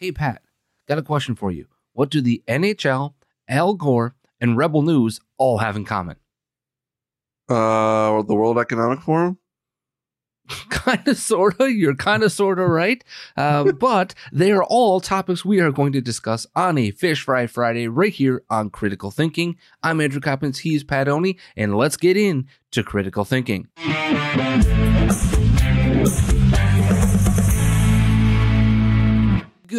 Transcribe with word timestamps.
Hey, 0.00 0.12
Pat, 0.12 0.42
got 0.86 0.98
a 0.98 1.02
question 1.02 1.34
for 1.34 1.50
you. 1.50 1.66
What 1.92 2.08
do 2.08 2.20
the 2.20 2.40
NHL, 2.46 3.14
Al 3.48 3.74
Gore, 3.74 4.14
and 4.40 4.56
Rebel 4.56 4.82
News 4.82 5.20
all 5.38 5.58
have 5.58 5.74
in 5.74 5.84
common? 5.84 6.14
Uh, 7.48 8.22
the 8.22 8.36
World 8.36 8.58
Economic 8.58 9.00
Forum. 9.00 9.38
kind 10.70 11.08
of, 11.08 11.16
sort 11.16 11.60
of. 11.60 11.70
You're 11.70 11.96
kind 11.96 12.22
of, 12.22 12.30
sort 12.30 12.60
of 12.60 12.68
right. 12.68 13.02
Uh, 13.36 13.72
but 13.80 14.14
they 14.30 14.52
are 14.52 14.62
all 14.62 15.00
topics 15.00 15.44
we 15.44 15.58
are 15.58 15.72
going 15.72 15.90
to 15.94 16.00
discuss 16.00 16.46
on 16.54 16.78
a 16.78 16.92
Fish 16.92 17.24
Fry 17.24 17.48
Friday 17.48 17.88
right 17.88 18.12
here 18.12 18.44
on 18.48 18.70
Critical 18.70 19.10
Thinking. 19.10 19.56
I'm 19.82 20.00
Andrew 20.00 20.20
Coppins. 20.20 20.60
He's 20.60 20.84
Pat 20.84 21.08
Oney, 21.08 21.38
and 21.56 21.76
let's 21.76 21.96
get 21.96 22.16
in 22.16 22.46
to 22.70 22.84
Critical 22.84 23.24
Thinking. 23.24 23.66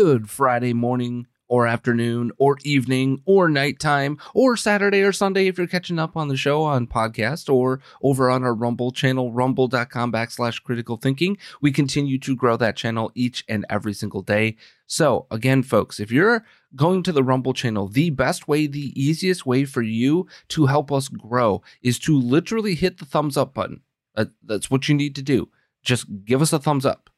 Good 0.01 0.29
Friday 0.29 0.71
morning 0.71 1.27
or 1.49 1.67
afternoon 1.67 2.31
or 2.37 2.55
evening 2.63 3.21
or 3.25 3.49
nighttime 3.49 4.17
or 4.33 4.55
Saturday 4.55 5.01
or 5.01 5.11
Sunday 5.11 5.47
if 5.47 5.57
you're 5.57 5.67
catching 5.67 5.99
up 5.99 6.15
on 6.15 6.29
the 6.29 6.37
show 6.37 6.63
on 6.63 6.87
podcast 6.87 7.53
or 7.53 7.81
over 8.01 8.29
on 8.29 8.45
our 8.45 8.53
Rumble 8.53 8.93
channel, 8.93 9.33
rumble.com 9.33 10.09
backslash 10.09 10.63
critical 10.63 10.95
thinking. 10.95 11.37
We 11.59 11.73
continue 11.73 12.17
to 12.19 12.33
grow 12.33 12.55
that 12.55 12.77
channel 12.77 13.11
each 13.13 13.43
and 13.49 13.65
every 13.69 13.93
single 13.93 14.21
day. 14.21 14.55
So, 14.87 15.27
again, 15.29 15.63
folks, 15.63 15.99
if 15.99 16.13
you're 16.13 16.45
going 16.77 17.03
to 17.03 17.11
the 17.11 17.21
Rumble 17.21 17.53
channel, 17.53 17.89
the 17.89 18.09
best 18.09 18.47
way, 18.47 18.67
the 18.67 18.93
easiest 18.95 19.45
way 19.45 19.65
for 19.65 19.81
you 19.81 20.27
to 20.47 20.67
help 20.67 20.93
us 20.93 21.09
grow 21.09 21.61
is 21.81 21.99
to 21.99 22.17
literally 22.17 22.75
hit 22.75 22.99
the 22.99 23.05
thumbs 23.05 23.35
up 23.35 23.53
button. 23.53 23.81
Uh, 24.15 24.27
that's 24.45 24.71
what 24.71 24.87
you 24.87 24.95
need 24.95 25.13
to 25.15 25.21
do. 25.21 25.49
Just 25.83 26.05
give 26.23 26.41
us 26.41 26.53
a 26.53 26.59
thumbs 26.59 26.85
up 26.85 27.09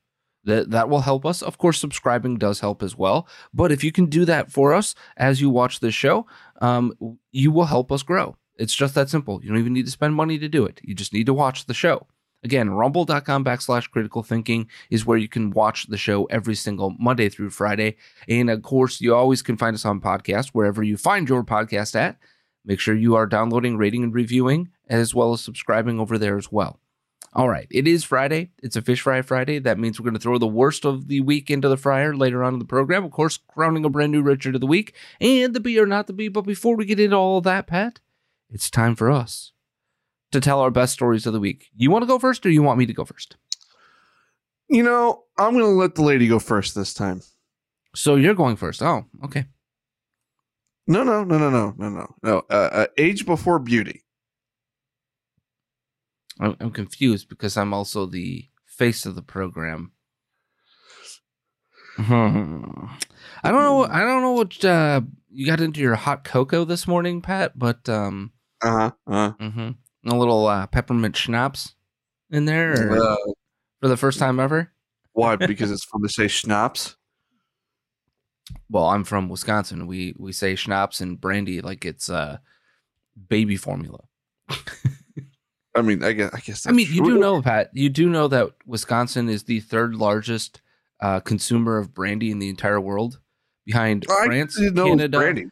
that 0.44 0.72
that 0.72 0.90
will 0.90 1.02
help 1.02 1.26
us. 1.26 1.42
Of 1.42 1.58
course 1.58 1.80
subscribing 1.80 2.38
does 2.38 2.60
help 2.60 2.82
as 2.84 2.98
well. 2.98 3.28
But 3.54 3.72
if 3.72 3.84
you 3.84 3.92
can 3.92 4.08
do 4.08 4.26
that 4.26 4.52
for 4.52 4.74
us 4.74 4.96
as 5.18 5.42
you 5.42 5.50
watch 5.50 5.80
this 5.80 5.94
show 5.96 6.26
um, 6.62 7.18
you 7.32 7.52
will 7.52 7.66
help 7.66 7.92
us 7.92 8.04
grow. 8.04 8.38
It's 8.58 8.76
just 8.76 8.96
that 8.96 9.10
simple. 9.10 9.42
You 9.42 9.50
don't 9.50 9.58
even 9.58 9.74
need 9.74 9.86
to 9.86 9.92
spend 9.92 10.16
money 10.16 10.38
to 10.38 10.48
do 10.48 10.66
it. 10.66 10.80
You 10.84 10.94
just 10.94 11.14
need 11.14 11.26
to 11.26 11.34
watch 11.34 11.66
the 11.66 11.74
show. 11.74 12.08
Again 12.44 12.72
rumble.com 12.72 13.46
backslash 13.46 13.90
critical 13.90 14.24
thinking 14.24 14.68
is 14.90 15.06
where 15.06 15.18
you 15.18 15.28
can 15.28 15.52
watch 15.52 15.88
the 15.88 15.98
show 15.98 16.26
every 16.26 16.56
single 16.56 16.96
monday 17.00 17.30
through 17.30 17.52
friday. 17.52 17.98
And 18.28 18.50
of 18.50 18.64
course 18.64 19.00
you 19.00 19.14
always 19.14 19.44
can 19.44 19.58
find 19.58 19.76
us 19.76 19.86
on 19.86 20.02
podcast 20.02 20.50
wherever 20.50 20.82
you 20.82 20.98
find 20.98 21.30
your 21.30 21.44
podcast 21.44 21.96
at. 21.96 22.18
Make 22.66 22.80
sure 22.80 22.96
you 22.96 23.16
are 23.16 23.28
downloading 23.28 23.78
rating 23.78 24.04
and 24.04 24.14
reviewing 24.14 24.70
as 24.90 25.14
well 25.14 25.34
as 25.34 25.42
subscribing 25.42 26.00
over 26.00 26.18
there 26.18 26.38
as 26.38 26.52
well 26.52 26.81
all 27.34 27.48
right, 27.48 27.68
it 27.72 27.88
is 27.88 28.04
Friday. 28.04 28.50
It's 28.62 28.76
a 28.76 28.82
Fish 28.82 29.02
Fry 29.02 29.22
Friday. 29.22 29.60
That 29.60 29.80
means 29.80 30.00
we're 30.00 30.04
going 30.04 30.16
to 30.16 30.20
throw 30.20 30.38
the 30.38 30.48
worst 30.48 30.86
of 30.86 31.08
the 31.08 31.22
week 31.22 31.50
into 31.50 31.70
the 31.70 31.78
fryer 31.78 32.14
later 32.14 32.44
on 32.44 32.54
in 32.54 32.60
the 32.60 32.66
program. 32.66 33.06
Of 33.06 33.12
course, 33.12 33.38
crowning 33.38 33.86
a 33.86 33.90
brand 33.90 34.12
new 34.12 34.22
Richard 34.22 34.56
of 34.56 34.62
the 34.62 34.68
Week 34.68 34.94
and 35.22 35.54
the 35.54 35.62
be 35.62 35.80
or 35.80 35.86
not 35.86 36.08
the 36.08 36.14
be. 36.14 36.28
But 36.28 36.42
before 36.42 36.76
we 36.76 36.86
get 36.86 37.00
into 37.00 37.16
all 37.16 37.40
that, 37.42 37.68
Pat, 37.68 38.02
it's 38.50 38.70
time 38.70 38.96
for 38.96 39.10
us 39.10 39.54
to 40.34 40.42
tell 40.42 40.60
our 40.60 40.72
best 40.72 40.92
stories 40.94 41.26
of 41.26 41.32
the 41.32 41.40
week. 41.40 41.70
You 41.74 41.90
want 41.90 42.04
to 42.04 42.08
go 42.08 42.20
first 42.20 42.46
or 42.46 42.50
you 42.50 42.64
want 42.64 42.80
me 42.80 42.86
to 42.86 42.94
go 42.94 43.06
first? 43.06 43.38
You 44.68 44.84
know, 44.84 45.24
I'm 45.38 45.54
going 45.54 45.64
to 45.64 45.70
let 45.70 45.96
the 45.96 46.04
lady 46.04 46.28
go 46.28 46.40
first 46.40 46.76
this 46.76 46.94
time. 46.94 47.22
So 47.96 48.16
you're 48.16 48.34
going 48.34 48.58
first. 48.58 48.82
Oh, 48.82 49.06
okay. 49.24 49.46
No, 50.88 51.04
no, 51.04 51.24
no, 51.24 51.38
no, 51.38 51.50
no, 51.50 51.74
no, 51.78 51.90
no. 51.90 52.16
No, 52.24 52.44
uh, 52.50 52.70
uh, 52.72 52.88
age 52.98 53.26
before 53.26 53.60
beauty. 53.60 54.04
I'm, 56.42 56.58
I'm 56.60 56.72
confused 56.72 57.30
because 57.30 57.56
I'm 57.56 57.74
also 57.74 58.06
the 58.06 58.48
face 58.66 59.06
of 59.06 59.16
the 59.16 59.22
program. 59.22 59.92
I 62.00 63.52
don't 63.52 63.64
know. 63.64 63.88
I 63.90 64.00
don't 64.02 64.22
know 64.22 64.32
what 64.32 64.66
uh, 64.66 65.02
you 65.30 65.46
got 65.46 65.62
into 65.62 65.80
your 65.80 65.96
hot 65.96 66.24
cocoa 66.24 66.66
this 66.66 66.88
morning, 66.88 67.22
Pat. 67.22 67.58
But 67.58 67.88
um, 67.88 68.32
uh-huh, 68.62 68.92
uh-huh. 69.06 69.34
Mm-hmm, 69.40 70.10
a 70.10 70.18
little 70.18 70.48
uh, 70.48 70.68
peppermint 70.68 71.16
schnapps 71.16 71.76
in 72.32 72.46
there 72.46 72.92
uh, 72.92 73.16
for 73.82 73.88
the 73.88 73.98
first 73.98 74.20
time 74.20 74.40
ever. 74.40 74.72
Why? 75.14 75.36
Because 75.36 75.70
it's 75.72 75.86
fun 75.86 76.02
to 76.02 76.10
say 76.10 76.28
schnapps. 76.28 76.96
Well, 78.70 78.86
I'm 78.86 79.04
from 79.04 79.30
Wisconsin. 79.30 79.86
We 79.86 80.16
we 80.18 80.32
say 80.32 80.56
schnapps 80.56 81.02
and 81.02 81.22
brandy 81.22 81.62
like 81.62 81.86
it's 81.86 82.10
uh, 82.10 82.38
baby 83.30 83.58
formula. 83.58 84.00
I 85.76 85.82
mean, 85.82 86.04
I 86.04 86.12
guess. 86.14 86.32
I 86.34 86.40
guess. 86.40 86.68
I 86.68 86.72
mean, 86.72 86.88
you 86.90 87.02
true. 87.04 87.14
do 87.16 87.20
know, 87.20 87.42
Pat. 87.42 87.70
You 87.74 87.90
do 87.90 88.10
know 88.10 88.28
that 88.28 88.50
Wisconsin 88.66 89.30
is 89.30 89.44
the 89.44 89.60
third 89.62 89.96
largest 89.96 90.62
uh, 91.00 91.20
consumer 91.22 91.78
of 91.78 91.94
brandy 91.94 92.30
in 92.32 92.40
the 92.40 92.50
entire 92.50 92.80
world, 92.82 93.20
behind 93.66 94.06
I 94.10 94.26
France, 94.26 94.58
Canada, 94.58 95.18
brandy. 95.18 95.46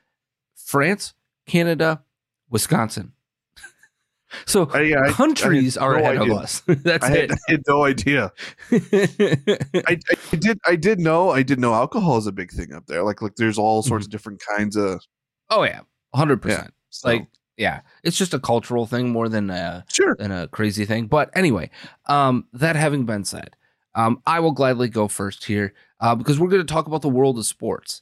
France, 0.58 1.14
Canada, 1.48 2.04
Wisconsin. 2.50 3.14
so 4.46 4.70
I- 4.74 5.10
countries 5.12 5.78
I 5.78 5.86
are 5.86 5.94
no 5.94 6.00
ahead 6.00 6.18
idea. 6.18 6.34
of 6.36 6.40
us. 6.42 6.62
That's 6.68 7.06
I 7.06 7.10
had, 7.10 7.18
it. 7.18 7.32
I 7.48 7.52
had 7.52 7.62
no 7.68 7.84
idea. 7.86 8.32
I, 8.72 9.98
did. 10.38 10.60
I 10.68 10.76
did 10.76 11.00
know. 11.00 11.30
I 11.32 11.44
did 11.44 11.60
know 11.60 11.74
alcohol 11.74 12.18
is 12.18 12.28
a 12.28 12.32
big 12.32 12.52
thing 12.52 12.74
up 12.74 12.86
there. 12.88 13.04
Like, 13.04 13.22
like 13.22 13.36
there's 13.36 13.58
all 13.58 13.82
sorts 13.84 14.06
of 14.06 14.12
different 14.12 14.42
kinds 14.56 14.76
of. 14.76 15.02
oh 15.50 15.64
yeah, 15.64 15.82
hundred 16.14 16.44
Yeah. 16.46 16.56
percent. 16.58 16.74
So, 16.90 17.08
Like 17.10 17.28
yeah, 17.60 17.82
it's 18.04 18.18
just 18.18 18.34
a 18.34 18.40
cultural 18.40 18.86
thing 18.86 19.10
more 19.10 19.28
than 19.28 19.50
a 19.50 19.84
sure. 19.92 20.16
than 20.18 20.32
a 20.32 20.48
crazy 20.48 20.86
thing. 20.86 21.08
But 21.08 21.30
anyway, 21.36 21.70
um, 22.06 22.48
that 22.54 22.78
having 22.78 23.06
been 23.06 23.26
said, 23.26 23.58
um, 23.94 24.22
I 24.26 24.40
will 24.40 24.54
gladly 24.54 24.88
go 24.88 25.10
first 25.10 25.44
here 25.44 25.74
uh, 26.00 26.16
because 26.16 26.40
we're 26.40 26.48
going 26.48 26.66
to 26.66 26.74
talk 26.74 26.88
about 26.88 27.02
the 27.02 27.10
world 27.10 27.38
of 27.38 27.46
sports. 27.46 28.02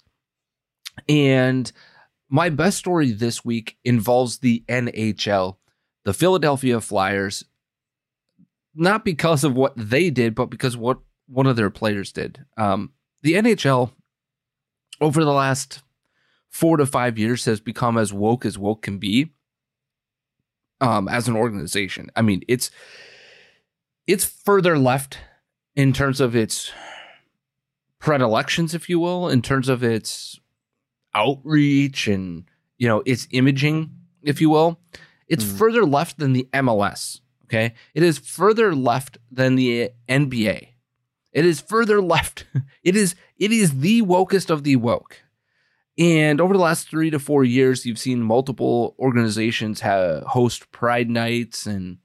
And 1.10 1.72
my 2.30 2.50
best 2.50 2.78
story 2.78 3.12
this 3.12 3.44
week 3.44 3.78
involves 3.84 4.38
the 4.38 4.64
NHL, 4.70 5.58
the 6.06 6.14
Philadelphia 6.14 6.80
Flyers, 6.80 7.44
not 8.76 9.04
because 9.04 9.44
of 9.44 9.56
what 9.56 9.74
they 9.76 10.12
did, 10.12 10.36
but 10.36 10.52
because 10.52 10.78
what 10.78 11.00
one 11.28 11.48
of 11.48 11.56
their 11.56 11.72
players 11.72 12.12
did. 12.12 12.46
Um, 12.58 12.92
the 13.24 13.34
NHL 13.34 13.92
over 15.02 15.26
the 15.26 15.34
last 15.34 15.82
four 16.48 16.78
to 16.78 16.86
five 16.86 17.18
years 17.18 17.46
has 17.46 17.60
become 17.60 17.98
as 17.98 18.14
woke 18.14 18.46
as 18.46 18.56
woke 18.56 18.84
can 18.84 19.00
be 19.00 19.32
um, 20.82 21.08
as 21.08 21.28
an 21.28 21.36
organization. 21.36 22.10
I 22.16 22.22
mean, 22.22 22.42
it's 22.48 22.70
it's 24.06 24.24
further 24.26 24.78
left 24.78 25.18
in 25.76 25.92
terms 25.94 26.22
of 26.22 26.36
its 26.36 26.72
predilections, 28.00 28.74
if 28.74 28.90
you 28.90 29.00
will, 29.00 29.28
in 29.30 29.42
terms 29.42 29.70
of 29.70 29.84
its 29.84 30.40
outreach 31.14 32.08
and 32.08 32.46
you 32.78 32.88
know 32.88 33.02
its 33.06 33.28
imaging, 33.32 33.90
if 34.22 34.40
you 34.42 34.50
will, 34.50 34.80
it's 35.28 35.44
Mhm. 35.44 35.58
further 35.58 35.86
left 35.86 36.20
than 36.20 36.34
the 36.34 36.48
MLS. 36.54 37.22
Okay, 37.46 37.74
it 37.94 38.04
is 38.04 38.18
further 38.18 38.76
left 38.76 39.18
than 39.32 39.56
the 39.56 39.92
NBA. 40.10 40.74
It 41.34 41.46
is 41.46 41.60
further 41.62 42.02
left. 42.02 42.46
It 42.84 42.96
is 42.96 43.16
it 43.38 43.52
is 43.52 43.80
the 43.80 44.02
wokest 44.04 44.50
of 44.50 44.64
the 44.64 44.76
woke. 44.78 45.22
And 45.98 46.40
over 46.40 46.54
the 46.54 46.60
last 46.60 46.90
three 46.90 47.10
to 47.10 47.20
four 47.20 47.44
years, 47.44 47.86
you've 47.86 47.98
seen 47.98 48.22
multiple 48.22 48.96
organizations 49.00 49.82
host 49.82 50.72
Pride 50.72 51.10
nights 51.10 51.66
and 51.66 51.98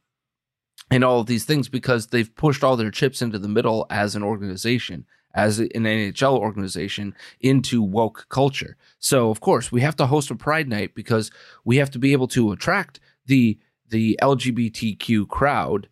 and 0.90 1.04
all 1.04 1.20
of 1.20 1.26
these 1.26 1.46
things 1.46 1.70
because 1.70 2.08
they've 2.08 2.34
pushed 2.34 2.62
all 2.62 2.76
their 2.76 2.90
chips 2.90 3.22
into 3.22 3.38
the 3.38 3.48
middle 3.48 3.86
as 3.88 4.14
an 4.14 4.22
organization, 4.22 5.06
as 5.34 5.58
an 5.58 5.68
NHL 5.68 6.38
organization, 6.38 7.14
into 7.40 7.82
woke 7.82 8.26
culture. 8.28 8.76
So 8.98 9.30
of 9.30 9.40
course 9.40 9.72
we 9.72 9.80
have 9.80 9.96
to 9.96 10.06
host 10.06 10.30
a 10.30 10.34
Pride 10.34 10.68
night 10.68 10.94
because 10.94 11.30
we 11.64 11.78
have 11.78 11.90
to 11.92 11.98
be 11.98 12.12
able 12.12 12.28
to 12.28 12.52
attract 12.52 13.00
the 13.26 13.58
the 13.88 14.18
LGBTQ 14.22 15.28
crowd 15.28 15.88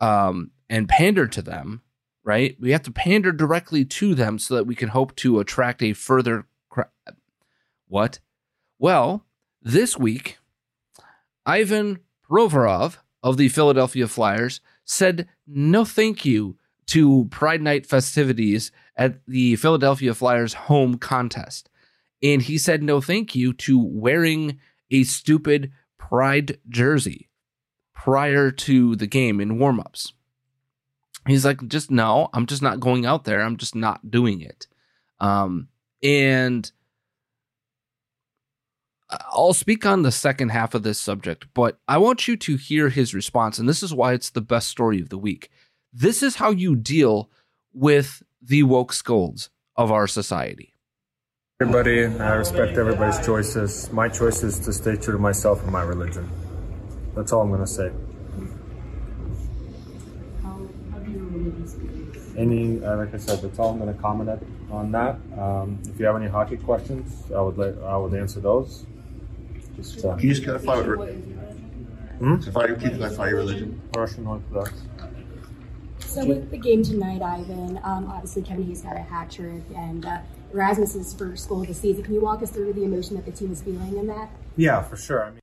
um, 0.00 0.52
and 0.68 0.88
pander 0.88 1.26
to 1.26 1.42
them, 1.42 1.82
right? 2.24 2.56
We 2.60 2.70
have 2.70 2.82
to 2.84 2.92
pander 2.92 3.32
directly 3.32 3.84
to 3.84 4.14
them 4.14 4.38
so 4.38 4.54
that 4.54 4.66
we 4.66 4.74
can 4.74 4.88
hope 4.88 5.14
to 5.16 5.40
attract 5.40 5.82
a 5.82 5.92
further. 5.92 6.46
What? 7.90 8.20
Well, 8.78 9.26
this 9.60 9.98
week, 9.98 10.38
Ivan 11.44 11.98
Provorov 12.30 12.98
of 13.20 13.36
the 13.36 13.48
Philadelphia 13.48 14.06
Flyers 14.06 14.60
said 14.84 15.26
no 15.44 15.84
thank 15.84 16.24
you 16.24 16.56
to 16.86 17.26
Pride 17.32 17.60
Night 17.60 17.86
festivities 17.86 18.70
at 18.94 19.26
the 19.26 19.56
Philadelphia 19.56 20.14
Flyers 20.14 20.54
home 20.54 20.98
contest. 20.98 21.68
And 22.22 22.40
he 22.40 22.58
said 22.58 22.80
no 22.84 23.00
thank 23.00 23.34
you 23.34 23.52
to 23.54 23.78
wearing 23.84 24.60
a 24.92 25.02
stupid 25.02 25.72
Pride 25.98 26.58
jersey 26.68 27.28
prior 27.92 28.52
to 28.52 28.94
the 28.94 29.08
game 29.08 29.40
in 29.40 29.58
warmups. 29.58 30.12
He's 31.26 31.44
like, 31.44 31.66
just 31.66 31.90
no, 31.90 32.28
I'm 32.32 32.46
just 32.46 32.62
not 32.62 32.78
going 32.78 33.04
out 33.04 33.24
there. 33.24 33.40
I'm 33.40 33.56
just 33.56 33.74
not 33.74 34.12
doing 34.12 34.40
it. 34.40 34.68
Um, 35.18 35.68
and 36.04 36.70
I'll 39.10 39.52
speak 39.52 39.84
on 39.84 40.02
the 40.02 40.12
second 40.12 40.50
half 40.50 40.74
of 40.74 40.82
this 40.82 41.00
subject, 41.00 41.46
but 41.54 41.78
I 41.88 41.98
want 41.98 42.28
you 42.28 42.36
to 42.36 42.56
hear 42.56 42.88
his 42.88 43.12
response. 43.12 43.58
And 43.58 43.68
this 43.68 43.82
is 43.82 43.92
why 43.92 44.12
it's 44.12 44.30
the 44.30 44.40
best 44.40 44.68
story 44.68 45.00
of 45.00 45.08
the 45.08 45.18
week. 45.18 45.50
This 45.92 46.22
is 46.22 46.36
how 46.36 46.50
you 46.50 46.76
deal 46.76 47.28
with 47.72 48.22
the 48.40 48.62
woke 48.62 48.92
scolds 48.92 49.50
of 49.76 49.90
our 49.90 50.06
society. 50.06 50.74
Everybody, 51.60 52.06
I 52.06 52.34
respect 52.34 52.78
everybody's 52.78 53.24
choices. 53.24 53.90
My 53.92 54.08
choice 54.08 54.42
is 54.42 54.58
to 54.60 54.72
stay 54.72 54.96
true 54.96 55.14
to 55.14 55.18
myself 55.18 55.62
and 55.62 55.72
my 55.72 55.82
religion. 55.82 56.28
That's 57.14 57.32
all 57.32 57.42
I'm 57.42 57.48
going 57.48 57.60
to 57.60 57.66
say. 57.66 57.90
Any, 62.38 62.82
uh, 62.82 62.96
like 62.96 63.12
I 63.12 63.18
said, 63.18 63.42
that's 63.42 63.58
all 63.58 63.70
I'm 63.70 63.78
going 63.78 63.94
to 63.94 64.00
comment 64.00 64.30
on 64.70 64.92
that. 64.92 65.16
Um, 65.38 65.78
if 65.84 65.98
you 65.98 66.06
have 66.06 66.16
any 66.16 66.28
hockey 66.28 66.56
questions, 66.56 67.30
I 67.32 67.40
would 67.42 67.58
let, 67.58 67.76
I 67.82 67.96
would 67.96 68.14
answer 68.14 68.40
those. 68.40 68.86
Just 69.76 70.04
uh, 70.04 70.16
Can 70.16 70.28
you 70.28 70.34
just 70.34 70.44
clarify 70.44 70.76
what? 70.76 70.98
Re- 71.08 71.22
Hmm? 72.20 72.36
Clarify, 72.36 72.74
can 72.74 72.90
you 72.90 72.96
clarify 72.98 73.28
your 73.28 73.38
religion? 73.38 73.80
Russian 73.96 74.26
Orthodox. 74.26 74.72
So 76.00 76.26
with 76.26 76.50
the 76.50 76.58
game 76.58 76.82
tonight, 76.82 77.22
Ivan, 77.22 77.80
um, 77.82 78.06
obviously 78.08 78.42
Kevin 78.42 78.66
Hayes 78.66 78.82
got 78.82 78.96
a 78.96 79.00
hat 79.00 79.30
trick, 79.30 79.62
and 79.74 80.04
uh, 80.04 80.18
Rasmus's 80.52 81.14
first 81.14 81.48
goal 81.48 81.62
of 81.62 81.68
the 81.68 81.74
season. 81.74 82.02
Can 82.02 82.12
you 82.12 82.20
walk 82.20 82.42
us 82.42 82.50
through 82.50 82.74
the 82.74 82.84
emotion 82.84 83.16
that 83.16 83.24
the 83.24 83.32
team 83.32 83.52
is 83.52 83.62
feeling 83.62 83.96
in 83.96 84.06
that? 84.08 84.28
Yeah, 84.56 84.82
for 84.82 84.96
sure. 84.96 85.24
I 85.24 85.30
mean, 85.30 85.40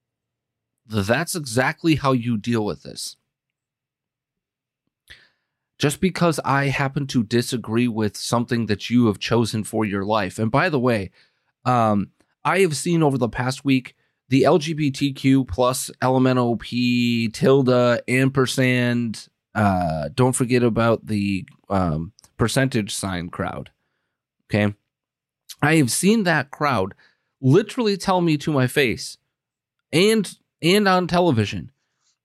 That's 0.87 1.35
exactly 1.35 1.95
how 1.95 2.11
you 2.11 2.37
deal 2.37 2.63
with 2.63 2.83
this. 2.83 3.15
Just 5.79 5.99
because 5.99 6.39
I 6.43 6.65
happen 6.65 7.07
to 7.07 7.23
disagree 7.23 7.87
with 7.87 8.17
something 8.17 8.65
that 8.65 8.89
you 8.89 9.07
have 9.07 9.19
chosen 9.19 9.63
for 9.63 9.85
your 9.85 10.03
life. 10.03 10.37
And 10.37 10.51
by 10.51 10.69
the 10.69 10.79
way, 10.79 11.11
um, 11.65 12.11
I 12.43 12.59
have 12.59 12.75
seen 12.75 13.01
over 13.01 13.17
the 13.17 13.29
past 13.29 13.63
week 13.65 13.95
the 14.29 14.43
LGBTQ 14.43 15.47
plus 15.47 15.89
LMNOP 16.01 17.33
tilde 17.33 18.01
ampersand. 18.07 19.27
Uh, 19.55 20.09
don't 20.13 20.33
forget 20.33 20.63
about 20.63 21.07
the 21.07 21.45
um, 21.69 22.11
percentage 22.37 22.93
sign 22.93 23.29
crowd. 23.29 23.71
Okay. 24.49 24.73
I 25.61 25.75
have 25.75 25.91
seen 25.91 26.23
that 26.23 26.51
crowd 26.51 26.93
literally 27.41 27.97
tell 27.97 28.21
me 28.21 28.37
to 28.37 28.51
my 28.51 28.67
face 28.67 29.17
and 29.93 30.37
and 30.61 30.87
on 30.87 31.07
television 31.07 31.71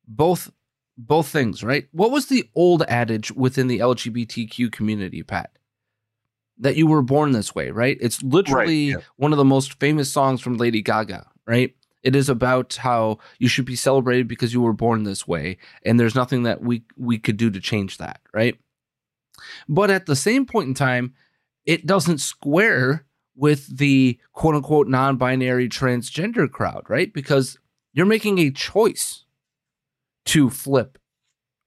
both 0.07 0.51
both 0.97 1.29
things 1.29 1.63
right 1.63 1.89
what 1.93 2.11
was 2.11 2.27
the 2.27 2.49
old 2.55 2.83
adage 2.89 3.31
within 3.33 3.67
the 3.67 3.79
lgbtq 3.79 4.73
community 4.73 5.23
pat 5.23 5.51
that 6.59 6.77
you 6.77 6.87
were 6.87 7.03
born 7.03 7.33
this 7.33 7.55
way 7.55 7.71
right 7.71 7.99
it's 8.01 8.23
literally 8.23 8.91
yeah. 8.91 8.97
one 9.17 9.33
of 9.33 9.39
the 9.39 9.45
most 9.45 9.79
famous 9.79 10.11
songs 10.11 10.41
from 10.41 10.57
lady 10.57 10.83
gaga 10.83 11.27
right 11.47 11.75
it 12.03 12.17
is 12.17 12.29
about 12.29 12.75
how 12.77 13.19
you 13.39 13.49
should 13.49 13.65
be 13.65 13.77
celebrated 13.77 14.27
because 14.29 14.53
you 14.53 14.61
were 14.61 14.73
born 14.73 15.05
this 15.05 15.27
way 15.27 15.57
and 15.85 15.99
there's 15.99 16.15
nothing 16.15 16.43
that 16.43 16.63
we 16.63 16.83
we 16.97 17.19
could 17.19 17.37
do 17.37 17.51
to 17.51 17.61
change 17.61 17.99
that 17.99 18.21
right 18.33 18.59
but 19.69 19.91
at 19.91 20.07
the 20.07 20.17
same 20.17 20.47
point 20.47 20.69
in 20.69 20.75
time 20.75 21.15
it 21.65 21.87
doesn't 21.87 22.19
square 22.19 23.07
with 23.35 23.77
the 23.79 24.19
quote 24.33 24.55
unquote 24.55 24.89
non 24.89 25.17
binary 25.17 25.69
transgender 25.69 26.51
crowd, 26.51 26.85
right? 26.89 27.13
Because 27.13 27.59
you're 27.93 28.07
making 28.07 28.39
a 28.39 28.51
choice 28.51 29.25
to 30.27 30.51
flip, 30.51 30.99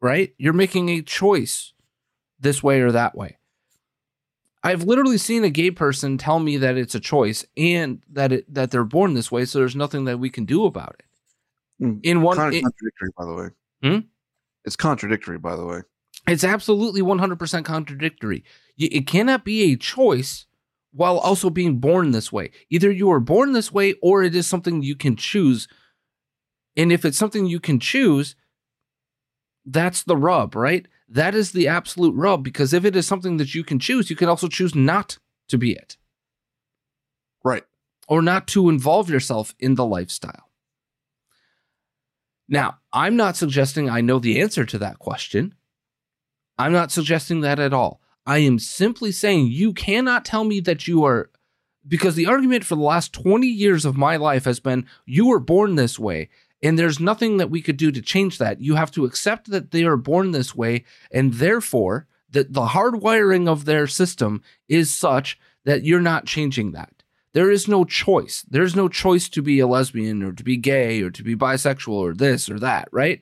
right? 0.02 0.34
You're 0.38 0.54
making 0.54 0.90
a 0.90 1.02
choice 1.02 1.74
this 2.40 2.62
way 2.62 2.82
or 2.82 2.92
that 2.92 3.16
way. 3.16 3.38
I've 4.66 4.84
literally 4.84 5.18
seen 5.20 5.44
a 5.44 5.50
gay 5.50 5.72
person 5.72 6.18
tell 6.18 6.40
me 6.40 6.58
that 6.58 6.76
it's 6.78 6.96
a 6.96 7.00
choice 7.00 7.46
and 7.56 8.02
that 8.12 8.32
it 8.32 8.54
that 8.54 8.72
they're 8.72 8.84
born 8.84 9.14
this 9.14 9.32
way, 9.32 9.46
so 9.46 9.60
there's 9.60 9.76
nothing 9.76 10.06
that 10.06 10.18
we 10.20 10.30
can 10.30 10.46
do 10.46 10.66
about 10.66 10.96
it. 11.00 11.86
Mm, 11.86 12.00
In 12.04 12.22
one, 12.22 12.36
Kind 12.38 12.50
of 12.50 12.56
it- 12.56 12.64
contradictory, 12.64 13.10
by 13.18 13.26
the 13.26 13.34
way. 13.34 13.48
Hmm? 13.84 14.00
It's 14.66 14.76
contradictory, 14.76 15.38
by 15.38 15.56
the 15.56 15.66
way. 15.66 15.82
It's 16.28 16.44
absolutely 16.44 17.02
100% 17.02 17.66
contradictory. 17.66 18.44
It 18.78 19.06
cannot 19.06 19.46
be 19.46 19.72
a 19.72 19.76
choice 19.78 20.48
while 20.92 21.20
also 21.20 21.50
being 21.52 21.78
born 21.80 22.12
this 22.12 22.32
way. 22.32 22.50
Either 22.72 22.90
you 22.90 23.12
are 23.12 23.20
born 23.20 23.52
this 23.54 23.72
way 23.72 23.94
or 24.02 24.24
it 24.24 24.34
is 24.36 24.48
something 24.48 24.82
you 24.82 24.96
can 24.96 25.16
choose. 25.16 25.68
And 26.76 26.92
if 26.92 27.06
it's 27.06 27.18
something 27.18 27.46
you 27.46 27.60
can 27.60 27.80
choose, 27.80 28.36
that's 29.66 30.04
the 30.04 30.18
rub, 30.18 30.56
right? 30.56 30.88
That 31.08 31.36
is 31.36 31.52
the 31.52 31.68
absolute 31.68 32.16
rub 32.16 32.44
because 32.44 32.74
if 32.74 32.84
it 32.84 32.96
is 32.96 33.06
something 33.06 33.38
that 33.38 33.54
you 33.54 33.64
can 33.64 33.80
choose, 33.80 34.10
you 34.10 34.16
can 34.16 34.30
also 34.30 34.48
choose 34.48 34.74
not 34.74 35.18
to 35.50 35.58
be 35.58 35.72
it 35.72 35.98
Right. 37.44 37.64
or 38.08 38.22
not 38.22 38.48
to 38.50 38.70
involve 38.70 39.10
yourself 39.10 39.54
in 39.60 39.76
the 39.76 39.86
lifestyle. 39.86 40.50
Now, 42.48 42.80
I'm 42.94 43.16
not 43.16 43.38
suggesting 43.38 43.90
I 43.90 44.02
know 44.02 44.20
the 44.20 44.40
answer 44.42 44.66
to 44.66 44.78
that 44.80 45.00
question. 45.00 45.56
I'm 46.58 46.72
not 46.72 46.92
suggesting 46.92 47.42
that 47.42 47.60
at 47.60 47.74
all. 47.74 48.02
I 48.26 48.40
am 48.40 48.60
simply 48.60 49.12
saying 49.12 49.48
you 49.48 49.74
cannot 49.74 50.26
tell 50.26 50.44
me 50.44 50.60
that 50.62 50.88
you 50.88 51.04
are, 51.04 51.30
because 51.88 52.16
the 52.16 52.26
argument 52.28 52.64
for 52.64 52.76
the 52.76 52.82
last 52.82 53.14
20 53.14 53.46
years 53.48 53.86
of 53.86 53.98
my 53.98 54.16
life 54.16 54.46
has 54.46 54.60
been 54.60 54.88
you 55.06 55.28
were 55.28 55.40
born 55.40 55.76
this 55.76 56.00
way, 56.00 56.30
and 56.64 56.80
there's 56.80 57.00
nothing 57.00 57.38
that 57.38 57.50
we 57.50 57.62
could 57.62 57.78
do 57.78 57.92
to 57.92 58.02
change 58.02 58.38
that. 58.38 58.62
You 58.62 58.76
have 58.76 58.92
to 58.92 59.06
accept 59.06 59.52
that 59.52 59.72
they 59.72 59.84
are 59.84 59.98
born 59.98 60.32
this 60.32 60.56
way, 60.56 60.86
and 61.12 61.34
therefore, 61.34 62.08
that 62.32 62.54
the 62.54 62.68
hardwiring 62.68 63.48
of 63.48 63.66
their 63.66 63.88
system 63.88 64.42
is 64.68 64.94
such 64.94 65.40
that 65.64 65.84
you're 65.84 66.02
not 66.02 66.26
changing 66.26 66.72
that. 66.72 66.92
There 67.34 67.52
is 67.52 67.68
no 67.68 67.84
choice. 67.84 68.46
There's 68.50 68.76
no 68.76 68.88
choice 68.88 69.28
to 69.30 69.42
be 69.42 69.60
a 69.60 69.68
lesbian 69.68 70.24
or 70.24 70.32
to 70.32 70.44
be 70.44 70.58
gay 70.58 71.02
or 71.02 71.10
to 71.12 71.24
be 71.24 71.36
bisexual 71.36 71.94
or 71.94 72.14
this 72.14 72.50
or 72.50 72.60
that, 72.60 72.88
right? 72.92 73.22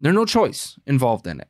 There's 0.00 0.14
no 0.14 0.26
choice 0.26 0.78
involved 0.86 1.26
in 1.26 1.40
it. 1.40 1.48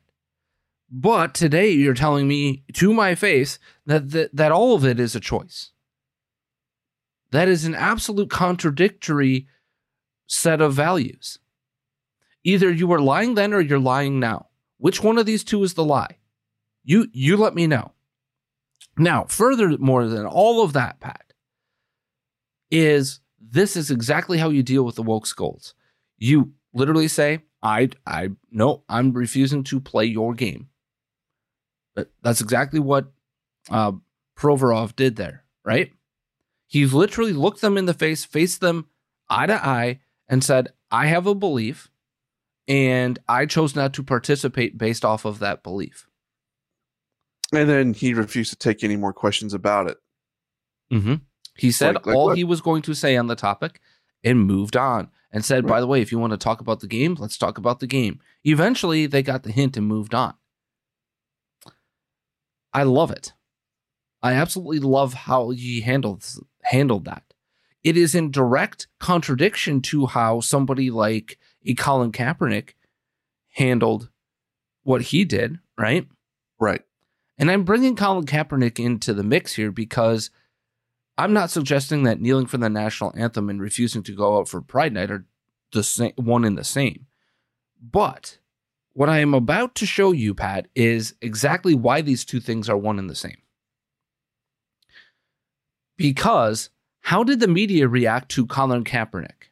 But 0.89 1.33
today 1.33 1.69
you're 1.71 1.93
telling 1.93 2.27
me 2.27 2.63
to 2.73 2.93
my 2.93 3.13
face 3.13 3.59
that, 3.85 4.09
that 4.11 4.35
that 4.35 4.51
all 4.51 4.73
of 4.73 4.85
it 4.85 4.99
is 4.99 5.15
a 5.15 5.19
choice. 5.19 5.71
That 7.31 7.47
is 7.47 7.65
an 7.65 7.75
absolute 7.75 8.29
contradictory 8.29 9.47
set 10.29 10.61
of 10.61 10.73
values. 10.73 11.39
Either 12.43 12.71
you 12.71 12.87
were 12.87 13.01
lying 13.01 13.33
then 13.33 13.53
or 13.53 13.59
you're 13.59 13.79
lying 13.79 14.19
now. 14.19 14.47
Which 14.77 15.03
one 15.03 15.17
of 15.17 15.25
these 15.25 15.43
two 15.43 15.61
is 15.63 15.73
the 15.73 15.83
lie? 15.83 16.17
You 16.83 17.07
you 17.11 17.35
let 17.35 17.53
me 17.53 17.67
know. 17.67 17.91
Now, 18.97 19.25
furthermore 19.25 20.07
than 20.07 20.25
all 20.25 20.63
of 20.63 20.73
that, 20.73 20.99
Pat, 20.99 21.33
is 22.71 23.19
this 23.39 23.75
is 23.75 23.91
exactly 23.91 24.37
how 24.37 24.49
you 24.49 24.63
deal 24.63 24.83
with 24.83 24.95
the 24.95 25.03
woke 25.03 25.25
scolds. 25.25 25.73
You 26.17 26.53
literally 26.73 27.07
say, 27.07 27.41
I 27.61 27.89
I 28.05 28.29
no, 28.51 28.83
I'm 28.87 29.11
refusing 29.11 29.63
to 29.65 29.79
play 29.81 30.05
your 30.05 30.33
game. 30.33 30.69
But 31.95 32.11
That's 32.21 32.39
exactly 32.39 32.79
what 32.79 33.11
uh, 33.69 33.93
Provorov 34.37 34.95
did 34.95 35.17
there, 35.17 35.43
right? 35.65 35.91
He 36.67 36.85
literally 36.85 37.33
looked 37.33 37.61
them 37.61 37.77
in 37.77 37.85
the 37.85 37.93
face, 37.93 38.23
faced 38.23 38.61
them 38.61 38.85
eye 39.29 39.47
to 39.47 39.65
eye, 39.67 39.99
and 40.29 40.43
said, 40.43 40.69
I 40.91 41.07
have 41.07 41.25
a 41.27 41.35
belief, 41.35 41.89
and 42.67 43.19
I 43.27 43.45
chose 43.45 43.75
not 43.75 43.93
to 43.95 44.03
participate 44.03 44.77
based 44.77 45.03
off 45.03 45.25
of 45.25 45.39
that 45.39 45.63
belief. 45.63 46.07
And 47.51 47.67
then 47.67 47.93
he 47.93 48.13
refused 48.13 48.51
to 48.51 48.57
take 48.57 48.83
any 48.83 48.95
more 48.95 49.11
questions 49.13 49.53
about 49.55 49.89
it. 49.89 49.97
Mm-hmm. 50.93 51.15
He 51.57 51.71
said 51.71 51.95
Like- 51.95 52.05
like 52.05 52.15
all 52.15 52.25
what? 52.27 52.37
he 52.37 52.43
was 52.43 52.61
going 52.61 52.83
to 52.83 52.93
say 52.93 53.17
on 53.17 53.27
the 53.27 53.35
topic 53.35 53.81
and 54.23 54.39
moved 54.45 54.77
on 54.77 55.09
and 55.31 55.43
said, 55.43 55.65
by 55.65 55.79
the 55.79 55.87
way, 55.87 56.01
if 56.01 56.11
you 56.11 56.19
want 56.19 56.31
to 56.31 56.37
talk 56.37 56.61
about 56.61 56.79
the 56.79 56.87
game, 56.87 57.15
let's 57.19 57.37
talk 57.37 57.57
about 57.57 57.79
the 57.79 57.87
game. 57.87 58.19
Eventually, 58.43 59.05
they 59.07 59.21
got 59.23 59.43
the 59.43 59.51
hint 59.51 59.77
and 59.77 59.87
moved 59.87 60.13
on. 60.13 60.33
I 62.73 62.83
love 62.83 63.11
it. 63.11 63.33
I 64.21 64.33
absolutely 64.33 64.79
love 64.79 65.13
how 65.13 65.49
he 65.49 65.81
handled 65.81 66.25
handled 66.63 67.05
that. 67.05 67.28
It 67.89 67.97
is 67.97 68.13
in 68.13 68.29
direct 68.29 68.85
contradiction 68.99 69.81
to 69.81 70.05
how 70.05 70.41
somebody 70.41 70.91
like 70.91 71.39
a 71.65 71.73
Colin 71.73 72.11
Kaepernick 72.11 72.75
handled 73.53 74.11
what 74.83 75.01
he 75.01 75.25
did, 75.25 75.57
right? 75.75 76.07
Right. 76.59 76.83
And 77.39 77.49
I'm 77.49 77.63
bringing 77.63 77.95
Colin 77.95 78.27
Kaepernick 78.27 78.77
into 78.77 79.11
the 79.11 79.23
mix 79.23 79.55
here 79.55 79.71
because 79.71 80.29
I'm 81.17 81.33
not 81.33 81.49
suggesting 81.49 82.03
that 82.03 82.21
kneeling 82.21 82.45
for 82.45 82.59
the 82.59 82.69
national 82.69 83.11
anthem 83.15 83.49
and 83.49 83.59
refusing 83.59 84.03
to 84.03 84.15
go 84.15 84.37
out 84.37 84.47
for 84.47 84.61
Pride 84.61 84.93
Night 84.93 85.09
are 85.09 85.25
the 85.71 85.81
same, 85.81 86.13
one 86.15 86.45
and 86.45 86.59
the 86.59 86.63
same. 86.63 87.07
But 87.81 88.37
what 88.93 89.09
I 89.09 89.17
am 89.17 89.33
about 89.33 89.73
to 89.73 89.87
show 89.87 90.11
you, 90.11 90.35
Pat, 90.35 90.67
is 90.75 91.15
exactly 91.23 91.73
why 91.73 92.01
these 92.01 92.23
two 92.23 92.39
things 92.39 92.69
are 92.69 92.77
one 92.77 92.99
and 92.99 93.09
the 93.09 93.15
same. 93.15 93.37
Because 95.97 96.69
how 97.01 97.23
did 97.23 97.39
the 97.39 97.47
media 97.47 97.87
react 97.87 98.29
to 98.31 98.45
Colin 98.45 98.83
Kaepernick? 98.83 99.49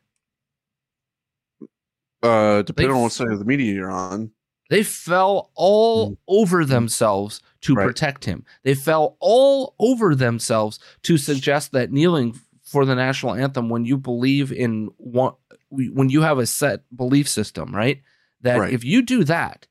Uh, 2.24 2.62
depending 2.64 2.92
They- 2.92 2.96
on 2.98 3.04
what 3.04 3.12
side 3.12 3.32
of 3.32 3.40
the 3.40 3.46
media 3.46 3.74
you're 3.74 3.92
on. 3.92 4.32
They 4.70 4.84
fell 4.84 5.52
all 5.56 6.18
over 6.28 6.66
themselves 6.66 7.42
to 7.62 7.74
Right. 7.74 7.86
protect 7.86 8.26
him. 8.26 8.44
They 8.64 8.74
fell 8.76 9.16
all 9.22 9.76
over 9.80 10.14
themselves 10.14 10.78
to 11.04 11.18
suggest 11.18 11.72
that 11.72 11.92
kneeling 11.92 12.38
for 12.64 12.84
the 12.86 12.96
national 12.96 13.36
anthem 13.36 13.70
when 13.70 13.86
you 13.86 13.98
believe 13.98 14.52
in 14.52 14.90
one 14.98 15.34
when 15.70 16.10
you 16.10 16.22
have 16.22 16.38
a 16.40 16.46
set 16.46 16.84
belief 16.96 17.28
system, 17.28 17.74
right? 17.76 18.02
That 18.42 18.60
Right. 18.60 18.74
if 18.74 18.84
you 18.86 19.02
do 19.02 19.24
that, 19.26 19.68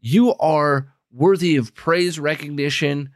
you 0.00 0.32
are 0.34 0.92
worthy 1.12 1.56
of 1.56 1.74
praise, 1.74 2.18
recognition, 2.20 3.10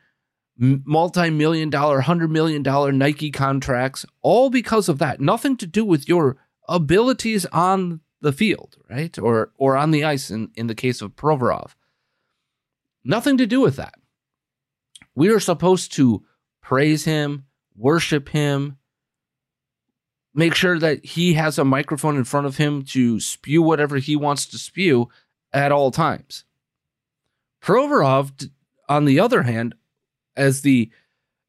multi-million 0.56 1.70
dollar, 1.70 1.96
100 1.96 2.30
million 2.30 2.62
dollar 2.62 2.92
Nike 2.92 3.30
contracts, 3.30 4.06
all 4.22 4.50
because 4.50 4.88
of 4.88 4.98
that. 4.98 5.20
Nothing 5.20 5.56
to 5.58 5.66
do 5.66 5.84
with 5.84 6.08
your 6.08 6.36
abilities 6.68 7.44
on 7.46 8.00
the 8.20 8.32
field, 8.32 8.76
right? 8.88 9.18
Or 9.18 9.52
or 9.56 9.76
on 9.76 9.90
the 9.90 10.04
ice 10.04 10.30
in, 10.30 10.50
in 10.54 10.66
the 10.66 10.74
case 10.74 11.02
of 11.02 11.16
Provorov. 11.16 11.72
Nothing 13.04 13.36
to 13.38 13.46
do 13.46 13.60
with 13.60 13.76
that. 13.76 13.94
We 15.14 15.28
are 15.28 15.40
supposed 15.40 15.92
to 15.94 16.24
praise 16.62 17.04
him, 17.04 17.44
worship 17.76 18.30
him, 18.30 18.78
make 20.34 20.54
sure 20.54 20.78
that 20.78 21.04
he 21.04 21.34
has 21.34 21.58
a 21.58 21.64
microphone 21.64 22.16
in 22.16 22.24
front 22.24 22.46
of 22.46 22.56
him 22.56 22.82
to 22.82 23.20
spew 23.20 23.62
whatever 23.62 23.98
he 23.98 24.16
wants 24.16 24.46
to 24.46 24.58
spew 24.58 25.08
at 25.52 25.70
all 25.70 25.90
times. 25.90 26.44
Provorov, 27.62 28.50
on 28.88 29.04
the 29.04 29.20
other 29.20 29.42
hand, 29.42 29.74
as 30.36 30.60
the 30.62 30.90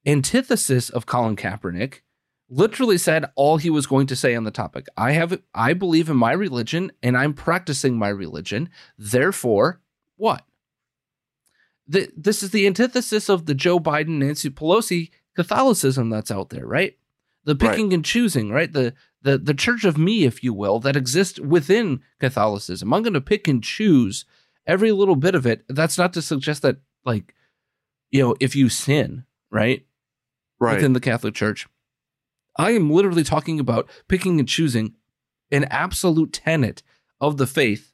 antithesis 0.05 0.89
of 0.89 1.05
Colin 1.05 1.35
Kaepernick, 1.35 2.01
literally 2.49 2.97
said 2.97 3.25
all 3.35 3.57
he 3.57 3.69
was 3.69 3.87
going 3.87 4.07
to 4.07 4.15
say 4.15 4.35
on 4.35 4.43
the 4.43 4.51
topic. 4.51 4.87
I 4.95 5.11
have 5.11 5.41
I 5.53 5.73
believe 5.73 6.09
in 6.09 6.17
my 6.17 6.31
religion 6.31 6.91
and 7.01 7.17
I'm 7.17 7.33
practicing 7.33 7.97
my 7.97 8.09
religion. 8.09 8.69
Therefore, 8.97 9.81
what? 10.15 10.45
The, 11.87 12.09
this 12.17 12.41
is 12.41 12.49
the 12.49 12.65
antithesis 12.65 13.29
of 13.29 13.45
the 13.45 13.53
Joe 13.53 13.79
Biden, 13.79 14.17
Nancy 14.19 14.49
Pelosi 14.49 15.11
Catholicism 15.35 16.09
that's 16.09 16.31
out 16.31 16.49
there, 16.49 16.65
right? 16.65 16.97
The 17.43 17.55
picking 17.55 17.93
and 17.93 18.03
choosing, 18.03 18.49
right? 18.49 18.71
The 18.71 18.93
the 19.21 19.37
the 19.37 19.53
church 19.53 19.83
of 19.85 19.97
me, 19.97 20.23
if 20.23 20.43
you 20.43 20.51
will, 20.51 20.79
that 20.79 20.95
exists 20.95 21.39
within 21.39 22.01
Catholicism. 22.19 22.91
I'm 22.91 23.03
going 23.03 23.13
to 23.13 23.21
pick 23.21 23.47
and 23.47 23.63
choose 23.63 24.25
every 24.65 24.91
little 24.91 25.15
bit 25.15 25.35
of 25.35 25.45
it. 25.45 25.63
That's 25.69 25.97
not 25.97 26.13
to 26.13 26.23
suggest 26.23 26.63
that, 26.63 26.77
like, 27.05 27.35
you 28.11 28.21
know, 28.21 28.35
if 28.39 28.55
you 28.55 28.69
sin, 28.69 29.25
right, 29.51 29.85
Right. 30.59 30.75
within 30.75 30.93
the 30.93 30.99
Catholic 31.01 31.35
Church, 31.35 31.67
I 32.57 32.71
am 32.71 32.89
literally 32.89 33.23
talking 33.23 33.59
about 33.59 33.89
picking 34.07 34.39
and 34.39 34.47
choosing 34.47 34.95
an 35.51 35.65
absolute 35.65 36.31
tenet 36.33 36.81
of 37.19 37.37
the 37.37 37.47
faith. 37.47 37.91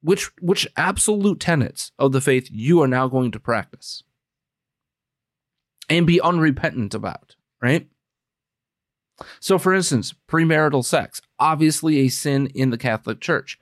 Which 0.00 0.30
which 0.40 0.66
absolute 0.76 1.40
tenets 1.40 1.90
of 1.98 2.12
the 2.12 2.20
faith 2.20 2.48
you 2.52 2.80
are 2.82 2.88
now 2.88 3.08
going 3.08 3.32
to 3.32 3.40
practice 3.40 4.04
and 5.88 6.06
be 6.06 6.20
unrepentant 6.20 6.94
about, 6.94 7.34
right? 7.60 7.88
So, 9.40 9.58
for 9.58 9.74
instance, 9.74 10.14
premarital 10.28 10.84
sex, 10.84 11.20
obviously 11.40 11.98
a 11.98 12.08
sin 12.08 12.46
in 12.54 12.70
the 12.70 12.78
Catholic 12.78 13.20
Church. 13.20 13.58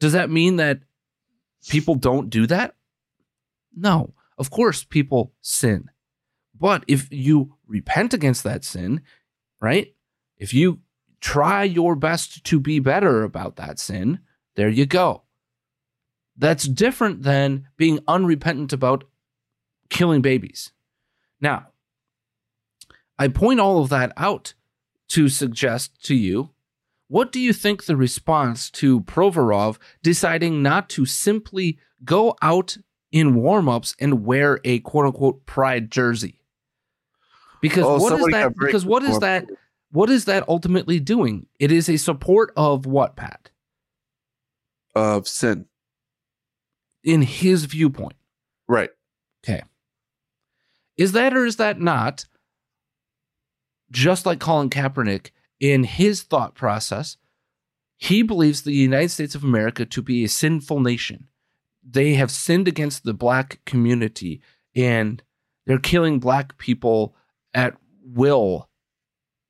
Does 0.00 0.12
that 0.12 0.30
mean 0.30 0.56
that 0.56 0.80
people 1.68 1.94
don't 1.96 2.30
do 2.30 2.46
that? 2.46 2.74
No. 3.76 4.14
Of 4.38 4.50
course, 4.50 4.84
people 4.84 5.32
sin. 5.40 5.90
But 6.58 6.84
if 6.88 7.12
you 7.12 7.54
repent 7.66 8.14
against 8.14 8.44
that 8.44 8.64
sin, 8.64 9.02
right? 9.60 9.94
If 10.36 10.54
you 10.54 10.80
try 11.20 11.64
your 11.64 11.96
best 11.96 12.44
to 12.44 12.60
be 12.60 12.78
better 12.78 13.22
about 13.22 13.56
that 13.56 13.78
sin, 13.78 14.20
there 14.56 14.68
you 14.68 14.86
go. 14.86 15.22
That's 16.36 16.64
different 16.64 17.22
than 17.22 17.68
being 17.76 18.00
unrepentant 18.06 18.72
about 18.72 19.04
killing 19.88 20.22
babies. 20.22 20.72
Now, 21.40 21.68
I 23.18 23.28
point 23.28 23.60
all 23.60 23.82
of 23.82 23.90
that 23.90 24.12
out 24.16 24.54
to 25.08 25.28
suggest 25.28 26.04
to 26.06 26.14
you 26.14 26.50
what 27.08 27.30
do 27.30 27.38
you 27.38 27.52
think 27.52 27.84
the 27.84 27.96
response 27.96 28.70
to 28.70 29.02
Provorov 29.02 29.78
deciding 30.02 30.62
not 30.62 30.88
to 30.90 31.04
simply 31.04 31.78
go 32.04 32.34
out 32.42 32.78
in 33.14 33.36
warm-ups 33.36 33.94
and 34.00 34.26
wear 34.26 34.58
a 34.64 34.80
quote-unquote 34.80 35.46
pride 35.46 35.88
jersey? 35.88 36.40
Because 37.62 37.84
Oh, 37.84 37.98
what 37.98 38.18
is 38.18 38.26
that 38.26 38.52
because 38.58 38.84
what 38.84 39.04
is 39.04 39.20
that 39.20 39.46
what 39.92 40.10
is 40.10 40.24
that 40.24 40.46
ultimately 40.48 40.98
doing? 40.98 41.46
It 41.60 41.70
is 41.70 41.88
a 41.88 41.96
support 41.96 42.52
of 42.56 42.86
what, 42.86 43.14
Pat? 43.14 43.50
Of 44.96 45.28
sin. 45.28 45.66
In 47.04 47.22
his 47.22 47.66
viewpoint. 47.66 48.16
Right. 48.66 48.90
Okay. 49.44 49.62
Is 50.96 51.12
that 51.12 51.32
or 51.32 51.46
is 51.46 51.56
that 51.56 51.80
not 51.80 52.26
just 53.92 54.26
like 54.26 54.40
Colin 54.40 54.70
Kaepernick 54.70 55.30
in 55.60 55.84
his 55.84 56.22
thought 56.22 56.56
process? 56.56 57.16
He 57.96 58.22
believes 58.22 58.62
the 58.62 58.72
United 58.72 59.10
States 59.10 59.36
of 59.36 59.44
America 59.44 59.84
to 59.86 60.02
be 60.02 60.24
a 60.24 60.28
sinful 60.28 60.80
nation. 60.80 61.28
They 61.88 62.14
have 62.14 62.30
sinned 62.30 62.68
against 62.68 63.04
the 63.04 63.14
black 63.14 63.60
community 63.66 64.40
and 64.74 65.22
they're 65.66 65.78
killing 65.78 66.18
black 66.20 66.58
people 66.58 67.14
at 67.52 67.76
will. 68.02 68.68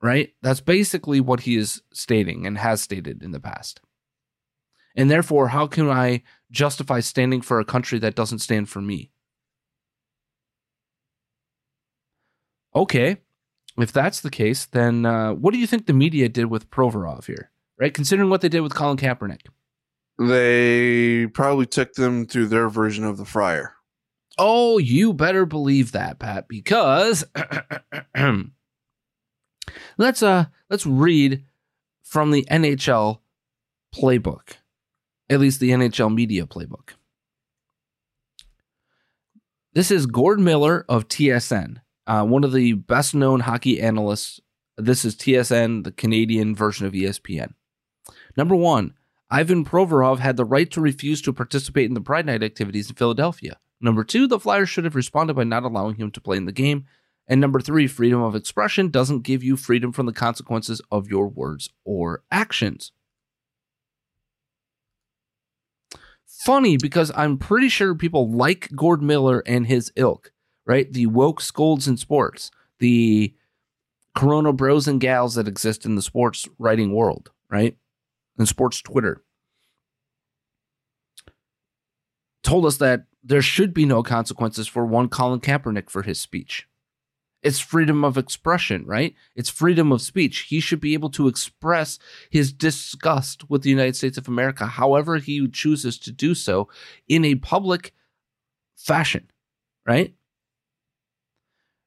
Right? 0.02 0.34
That's 0.42 0.60
basically 0.60 1.20
what 1.20 1.40
he 1.40 1.56
is 1.56 1.82
stating 1.92 2.46
and 2.46 2.58
has 2.58 2.82
stated 2.82 3.22
in 3.22 3.30
the 3.30 3.40
past. 3.40 3.80
And 4.96 5.10
therefore, 5.10 5.48
how 5.48 5.66
can 5.66 5.88
I 5.88 6.22
justify 6.50 7.00
standing 7.00 7.40
for 7.40 7.58
a 7.58 7.64
country 7.64 7.98
that 7.98 8.14
doesn't 8.14 8.40
stand 8.40 8.68
for 8.68 8.80
me? 8.80 9.10
Okay, 12.76 13.18
if 13.78 13.92
that's 13.92 14.20
the 14.20 14.30
case, 14.30 14.66
then 14.66 15.06
uh, 15.06 15.32
what 15.32 15.52
do 15.52 15.58
you 15.58 15.66
think 15.66 15.86
the 15.86 15.92
media 15.92 16.28
did 16.28 16.46
with 16.46 16.70
Provorov 16.70 17.26
here? 17.26 17.50
Right, 17.78 17.94
considering 17.94 18.30
what 18.30 18.40
they 18.40 18.48
did 18.48 18.60
with 18.60 18.74
Colin 18.74 18.96
Kaepernick. 18.96 19.46
They 20.18 21.26
probably 21.26 21.66
took 21.66 21.94
them 21.94 22.26
through 22.26 22.46
their 22.46 22.68
version 22.68 23.04
of 23.04 23.16
the 23.16 23.24
fryer. 23.24 23.74
Oh, 24.38 24.78
you 24.78 25.12
better 25.12 25.46
believe 25.46 25.92
that, 25.92 26.18
Pat, 26.18 26.48
because 26.48 27.24
let's 29.98 30.22
uh 30.22 30.46
let's 30.70 30.86
read 30.86 31.44
from 32.02 32.30
the 32.30 32.44
NHL 32.50 33.20
playbook. 33.94 34.54
At 35.30 35.40
least 35.40 35.60
the 35.60 35.70
NHL 35.70 36.14
media 36.14 36.46
playbook. 36.46 36.90
This 39.72 39.90
is 39.90 40.06
Gord 40.06 40.38
Miller 40.38 40.84
of 40.88 41.08
TSN, 41.08 41.80
uh, 42.06 42.24
one 42.24 42.44
of 42.44 42.52
the 42.52 42.74
best 42.74 43.14
known 43.14 43.40
hockey 43.40 43.80
analysts. 43.80 44.40
This 44.76 45.04
is 45.04 45.16
TSN, 45.16 45.84
the 45.84 45.92
Canadian 45.92 46.54
version 46.54 46.86
of 46.86 46.92
ESPN. 46.92 47.54
Number 48.36 48.54
one, 48.54 48.94
Ivan 49.34 49.64
Provorov 49.64 50.20
had 50.20 50.36
the 50.36 50.44
right 50.44 50.70
to 50.70 50.80
refuse 50.80 51.20
to 51.22 51.32
participate 51.32 51.86
in 51.86 51.94
the 51.94 52.00
Pride 52.00 52.24
Night 52.24 52.44
activities 52.44 52.88
in 52.88 52.94
Philadelphia. 52.94 53.58
Number 53.80 54.04
two, 54.04 54.28
the 54.28 54.38
Flyers 54.38 54.70
should 54.70 54.84
have 54.84 54.94
responded 54.94 55.34
by 55.34 55.42
not 55.42 55.64
allowing 55.64 55.96
him 55.96 56.12
to 56.12 56.20
play 56.20 56.36
in 56.36 56.44
the 56.44 56.52
game. 56.52 56.84
And 57.26 57.40
number 57.40 57.58
three, 57.58 57.88
freedom 57.88 58.22
of 58.22 58.36
expression 58.36 58.90
doesn't 58.90 59.22
give 59.22 59.42
you 59.42 59.56
freedom 59.56 59.90
from 59.90 60.06
the 60.06 60.12
consequences 60.12 60.80
of 60.88 61.08
your 61.08 61.26
words 61.26 61.70
or 61.84 62.22
actions. 62.30 62.92
Funny 66.24 66.76
because 66.76 67.10
I'm 67.16 67.36
pretty 67.36 67.68
sure 67.68 67.96
people 67.96 68.30
like 68.30 68.70
Gord 68.76 69.02
Miller 69.02 69.42
and 69.46 69.66
his 69.66 69.90
ilk, 69.96 70.30
right? 70.64 70.92
The 70.92 71.06
woke 71.06 71.40
scolds 71.40 71.88
in 71.88 71.96
sports, 71.96 72.52
the 72.78 73.34
Corona 74.14 74.52
bros 74.52 74.86
and 74.86 75.00
gals 75.00 75.34
that 75.34 75.48
exist 75.48 75.84
in 75.84 75.96
the 75.96 76.02
sports 76.02 76.48
writing 76.56 76.94
world, 76.94 77.32
right? 77.50 77.76
And 78.38 78.46
sports 78.46 78.80
Twitter. 78.80 79.23
Told 82.44 82.66
us 82.66 82.76
that 82.76 83.06
there 83.24 83.42
should 83.42 83.74
be 83.74 83.86
no 83.86 84.02
consequences 84.02 84.68
for 84.68 84.86
one 84.86 85.08
Colin 85.08 85.40
Kaepernick 85.40 85.90
for 85.90 86.02
his 86.02 86.20
speech. 86.20 86.68
It's 87.42 87.58
freedom 87.58 88.04
of 88.04 88.16
expression, 88.16 88.86
right? 88.86 89.14
It's 89.34 89.50
freedom 89.50 89.92
of 89.92 90.00
speech. 90.00 90.46
He 90.48 90.60
should 90.60 90.80
be 90.80 90.94
able 90.94 91.10
to 91.10 91.26
express 91.26 91.98
his 92.30 92.52
disgust 92.52 93.50
with 93.50 93.62
the 93.62 93.70
United 93.70 93.96
States 93.96 94.16
of 94.16 94.28
America 94.28 94.66
however 94.66 95.16
he 95.16 95.46
chooses 95.48 95.98
to 95.98 96.12
do 96.12 96.34
so 96.34 96.68
in 97.08 97.24
a 97.24 97.34
public 97.34 97.92
fashion, 98.76 99.30
right? 99.86 100.14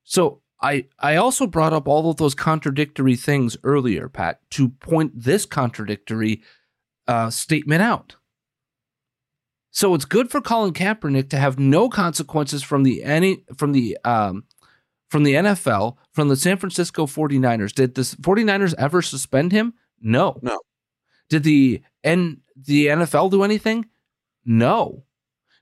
So 0.04 0.42
I 0.62 0.86
I 1.00 1.16
also 1.16 1.48
brought 1.48 1.74
up 1.74 1.88
all 1.88 2.10
of 2.10 2.18
those 2.18 2.36
contradictory 2.36 3.16
things 3.16 3.58
earlier, 3.64 4.10
Pat, 4.10 4.42
to 4.52 4.70
point 4.70 5.12
this 5.16 5.46
contradictory 5.46 6.42
uh, 7.08 7.30
statement 7.30 7.82
out. 7.82 8.16
So 9.78 9.94
it's 9.94 10.06
good 10.06 10.32
for 10.32 10.42
Colin 10.42 10.74
Kaepernick 10.74 11.30
to 11.30 11.38
have 11.38 11.60
no 11.60 11.88
consequences 11.88 12.64
from 12.64 12.82
the 12.82 13.04
any 13.04 13.44
from 13.58 13.74
the 13.74 13.96
um, 14.04 14.46
from 15.12 15.22
the 15.22 15.36
NFL, 15.36 15.98
from 16.14 16.30
the 16.30 16.36
San 16.36 16.58
Francisco 16.58 17.06
49ers. 17.06 17.74
Did 17.74 17.94
the 17.94 18.02
49ers 18.02 18.74
ever 18.80 19.04
suspend 19.04 19.52
him? 19.52 19.76
No. 20.02 20.40
No. 20.42 20.60
Did 21.30 21.44
the 21.44 21.84
N 22.04 22.42
the 22.56 22.88
NFL 22.88 23.30
do 23.30 23.44
anything? 23.44 23.86
No. 24.44 25.04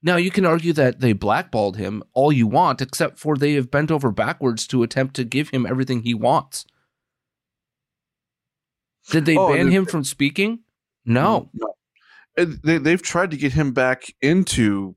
Now 0.02 0.16
you 0.16 0.32
can 0.32 0.46
argue 0.46 0.72
that 0.72 1.02
they 1.02 1.12
blackballed 1.12 1.76
him 1.76 2.02
all 2.14 2.32
you 2.32 2.48
want, 2.48 2.82
except 2.82 3.20
for 3.20 3.36
they 3.36 3.56
have 3.56 3.70
bent 3.70 3.92
over 3.92 4.12
backwards 4.12 4.66
to 4.68 4.82
attempt 4.82 5.18
to 5.18 5.26
give 5.26 5.50
him 5.50 5.66
everything 5.66 6.04
he 6.04 6.14
wants. 6.14 6.66
Did 9.12 9.26
they 9.26 9.36
Oh, 9.36 9.54
ban 9.54 9.70
him 9.70 9.86
from 9.86 10.06
speaking? 10.06 10.60
No. 11.04 11.50
No. 11.54 11.75
They, 12.38 12.78
they've 12.78 13.02
tried 13.02 13.32
to 13.32 13.38
get 13.38 13.54
him 13.54 13.72
back 13.72 14.14
into 14.22 14.96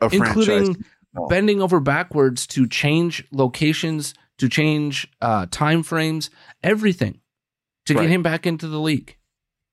a 0.00 0.06
including 0.12 0.74
franchise. 0.74 0.84
Bending 1.28 1.60
over 1.60 1.80
backwards 1.80 2.46
to 2.48 2.68
change 2.68 3.26
locations, 3.32 4.14
to 4.38 4.48
change 4.48 5.08
uh, 5.20 5.46
time 5.50 5.82
frames, 5.82 6.30
everything 6.62 7.20
to 7.86 7.94
Right. 7.94 8.02
get 8.02 8.10
him 8.10 8.22
back 8.22 8.46
into 8.46 8.68
the 8.68 8.78
league. 8.78 9.16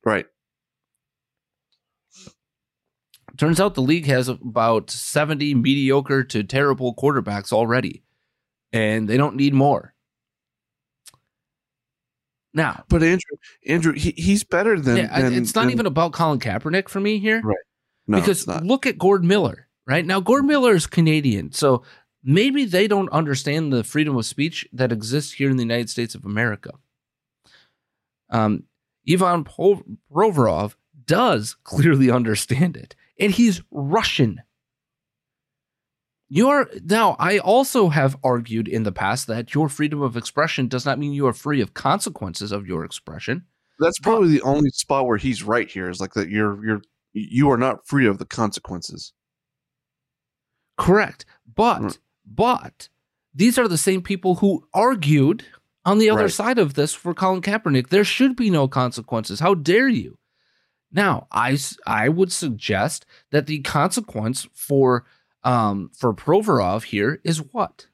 Right. 0.04 0.26
Turns 3.38 3.60
out 3.60 3.76
the 3.76 3.82
league 3.84 4.08
has 4.08 4.28
about 4.30 4.90
70 4.90 5.54
mediocre 5.54 6.24
to 6.24 6.44
terrible 6.44 6.96
quarterbacks 6.96 7.54
already, 7.54 8.04
and 8.74 9.08
they 9.08 9.16
don't 9.18 9.36
need 9.36 9.54
more. 9.54 9.94
Now, 12.58 12.84
But 12.90 13.04
Andrew, 13.04 13.38
Andrew, 13.68 13.94
he, 13.94 14.16
he's 14.18 14.44
better 14.44 14.80
than. 14.80 14.98
yeah, 14.98 15.22
than- 15.22 15.34
it's 15.36 15.54
not 15.54 15.66
than- 15.66 15.72
even 15.72 15.86
about 15.86 16.12
Colin 16.12 16.40
Kaepernick 16.40 16.90
for 16.90 17.00
me 17.00 17.20
here. 17.20 17.40
Right. 17.44 17.56
No, 18.08 18.20
because 18.20 18.48
look 18.48 18.88
at 18.88 18.98
Gord 18.98 19.24
Miller, 19.24 19.68
right? 19.86 20.04
Now, 20.04 20.20
Gord 20.20 20.44
Miller 20.46 20.74
is 20.74 20.88
Canadian, 20.88 21.52
so 21.52 21.84
maybe 22.24 22.66
they 22.66 22.88
don't 22.88 23.10
understand 23.10 23.72
the 23.72 23.84
freedom 23.84 24.16
of 24.18 24.26
speech 24.26 24.68
that 24.74 24.92
exists 24.92 25.34
here 25.34 25.52
in 25.52 25.58
the 25.58 25.64
United 25.64 25.90
States 25.92 26.16
of 26.16 26.26
America. 26.26 26.72
Um, 28.30 28.64
Ivan 29.08 29.44
Provorov 29.46 30.76
does 31.06 31.56
clearly 31.64 32.10
understand 32.10 32.76
it, 32.76 32.96
and 33.20 33.32
he's 33.32 33.62
Russian. 33.70 34.42
You're 36.30 36.70
now. 36.84 37.16
I 37.20 37.38
also 37.40 37.90
have 37.90 38.18
argued 38.24 38.68
in 38.68 38.84
the 38.84 38.92
past 38.92 39.28
that 39.28 39.54
your 39.54 39.70
freedom 39.70 40.02
of 40.02 40.18
expression 40.18 40.68
does 40.68 40.86
not 40.86 41.00
mean 41.00 41.14
you 41.14 41.26
are 41.28 41.34
free 41.34 41.62
of 41.62 41.74
consequences 41.74 42.52
of 42.52 42.68
your 42.68 42.84
expression. 42.84 43.46
That's 43.80 44.00
probably 44.00 44.30
the 44.30 44.42
only 44.42 44.70
spot 44.72 45.06
where 45.06 45.18
he's 45.18 45.42
right 45.44 45.70
here 45.70 45.90
is 45.90 46.02
like 46.02 46.14
that. 46.16 46.30
You're 46.30 46.66
you're 46.66 46.82
you 47.14 47.50
are 47.50 47.58
not 47.58 47.88
free 47.88 48.08
of 48.08 48.18
the 48.18 48.26
consequences. 48.26 49.14
Correct. 50.78 51.26
But 51.56 51.82
Mm. 51.82 51.98
but 52.26 52.90
these 53.34 53.58
are 53.58 53.68
the 53.68 53.78
same 53.78 54.02
people 54.02 54.36
who 54.36 54.68
argued 54.74 55.46
on 55.86 55.98
the 56.00 56.10
other 56.10 56.24
Right. 56.24 56.32
side 56.32 56.60
of 56.60 56.74
this 56.74 56.94
for 56.94 57.14
Colin 57.14 57.42
Kaepernick. 57.42 57.88
There 57.90 58.04
should 58.04 58.36
be 58.36 58.50
no 58.50 58.68
consequences. 58.68 59.40
How 59.40 59.54
dare 59.54 59.88
you? 59.88 60.18
Now, 60.92 61.28
I 61.32 61.58
I 61.86 62.10
would 62.10 62.32
suggest 62.32 63.06
that 63.32 63.48
the 63.48 63.60
consequence 63.60 64.48
for 64.54 65.06
um 65.48 65.90
for 65.98 66.14
Provorov 66.14 66.84
here 66.84 67.20
is 67.24 67.38
what? 67.38 67.88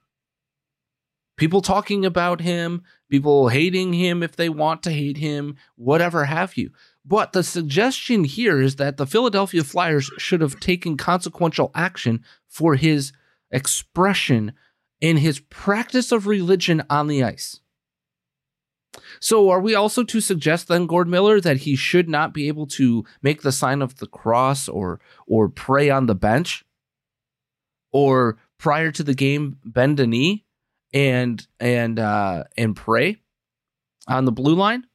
People 1.37 1.61
talking 1.61 2.05
about 2.05 2.41
him, 2.41 2.83
people 3.09 3.49
hating 3.49 3.93
him 3.93 4.21
if 4.23 4.35
they 4.35 4.49
want 4.49 4.83
to 4.83 4.91
hate 4.91 5.17
him, 5.17 5.55
whatever 5.75 6.25
have 6.25 6.57
you. 6.57 6.71
But 7.05 7.33
the 7.33 7.43
suggestion 7.43 8.23
here 8.23 8.61
is 8.61 8.77
that 8.77 8.97
the 8.97 9.07
Philadelphia 9.07 9.63
Flyers 9.63 10.09
should 10.17 10.41
have 10.41 10.59
taken 10.59 10.95
consequential 10.95 11.71
action 11.75 12.23
for 12.47 12.75
his 12.75 13.11
expression 13.51 14.53
and 15.01 15.19
his 15.19 15.39
practice 15.39 16.11
of 16.11 16.27
religion 16.27 16.83
on 16.89 17.07
the 17.07 17.23
ice. 17.23 17.59
So, 19.19 19.49
are 19.49 19.59
we 19.59 19.75
also 19.75 20.03
to 20.03 20.21
suggest 20.21 20.67
then, 20.67 20.85
Gord 20.85 21.07
Miller, 21.07 21.41
that 21.41 21.57
he 21.57 21.75
should 21.75 22.07
not 22.07 22.33
be 22.33 22.47
able 22.47 22.67
to 22.67 23.03
make 23.21 23.41
the 23.41 23.51
sign 23.51 23.81
of 23.81 23.97
the 23.97 24.07
cross 24.07 24.69
or 24.69 24.99
or 25.25 25.49
pray 25.49 25.89
on 25.89 26.05
the 26.05 26.15
bench, 26.15 26.63
or 27.93 28.37
prior 28.57 28.91
to 28.91 29.03
the 29.03 29.13
game 29.13 29.57
bend 29.63 29.99
a 30.01 30.07
knee 30.07 30.43
and 30.93 31.47
and 31.59 31.99
uh, 31.99 32.43
and 32.57 32.75
pray 32.75 33.21
on 34.07 34.25
the 34.25 34.31
blue 34.31 34.55
line 34.55 34.85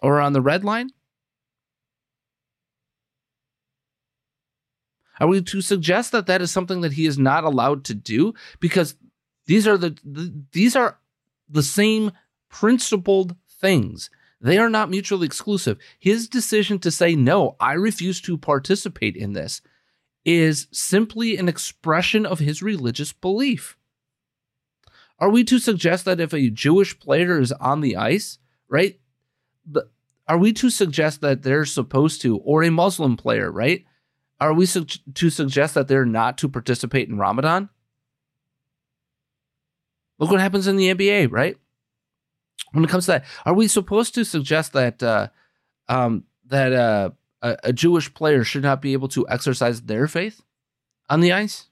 or 0.00 0.20
on 0.20 0.32
the 0.32 0.40
red 0.40 0.64
line? 0.64 0.90
Are 5.20 5.26
we 5.26 5.42
to 5.42 5.60
suggest 5.60 6.12
that 6.12 6.26
that 6.26 6.40
is 6.40 6.50
something 6.50 6.80
that 6.82 6.92
he 6.92 7.04
is 7.04 7.18
not 7.18 7.44
allowed 7.44 7.84
to 7.86 7.94
do? 7.94 8.34
Because 8.60 8.94
these 9.46 9.66
are 9.66 9.76
the, 9.76 9.98
the 10.04 10.32
these 10.52 10.76
are 10.76 10.98
the 11.48 11.62
same 11.62 12.12
principled 12.48 13.34
things. 13.60 14.10
They 14.40 14.58
are 14.58 14.70
not 14.70 14.90
mutually 14.90 15.26
exclusive. 15.26 15.78
His 15.98 16.28
decision 16.28 16.78
to 16.80 16.90
say 16.90 17.16
no, 17.16 17.56
I 17.58 17.72
refuse 17.72 18.20
to 18.22 18.38
participate 18.38 19.16
in 19.16 19.32
this, 19.32 19.60
is 20.24 20.66
simply 20.72 21.36
an 21.36 21.48
expression 21.48 22.26
of 22.26 22.38
his 22.38 22.62
religious 22.62 23.12
belief. 23.12 23.76
Are 25.18 25.30
we 25.30 25.42
to 25.44 25.58
suggest 25.58 26.04
that 26.04 26.20
if 26.20 26.32
a 26.32 26.50
Jewish 26.50 26.98
player 26.98 27.40
is 27.40 27.52
on 27.52 27.80
the 27.80 27.96
ice, 27.96 28.38
right? 28.68 29.00
Are 30.28 30.38
we 30.38 30.52
to 30.54 30.70
suggest 30.70 31.20
that 31.22 31.42
they're 31.42 31.64
supposed 31.64 32.20
to, 32.22 32.36
or 32.38 32.62
a 32.62 32.70
Muslim 32.70 33.16
player, 33.16 33.50
right? 33.50 33.84
Are 34.40 34.52
we 34.52 34.66
su- 34.66 34.84
to 35.14 35.30
suggest 35.30 35.74
that 35.74 35.88
they're 35.88 36.04
not 36.04 36.38
to 36.38 36.48
participate 36.48 37.08
in 37.08 37.18
Ramadan? 37.18 37.70
Look 40.18 40.30
what 40.30 40.40
happens 40.40 40.66
in 40.66 40.76
the 40.76 40.94
NBA, 40.94 41.30
right? 41.30 41.56
When 42.72 42.84
it 42.84 42.90
comes 42.90 43.06
to 43.06 43.12
that, 43.12 43.24
are 43.46 43.54
we 43.54 43.68
supposed 43.68 44.14
to 44.14 44.24
suggest 44.24 44.72
that 44.74 45.02
uh, 45.02 45.28
um, 45.88 46.24
that 46.46 46.72
uh, 46.72 47.10
a, 47.42 47.56
a 47.64 47.72
Jewish 47.72 48.12
player 48.14 48.44
should 48.44 48.62
not 48.62 48.82
be 48.82 48.92
able 48.92 49.08
to 49.08 49.28
exercise 49.28 49.82
their 49.82 50.06
faith 50.06 50.42
on 51.08 51.20
the 51.20 51.32
ice? 51.32 51.66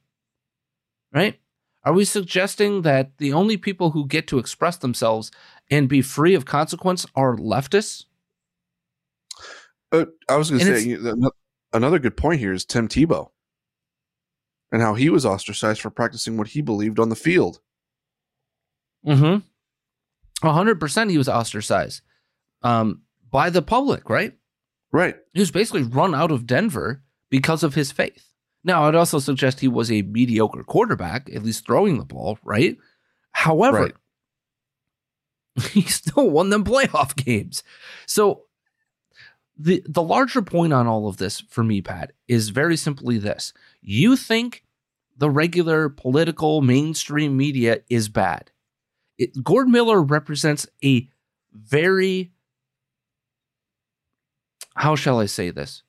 Right? 1.12 1.38
Are 1.84 1.92
we 1.92 2.04
suggesting 2.04 2.82
that 2.82 3.18
the 3.18 3.32
only 3.32 3.56
people 3.56 3.92
who 3.92 4.06
get 4.06 4.26
to 4.28 4.38
express 4.38 4.76
themselves 4.76 5.30
and 5.70 5.88
be 5.88 6.02
free 6.02 6.34
of 6.34 6.44
consequence 6.44 7.06
are 7.14 7.36
leftists? 7.36 8.06
Uh, 9.92 10.06
I 10.28 10.36
was 10.36 10.50
going 10.50 10.64
to 10.64 10.80
say 10.80 10.98
another 11.72 12.00
good 12.00 12.16
point 12.16 12.40
here 12.40 12.52
is 12.52 12.64
Tim 12.64 12.88
Tebow 12.88 13.30
and 14.72 14.82
how 14.82 14.94
he 14.94 15.08
was 15.08 15.24
ostracized 15.24 15.80
for 15.80 15.90
practicing 15.90 16.36
what 16.36 16.48
he 16.48 16.60
believed 16.60 16.98
on 16.98 17.08
the 17.08 17.16
field. 17.16 17.60
Mm-hmm. 19.06 20.46
A 20.46 20.52
hundred 20.52 20.80
percent 20.80 21.10
he 21.10 21.18
was 21.18 21.28
ostracized 21.28 22.02
um, 22.62 23.02
by 23.30 23.48
the 23.48 23.62
public, 23.62 24.10
right? 24.10 24.34
Right. 24.96 25.16
He 25.34 25.40
was 25.40 25.50
basically 25.50 25.82
run 25.82 26.14
out 26.14 26.30
of 26.30 26.46
Denver 26.46 27.02
because 27.28 27.62
of 27.62 27.74
his 27.74 27.92
faith. 27.92 28.32
Now, 28.64 28.84
I'd 28.84 28.94
also 28.94 29.18
suggest 29.18 29.60
he 29.60 29.68
was 29.68 29.92
a 29.92 30.00
mediocre 30.00 30.64
quarterback, 30.64 31.28
at 31.34 31.42
least 31.42 31.66
throwing 31.66 31.98
the 31.98 32.04
ball, 32.06 32.38
right? 32.42 32.78
However, 33.32 33.82
Right. 33.82 33.94
he 35.72 35.82
still 35.82 36.30
won 36.30 36.48
them 36.48 36.64
playoff 36.64 37.14
games. 37.24 37.62
So 38.06 38.44
the 39.58 39.82
the 39.86 40.02
larger 40.02 40.40
point 40.40 40.72
on 40.72 40.86
all 40.86 41.08
of 41.08 41.18
this 41.18 41.40
for 41.40 41.62
me, 41.62 41.82
Pat, 41.82 42.12
is 42.26 42.48
very 42.48 42.78
simply 42.78 43.18
this. 43.18 43.52
You 43.82 44.16
think 44.16 44.64
the 45.14 45.28
regular 45.28 45.90
political 45.90 46.62
mainstream 46.62 47.36
media 47.36 47.80
is 47.90 48.08
bad. 48.08 48.50
It, 49.18 49.44
Gord 49.44 49.68
Miller 49.68 50.02
represents 50.02 50.66
a 50.82 51.06
very, 51.52 52.32
how 54.76 54.94
shall 54.96 55.18
I 55.18 55.26
say 55.26 55.50
this? 55.50 55.82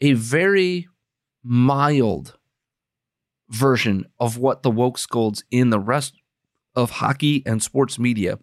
A 0.00 0.12
very 0.12 0.88
mild 1.42 2.36
version 3.48 4.06
of 4.18 4.36
what 4.38 4.62
the 4.62 4.70
woke 4.70 4.98
scolds 4.98 5.44
in 5.50 5.70
the 5.70 5.78
rest 5.80 6.14
of 6.74 6.90
hockey 6.90 7.42
and 7.46 7.62
sports 7.62 7.98
media 7.98 8.38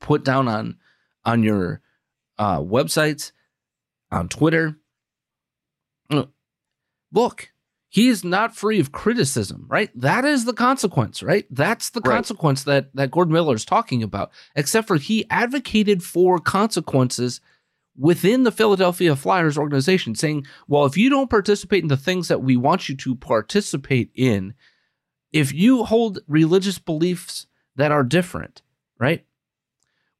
put 0.00 0.24
down 0.24 0.48
on 0.48 0.76
on 1.24 1.42
your 1.42 1.80
uh, 2.38 2.58
websites, 2.58 3.30
on 4.10 4.28
Twitter. 4.28 4.76
Look, 7.14 7.52
he 7.90 8.08
is 8.08 8.24
not 8.24 8.56
free 8.56 8.80
of 8.80 8.90
criticism, 8.90 9.66
right? 9.68 9.90
That 9.94 10.24
is 10.24 10.46
the 10.46 10.54
consequence, 10.54 11.22
right? 11.22 11.44
That's 11.50 11.90
the 11.90 12.00
Right. 12.00 12.14
consequence 12.16 12.64
that 12.64 12.94
that 12.96 13.10
Gordon 13.10 13.34
Miller 13.34 13.54
is 13.54 13.66
talking 13.66 14.02
about. 14.02 14.30
Except 14.56 14.88
for 14.88 14.96
he 14.96 15.28
advocated 15.28 16.02
for 16.02 16.38
consequences 16.38 17.40
within 17.96 18.42
the 18.42 18.52
Philadelphia 18.52 19.14
Flyers 19.14 19.58
organization, 19.58 20.14
saying, 20.14 20.46
"Well, 20.66 20.86
if 20.86 20.96
you 20.96 21.10
don't 21.10 21.30
participate 21.30 21.82
in 21.82 21.88
the 21.88 21.96
things 21.96 22.28
that 22.28 22.42
we 22.42 22.56
want 22.56 22.88
you 22.88 22.96
to 22.96 23.14
participate 23.14 24.10
in, 24.14 24.54
if 25.32 25.52
you 25.52 25.84
hold 25.84 26.20
religious 26.26 26.78
beliefs 26.78 27.46
that 27.76 27.92
are 27.92 28.04
different, 28.04 28.62
right? 28.98 29.24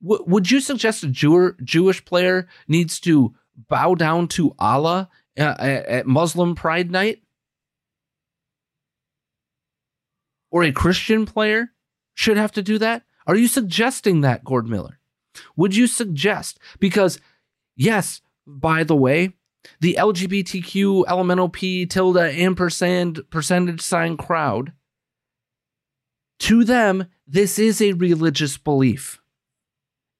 W- 0.02 0.24
would 0.26 0.50
you 0.50 0.60
suggest 0.60 1.04
a 1.04 1.08
Jew- 1.08 1.54
Jewish 1.62 2.04
player 2.04 2.48
needs 2.66 2.98
to 3.00 3.34
bow 3.68 3.94
down 3.94 4.28
to 4.28 4.54
Allah 4.58 5.08
uh, 5.38 5.54
at 5.58 6.06
Muslim 6.06 6.54
Pride 6.54 6.90
Night? 6.90 7.22
Or 10.50 10.62
a 10.62 10.72
Christian 10.72 11.24
player 11.24 11.72
should 12.14 12.36
have 12.36 12.52
to 12.52 12.62
do 12.62 12.78
that? 12.78 13.04
Are 13.26 13.36
you 13.36 13.48
suggesting 13.48 14.20
that, 14.20 14.44
Gord 14.44 14.66
Miller? 14.68 14.98
Would 15.56 15.74
you 15.74 15.86
suggest? 15.86 16.58
Because, 16.78 17.18
yes, 17.76 18.20
by 18.46 18.84
the 18.84 18.96
way, 18.96 19.34
the 19.80 19.96
LGBTQ 19.98 21.04
elemental 21.08 21.48
P 21.48 21.86
tilde 21.86 22.16
ampersand 22.16 23.20
percentage 23.30 23.80
sign 23.80 24.16
crowd, 24.16 24.72
to 26.40 26.64
them, 26.64 27.06
this 27.26 27.58
is 27.58 27.80
a 27.80 27.92
religious 27.92 28.58
belief. 28.58 29.20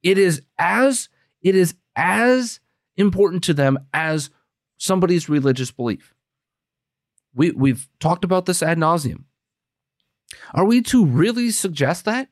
It 0.03 0.19
is 0.19 0.43
as 0.59 1.09
it 1.41 1.57
is 1.57 1.75
as 1.97 2.61
important 2.97 3.43
to 3.45 3.55
them 3.55 3.79
as 3.93 4.31
somebody's 4.79 5.29
religious 5.29 5.71
belief. 5.71 6.15
We 7.35 7.51
we've 7.51 7.88
talked 7.99 8.25
about 8.25 8.47
this 8.47 8.62
ad 8.62 8.79
nauseum. 8.79 9.25
Are 10.55 10.65
we 10.65 10.81
to 10.83 11.05
really 11.05 11.51
suggest 11.51 12.05
that? 12.05 12.29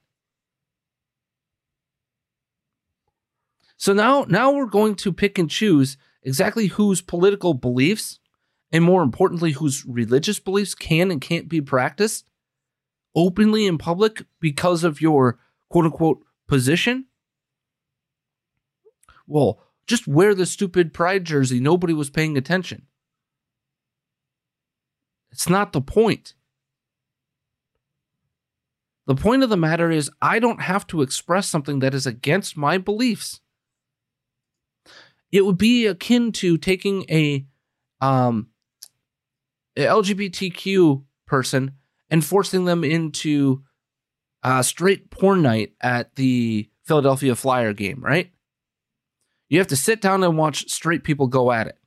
So 3.80 3.94
now 3.94 4.26
now 4.28 4.52
we're 4.52 4.66
going 4.66 4.94
to 4.96 5.10
pick 5.10 5.38
and 5.38 5.48
choose 5.48 5.96
exactly 6.22 6.66
whose 6.66 7.00
political 7.00 7.54
beliefs 7.54 8.18
and 8.70 8.84
more 8.84 9.02
importantly 9.02 9.52
whose 9.52 9.86
religious 9.86 10.38
beliefs 10.38 10.74
can 10.74 11.10
and 11.10 11.18
can't 11.18 11.48
be 11.48 11.62
practiced 11.62 12.26
openly 13.16 13.64
in 13.64 13.78
public 13.78 14.26
because 14.38 14.84
of 14.84 15.00
your 15.00 15.38
quote 15.70 15.86
unquote 15.86 16.22
position. 16.46 17.06
Well, 19.26 19.62
just 19.86 20.06
wear 20.06 20.34
the 20.34 20.44
stupid 20.44 20.92
pride 20.92 21.24
jersey. 21.24 21.58
Nobody 21.58 21.94
was 21.94 22.10
paying 22.10 22.36
attention. 22.36 22.82
It's 25.32 25.48
not 25.48 25.72
the 25.72 25.80
point. 25.80 26.34
The 29.06 29.14
point 29.14 29.42
of 29.42 29.48
the 29.48 29.56
matter 29.56 29.90
is, 29.90 30.10
I 30.20 30.38
don't 30.38 30.60
have 30.60 30.86
to 30.88 31.00
express 31.00 31.48
something 31.48 31.78
that 31.78 31.94
is 31.94 32.06
against 32.06 32.58
my 32.58 32.76
beliefs. 32.76 33.40
It 35.32 35.44
would 35.44 35.58
be 35.58 35.86
akin 35.86 36.32
to 36.32 36.58
taking 36.58 37.04
a 37.10 37.46
um, 38.00 38.48
a 39.76 39.82
LGBTQ 39.82 41.04
person 41.26 41.72
and 42.08 42.24
forcing 42.24 42.64
them 42.64 42.82
into 42.82 43.62
uh, 44.42 44.62
straight 44.62 45.10
porn 45.10 45.42
night 45.42 45.74
at 45.80 46.16
the 46.16 46.68
Philadelphia 46.84 47.34
Flyer 47.34 47.72
game, 47.72 48.00
right? 48.02 48.32
You 49.48 49.58
have 49.58 49.68
to 49.68 49.76
sit 49.76 50.00
down 50.00 50.22
and 50.22 50.36
watch 50.36 50.68
straight 50.70 51.04
people 51.04 51.26
go 51.26 51.52
at 51.52 51.66
it. 51.66 51.78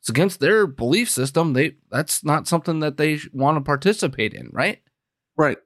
It's 0.00 0.08
against 0.08 0.40
their 0.40 0.66
belief 0.66 1.08
system. 1.10 1.52
They 1.52 1.76
that's 1.90 2.24
not 2.24 2.48
something 2.48 2.80
that 2.80 2.96
they 2.96 3.18
want 3.32 3.56
to 3.56 3.60
participate 3.60 4.34
in, 4.34 4.48
right? 4.52 4.80
Right. 5.36 5.58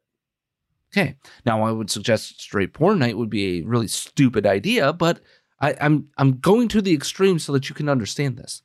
Okay. 0.92 1.16
Now 1.44 1.62
I 1.62 1.72
would 1.72 1.90
suggest 1.90 2.40
straight 2.40 2.72
porn 2.72 2.98
night 2.98 3.16
would 3.16 3.30
be 3.30 3.58
a 3.58 3.66
really 3.66 3.88
stupid 3.88 4.46
idea, 4.46 4.92
but 4.92 5.20
I, 5.60 5.74
I'm 5.80 6.08
I'm 6.16 6.38
going 6.38 6.68
to 6.68 6.82
the 6.82 6.94
extreme 6.94 7.38
so 7.38 7.52
that 7.52 7.68
you 7.68 7.74
can 7.74 7.88
understand 7.88 8.36
this. 8.36 8.62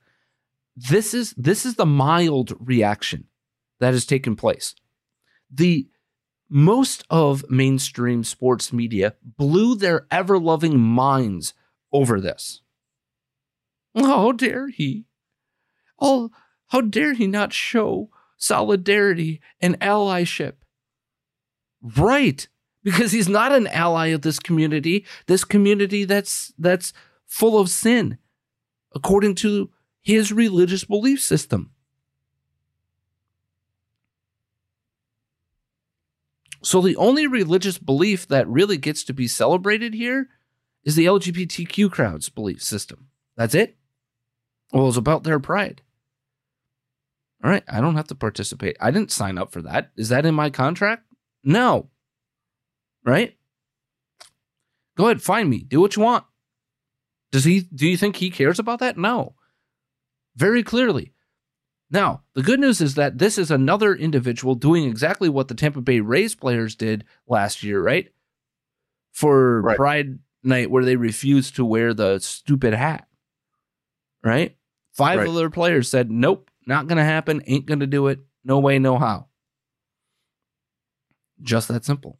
This 0.75 1.13
is 1.13 1.33
this 1.37 1.65
is 1.65 1.75
the 1.75 1.85
mild 1.85 2.53
reaction 2.59 3.25
that 3.79 3.93
has 3.93 4.05
taken 4.05 4.35
place. 4.35 4.75
The 5.49 5.87
most 6.49 7.05
of 7.09 7.49
mainstream 7.49 8.23
sports 8.23 8.73
media 8.73 9.15
blew 9.37 9.75
their 9.75 10.05
ever 10.11 10.37
loving 10.37 10.79
minds 10.79 11.53
over 11.93 12.19
this. 12.19 12.61
How 13.95 14.31
dare 14.31 14.69
he? 14.69 15.05
Oh, 15.99 16.31
how 16.67 16.81
dare 16.81 17.13
he 17.13 17.27
not 17.27 17.53
show 17.53 18.09
solidarity 18.37 19.41
and 19.61 19.79
allyship? 19.79 20.53
Right, 21.81 22.47
because 22.83 23.11
he's 23.11 23.29
not 23.29 23.51
an 23.51 23.67
ally 23.67 24.07
of 24.07 24.21
this 24.21 24.39
community, 24.39 25.05
this 25.25 25.43
community 25.43 26.03
that's 26.05 26.53
that's 26.57 26.93
full 27.25 27.59
of 27.59 27.69
sin, 27.69 28.17
according 28.93 29.35
to 29.35 29.69
his 30.01 30.31
religious 30.31 30.83
belief 30.83 31.21
system. 31.21 31.71
So 36.63 36.81
the 36.81 36.95
only 36.95 37.25
religious 37.25 37.77
belief 37.79 38.27
that 38.27 38.47
really 38.47 38.77
gets 38.77 39.03
to 39.05 39.13
be 39.13 39.27
celebrated 39.27 39.95
here 39.95 40.29
is 40.83 40.95
the 40.95 41.05
LGBTQ 41.05 41.91
crowd's 41.91 42.29
belief 42.29 42.61
system. 42.61 43.07
That's 43.35 43.55
it. 43.55 43.77
Well, 44.71 44.87
it's 44.87 44.97
about 44.97 45.23
their 45.23 45.39
pride. 45.39 45.81
All 47.43 47.49
right, 47.49 47.63
I 47.67 47.81
don't 47.81 47.95
have 47.95 48.07
to 48.07 48.15
participate. 48.15 48.77
I 48.79 48.91
didn't 48.91 49.11
sign 49.11 49.39
up 49.39 49.51
for 49.51 49.63
that. 49.63 49.91
Is 49.97 50.09
that 50.09 50.25
in 50.25 50.35
my 50.35 50.51
contract? 50.51 51.10
No. 51.43 51.89
Right? 53.03 53.37
Go 54.97 55.05
ahead, 55.05 55.21
find 55.21 55.49
me. 55.49 55.63
Do 55.63 55.81
what 55.81 55.95
you 55.95 56.01
want. 56.03 56.25
Does 57.31 57.45
he 57.45 57.61
do 57.61 57.87
you 57.87 57.97
think 57.97 58.17
he 58.17 58.29
cares 58.29 58.59
about 58.59 58.79
that? 58.79 58.97
No. 58.97 59.35
Very 60.35 60.63
clearly. 60.63 61.13
Now, 61.89 62.23
the 62.35 62.43
good 62.43 62.59
news 62.59 62.79
is 62.79 62.95
that 62.95 63.17
this 63.17 63.37
is 63.37 63.51
another 63.51 63.93
individual 63.95 64.55
doing 64.55 64.85
exactly 64.85 65.27
what 65.29 65.47
the 65.49 65.55
Tampa 65.55 65.81
Bay 65.81 65.99
Rays 65.99 66.35
players 66.35 66.75
did 66.75 67.03
last 67.27 67.63
year, 67.63 67.81
right? 67.81 68.09
For 69.11 69.61
Right. 69.61 69.75
Pride 69.77 70.19
Night, 70.43 70.71
where 70.71 70.85
they 70.85 70.95
refused 70.95 71.55
to 71.57 71.65
wear 71.65 71.93
the 71.93 72.19
stupid 72.19 72.73
hat, 72.73 73.07
right? 74.23 74.55
Five 74.93 75.19
Right. 75.19 75.27
of 75.27 75.35
their 75.35 75.49
players 75.49 75.89
said, 75.89 76.09
nope, 76.09 76.49
not 76.65 76.87
going 76.87 76.97
to 76.97 77.03
happen, 77.03 77.43
ain't 77.45 77.65
going 77.65 77.81
to 77.81 77.87
do 77.87 78.07
it, 78.07 78.19
no 78.43 78.59
way, 78.59 78.79
no 78.79 78.97
how. 78.97 79.27
Just 81.41 81.67
that 81.67 81.85
simple. 81.85 82.19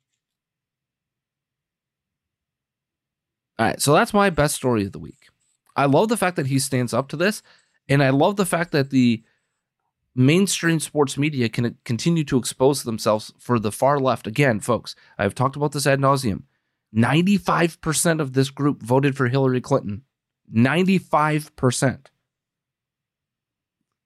All 3.59 3.67
right, 3.67 3.81
so 3.81 3.93
that's 3.93 4.13
my 4.13 4.29
best 4.29 4.55
story 4.55 4.85
of 4.85 4.91
the 4.91 4.99
week. 4.99 5.27
I 5.75 5.85
love 5.85 6.09
the 6.09 6.17
fact 6.17 6.35
that 6.37 6.47
he 6.47 6.57
stands 6.59 6.93
up 6.93 7.09
to 7.09 7.17
this, 7.17 7.43
and 7.87 8.03
I 8.03 8.09
love 8.09 8.35
the 8.35 8.45
fact 8.45 8.71
that 8.71 8.89
the 8.89 9.23
mainstream 10.15 10.79
sports 10.79 11.17
media 11.17 11.47
can 11.47 11.77
continue 11.85 12.23
to 12.25 12.37
expose 12.37 12.83
themselves 12.83 13.31
for 13.37 13.59
the 13.59 13.71
far 13.71 13.99
left. 13.99 14.27
Again, 14.27 14.59
folks, 14.59 14.95
I've 15.17 15.35
talked 15.35 15.55
about 15.55 15.71
this 15.71 15.87
ad 15.87 15.99
nauseum. 15.99 16.43
95% 16.95 18.19
of 18.19 18.33
this 18.33 18.49
group 18.49 18.81
voted 18.81 19.15
for 19.15 19.27
Hillary 19.27 19.61
Clinton. 19.61 20.03
95%. 20.53 22.07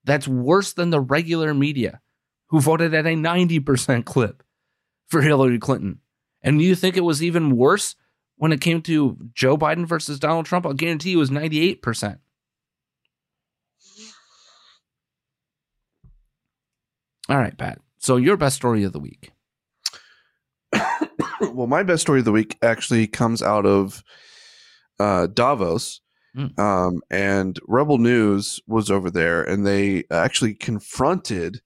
That's 0.03 0.27
worse 0.27 0.73
than 0.73 0.91
the 0.91 1.01
regular 1.01 1.53
media 1.53 2.01
who 2.49 2.61
voted 2.61 2.93
at 2.93 3.07
a 3.07 3.15
90% 3.15 4.05
clip 4.05 4.43
for 5.07 5.21
Hillary 5.21 5.59
Clinton. 5.59 5.99
And 6.41 6.61
you 6.61 6.75
think 6.75 6.95
it 6.95 7.01
was 7.01 7.23
even 7.23 7.55
worse 7.55 7.95
when 8.37 8.51
it 8.51 8.61
came 8.61 8.81
to 8.83 9.17
Joe 9.33 9.57
Biden 9.57 9.85
versus 9.85 10.19
Donald 10.19 10.45
Trump? 10.45 10.65
I'll 10.65 10.73
guarantee 10.73 11.11
you 11.11 11.17
it 11.17 11.19
was 11.19 11.31
98%. 11.31 12.19
All 17.27 17.37
right, 17.37 17.57
Pat. 17.57 17.79
So 17.97 18.17
your 18.17 18.37
best 18.37 18.55
story 18.55 18.83
of 18.83 18.93
the 18.93 18.99
week. 18.99 19.31
well, 21.41 21.65
my 21.65 21.81
best 21.81 22.01
story 22.01 22.19
of 22.19 22.25
the 22.25 22.31
week 22.31 22.55
actually 22.61 23.07
comes 23.07 23.41
out 23.41 23.65
of 23.65 24.03
uh, 24.99 25.25
Davos, 25.27 26.01
Mm. 26.35 26.59
Um, 26.59 27.01
and 27.09 27.59
Rebel 27.67 27.97
News 27.97 28.59
was 28.67 28.91
over 28.91 29.09
there, 29.09 29.41
and 29.43 29.65
they 29.65 30.03
actually 30.11 30.53
confronted 30.53 31.61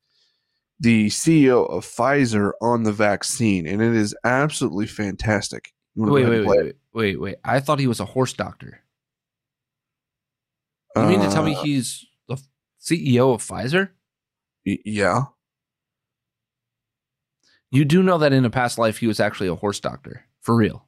the 0.79 1.07
CEO 1.07 1.69
of 1.69 1.85
Pfizer 1.85 2.51
on 2.61 2.83
the 2.83 2.93
vaccine, 2.93 3.67
and 3.67 3.81
it 3.81 3.95
is 3.95 4.15
absolutely 4.23 4.87
fantastic. 4.87 5.73
You 5.95 6.03
wanna 6.03 6.11
go 6.11 6.15
Wait, 6.15 6.29
wait, 6.29 6.47
wait, 6.47 6.57
wait, 6.57 6.75
wait, 6.93 7.21
wait. 7.21 7.35
I 7.43 7.59
thought 7.59 7.79
he 7.79 7.87
was 7.87 7.99
a 7.99 8.05
horse 8.05 8.33
doctor. 8.33 8.81
You 10.95 11.03
mean 11.03 11.21
to 11.21 11.29
tell 11.29 11.43
me 11.43 11.55
Uh, 11.55 11.63
he's 11.63 12.05
the 12.27 12.37
CEO 12.81 13.33
of 13.33 13.41
Pfizer? 13.41 13.89
yeah. 14.65 15.23
You 17.71 17.85
do 17.85 18.01
know 18.01 18.17
that 18.17 18.33
in 18.33 18.45
a 18.45 18.49
past 18.49 18.77
life 18.77 18.97
he 18.97 19.07
was 19.07 19.19
actually 19.19 19.47
a 19.47 19.55
horse 19.55 19.79
doctor, 19.79 20.25
for 20.41 20.55
real. 20.55 20.87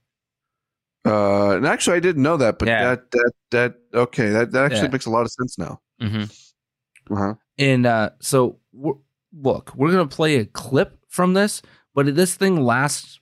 Uh, 1.06 1.56
and 1.56 1.66
actually, 1.66 1.98
I 1.98 2.00
didn't 2.00 2.24
know 2.24 2.38
that, 2.38 2.60
but 2.60 2.68
Yeah. 2.68 2.96
that 2.96 3.12
that 3.12 3.32
that 3.52 3.76
okay, 3.94 4.30
that 4.30 4.52
that 4.52 4.66
actually 4.66 4.84
Yeah. 4.84 4.92
makes 4.92 5.06
a 5.06 5.10
lot 5.12 5.22
of 5.26 5.32
sense 5.32 5.58
now. 5.58 5.82
Mm-hmm. 6.02 7.14
Uh-huh. 7.14 7.36
And 7.58 7.86
uh, 7.86 8.12
so, 8.20 8.60
we're, 8.72 8.94
look, 9.34 9.74
we're 9.76 9.92
gonna 9.92 10.08
play 10.08 10.36
a 10.36 10.46
clip 10.46 11.00
from 11.08 11.34
this, 11.34 11.62
but 11.94 12.16
this 12.16 12.36
thing 12.36 12.64
lasts 12.64 13.20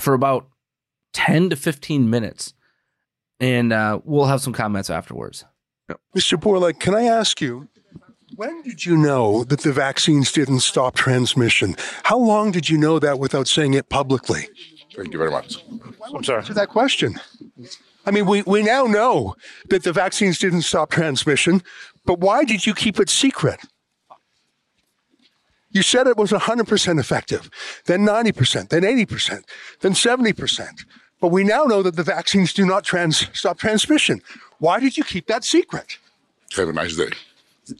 for 0.00 0.14
about 0.14 0.48
ten 1.12 1.50
to 1.50 1.56
fifteen 1.56 2.10
minutes, 2.10 2.54
and 3.38 3.72
uh, 3.72 4.00
we'll 4.04 4.26
have 4.26 4.40
some 4.40 4.52
comments 4.52 4.90
afterwards. 4.90 5.44
Mr. 6.16 6.38
Bourla, 6.38 6.78
can 6.78 6.94
I 6.94 7.04
ask 7.04 7.40
you, 7.40 7.68
when 8.36 8.62
did 8.62 8.86
you 8.86 8.96
know 8.96 9.44
that 9.44 9.60
the 9.60 9.72
vaccines 9.72 10.30
didn't 10.30 10.60
stop 10.60 10.94
transmission? 10.94 11.74
How 12.04 12.18
long 12.18 12.52
did 12.52 12.68
you 12.68 12.78
know 12.78 12.98
that 13.00 13.18
without 13.18 13.48
saying 13.48 13.74
it 13.74 13.88
publicly? 13.88 14.48
Thank 14.94 15.12
you 15.12 15.18
very 15.18 15.30
much. 15.30 15.64
I'm 16.14 16.24
sorry. 16.24 16.44
To 16.44 16.54
that 16.54 16.68
question. 16.68 17.18
I 18.06 18.10
mean, 18.10 18.26
we, 18.26 18.42
we 18.42 18.62
now 18.62 18.84
know 18.84 19.34
that 19.68 19.82
the 19.82 19.92
vaccines 19.92 20.38
didn't 20.38 20.62
stop 20.62 20.90
transmission, 20.90 21.62
but 22.06 22.20
why 22.20 22.44
did 22.44 22.66
you 22.66 22.74
keep 22.74 22.98
it 22.98 23.10
secret? 23.10 23.60
You 25.72 25.82
said 25.82 26.06
it 26.06 26.16
was 26.16 26.32
100% 26.32 26.98
effective, 26.98 27.50
then 27.86 28.00
90%, 28.00 28.68
then 28.70 28.82
80%, 28.82 29.44
then 29.80 29.92
70%. 29.92 30.84
But 31.20 31.28
we 31.28 31.44
now 31.44 31.64
know 31.64 31.82
that 31.82 31.96
the 31.96 32.02
vaccines 32.02 32.52
do 32.52 32.66
not 32.66 32.82
trans- 32.84 33.28
stop 33.38 33.58
transmission. 33.58 34.22
Why 34.58 34.80
did 34.80 34.96
you 34.96 35.04
keep 35.04 35.26
that 35.26 35.44
secret? 35.44 35.98
Have 36.56 36.68
a 36.68 36.72
nice 36.72 36.96
day. 36.96 37.10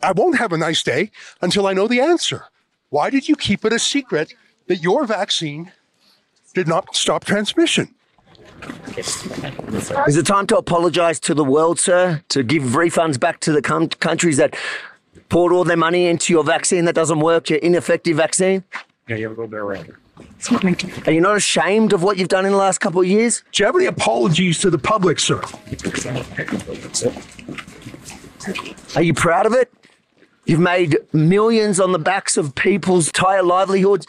I 0.03 0.13
won't 0.13 0.39
have 0.39 0.53
a 0.53 0.59
nice 0.59 0.83
day 0.83 1.11
until 1.43 1.67
I 1.67 1.73
know 1.73 1.89
the 1.89 2.01
answer. 2.01 2.45
Why 2.91 3.11
did 3.11 3.29
you 3.29 3.35
keep 3.35 3.65
it 3.65 3.73
a 3.73 3.79
secret 3.79 4.35
that 4.69 4.77
your 4.83 5.05
vaccine 5.05 5.73
did 6.55 6.69
not 6.69 6.95
stop 6.95 7.25
transmission? 7.25 7.95
Is 8.97 10.17
it 10.17 10.27
time 10.27 10.47
to 10.49 10.57
apologise 10.57 11.19
to 11.21 11.35
the 11.35 11.45
world, 11.45 11.81
sir? 11.81 12.23
To 12.29 12.43
give 12.43 12.63
refunds 12.63 13.19
back 13.19 13.41
to 13.41 13.53
the 13.53 13.63
com- 13.63 13.89
countries 13.89 14.37
that 14.37 14.55
poured 15.31 15.53
all 15.53 15.65
their 15.65 15.77
money 15.77 16.07
into 16.07 16.33
your 16.33 16.45
vaccine 16.45 16.85
that 16.85 16.95
doesn't 16.95 17.21
work, 17.21 17.49
your 17.49 17.59
ineffective 17.61 18.17
vaccine? 18.19 18.65
Yeah, 19.09 19.17
you 19.17 19.29
have 19.29 19.39
a 19.39 19.41
little 19.41 19.49
bit 19.49 19.61
of 19.61 19.67
around. 19.67 19.95
Are 21.07 21.13
you 21.13 21.21
not 21.21 21.37
ashamed 21.37 21.93
of 21.93 22.03
what 22.03 22.19
you've 22.19 22.29
done 22.29 22.45
in 22.45 22.53
the 22.53 22.59
last 22.59 22.79
couple 22.79 23.01
of 23.01 23.07
years? 23.07 23.43
Do 23.53 23.63
you 23.63 23.67
have 23.67 23.77
any 23.77 23.87
apologies 23.87 24.59
to 24.61 24.71
the 24.71 24.79
public, 24.79 25.19
sir? 25.19 25.41
Are 28.97 29.03
you 29.03 29.15
proud 29.15 29.47
of 29.47 29.55
it? 29.55 29.73
You've 30.45 30.61
made 30.61 30.99
millions 31.13 31.81
on 31.81 31.93
the 31.93 31.99
backs 31.99 32.37
of 32.37 32.55
people's 32.55 33.09
entire 33.09 33.43
livelihoods. 33.43 34.07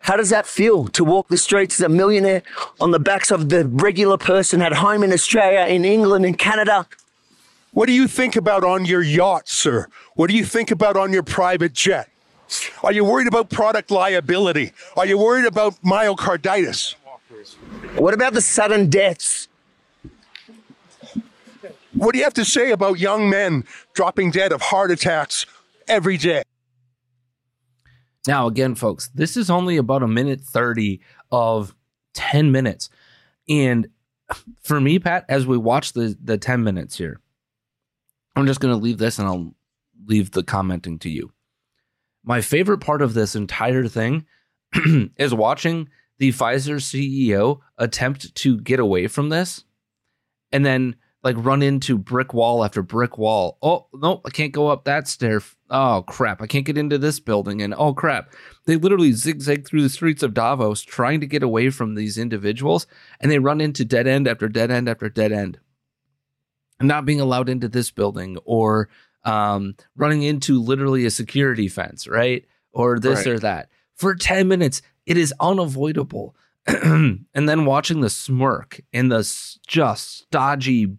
How 0.00 0.16
does 0.16 0.30
that 0.30 0.46
feel 0.46 0.86
to 0.88 1.04
walk 1.04 1.28
the 1.28 1.36
streets 1.36 1.80
as 1.80 1.84
a 1.84 1.88
millionaire 1.88 2.42
on 2.80 2.92
the 2.92 3.00
backs 3.00 3.30
of 3.30 3.48
the 3.48 3.66
regular 3.66 4.16
person 4.16 4.62
at 4.62 4.74
home 4.74 5.02
in 5.02 5.12
Australia, 5.12 5.66
in 5.66 5.84
England, 5.84 6.24
in 6.24 6.34
Canada? 6.34 6.86
What 7.76 7.88
do 7.88 7.92
you 7.92 8.08
think 8.08 8.36
about 8.36 8.64
on 8.64 8.86
your 8.86 9.02
yacht, 9.02 9.50
sir? 9.50 9.86
What 10.14 10.30
do 10.30 10.34
you 10.34 10.46
think 10.46 10.70
about 10.70 10.96
on 10.96 11.12
your 11.12 11.22
private 11.22 11.74
jet? 11.74 12.08
Are 12.82 12.90
you 12.90 13.04
worried 13.04 13.26
about 13.26 13.50
product 13.50 13.90
liability? 13.90 14.72
Are 14.96 15.04
you 15.04 15.18
worried 15.18 15.44
about 15.44 15.74
myocarditis? 15.82 16.94
What 17.96 18.14
about 18.14 18.32
the 18.32 18.40
sudden 18.40 18.88
deaths? 18.88 19.48
What 21.92 22.14
do 22.14 22.18
you 22.18 22.24
have 22.24 22.32
to 22.32 22.46
say 22.46 22.70
about 22.70 22.98
young 22.98 23.28
men 23.28 23.64
dropping 23.92 24.30
dead 24.30 24.52
of 24.52 24.62
heart 24.62 24.90
attacks 24.90 25.44
every 25.86 26.16
day? 26.16 26.44
Now, 28.26 28.46
again, 28.46 28.74
folks, 28.74 29.08
this 29.08 29.36
is 29.36 29.50
only 29.50 29.76
about 29.76 30.02
a 30.02 30.08
minute 30.08 30.40
30 30.40 30.98
of 31.30 31.74
10 32.14 32.50
minutes. 32.50 32.88
And 33.50 33.88
for 34.62 34.80
me, 34.80 34.98
Pat, 34.98 35.26
as 35.28 35.46
we 35.46 35.58
watch 35.58 35.92
the, 35.92 36.16
the 36.24 36.38
10 36.38 36.64
minutes 36.64 36.96
here, 36.96 37.20
I'm 38.36 38.46
just 38.46 38.60
going 38.60 38.74
to 38.74 38.80
leave 38.80 38.98
this 38.98 39.18
and 39.18 39.26
I'll 39.26 39.54
leave 40.04 40.30
the 40.30 40.42
commenting 40.42 40.98
to 41.00 41.08
you. 41.08 41.32
My 42.22 42.42
favorite 42.42 42.78
part 42.78 43.02
of 43.02 43.14
this 43.14 43.34
entire 43.34 43.88
thing 43.88 44.26
is 45.16 45.32
watching 45.32 45.88
the 46.18 46.32
Pfizer 46.32 46.76
CEO 46.76 47.60
attempt 47.78 48.34
to 48.34 48.60
get 48.60 48.78
away 48.78 49.06
from 49.06 49.30
this 49.30 49.64
and 50.52 50.64
then 50.64 50.96
like 51.22 51.36
run 51.38 51.62
into 51.62 51.98
brick 51.98 52.34
wall 52.34 52.64
after 52.64 52.82
brick 52.82 53.18
wall. 53.18 53.58
Oh, 53.62 53.88
no, 53.94 54.20
I 54.24 54.30
can't 54.30 54.52
go 54.52 54.68
up 54.68 54.84
that 54.84 55.08
stair. 55.08 55.40
Oh, 55.70 56.04
crap. 56.06 56.40
I 56.40 56.46
can't 56.46 56.64
get 56.64 56.78
into 56.78 56.98
this 56.98 57.18
building. 57.18 57.62
And 57.62 57.74
oh, 57.76 57.94
crap. 57.94 58.32
They 58.66 58.76
literally 58.76 59.12
zigzag 59.12 59.66
through 59.66 59.82
the 59.82 59.88
streets 59.88 60.22
of 60.22 60.34
Davos 60.34 60.82
trying 60.82 61.20
to 61.20 61.26
get 61.26 61.42
away 61.42 61.70
from 61.70 61.94
these 61.94 62.16
individuals. 62.16 62.86
And 63.20 63.30
they 63.30 63.40
run 63.40 63.60
into 63.60 63.84
dead 63.84 64.06
end 64.06 64.28
after 64.28 64.48
dead 64.48 64.70
end 64.70 64.88
after 64.88 65.08
dead 65.08 65.32
end. 65.32 65.58
Not 66.80 67.04
being 67.06 67.20
allowed 67.20 67.48
into 67.48 67.68
this 67.68 67.90
building 67.90 68.36
or 68.44 68.88
um, 69.24 69.74
running 69.96 70.22
into 70.22 70.60
literally 70.60 71.04
a 71.06 71.10
security 71.10 71.68
fence, 71.68 72.06
right? 72.06 72.44
Or 72.72 72.98
this 72.98 73.20
Right. 73.20 73.28
or 73.28 73.38
that. 73.40 73.70
For 73.94 74.14
10 74.14 74.46
minutes, 74.46 74.82
it 75.06 75.16
is 75.16 75.32
unavoidable. 75.40 76.36
and 76.66 77.24
then 77.34 77.64
watching 77.64 78.00
the 78.00 78.10
smirk 78.10 78.80
and 78.92 79.10
the 79.10 79.18
just 79.66 80.18
stodgy, 80.18 80.96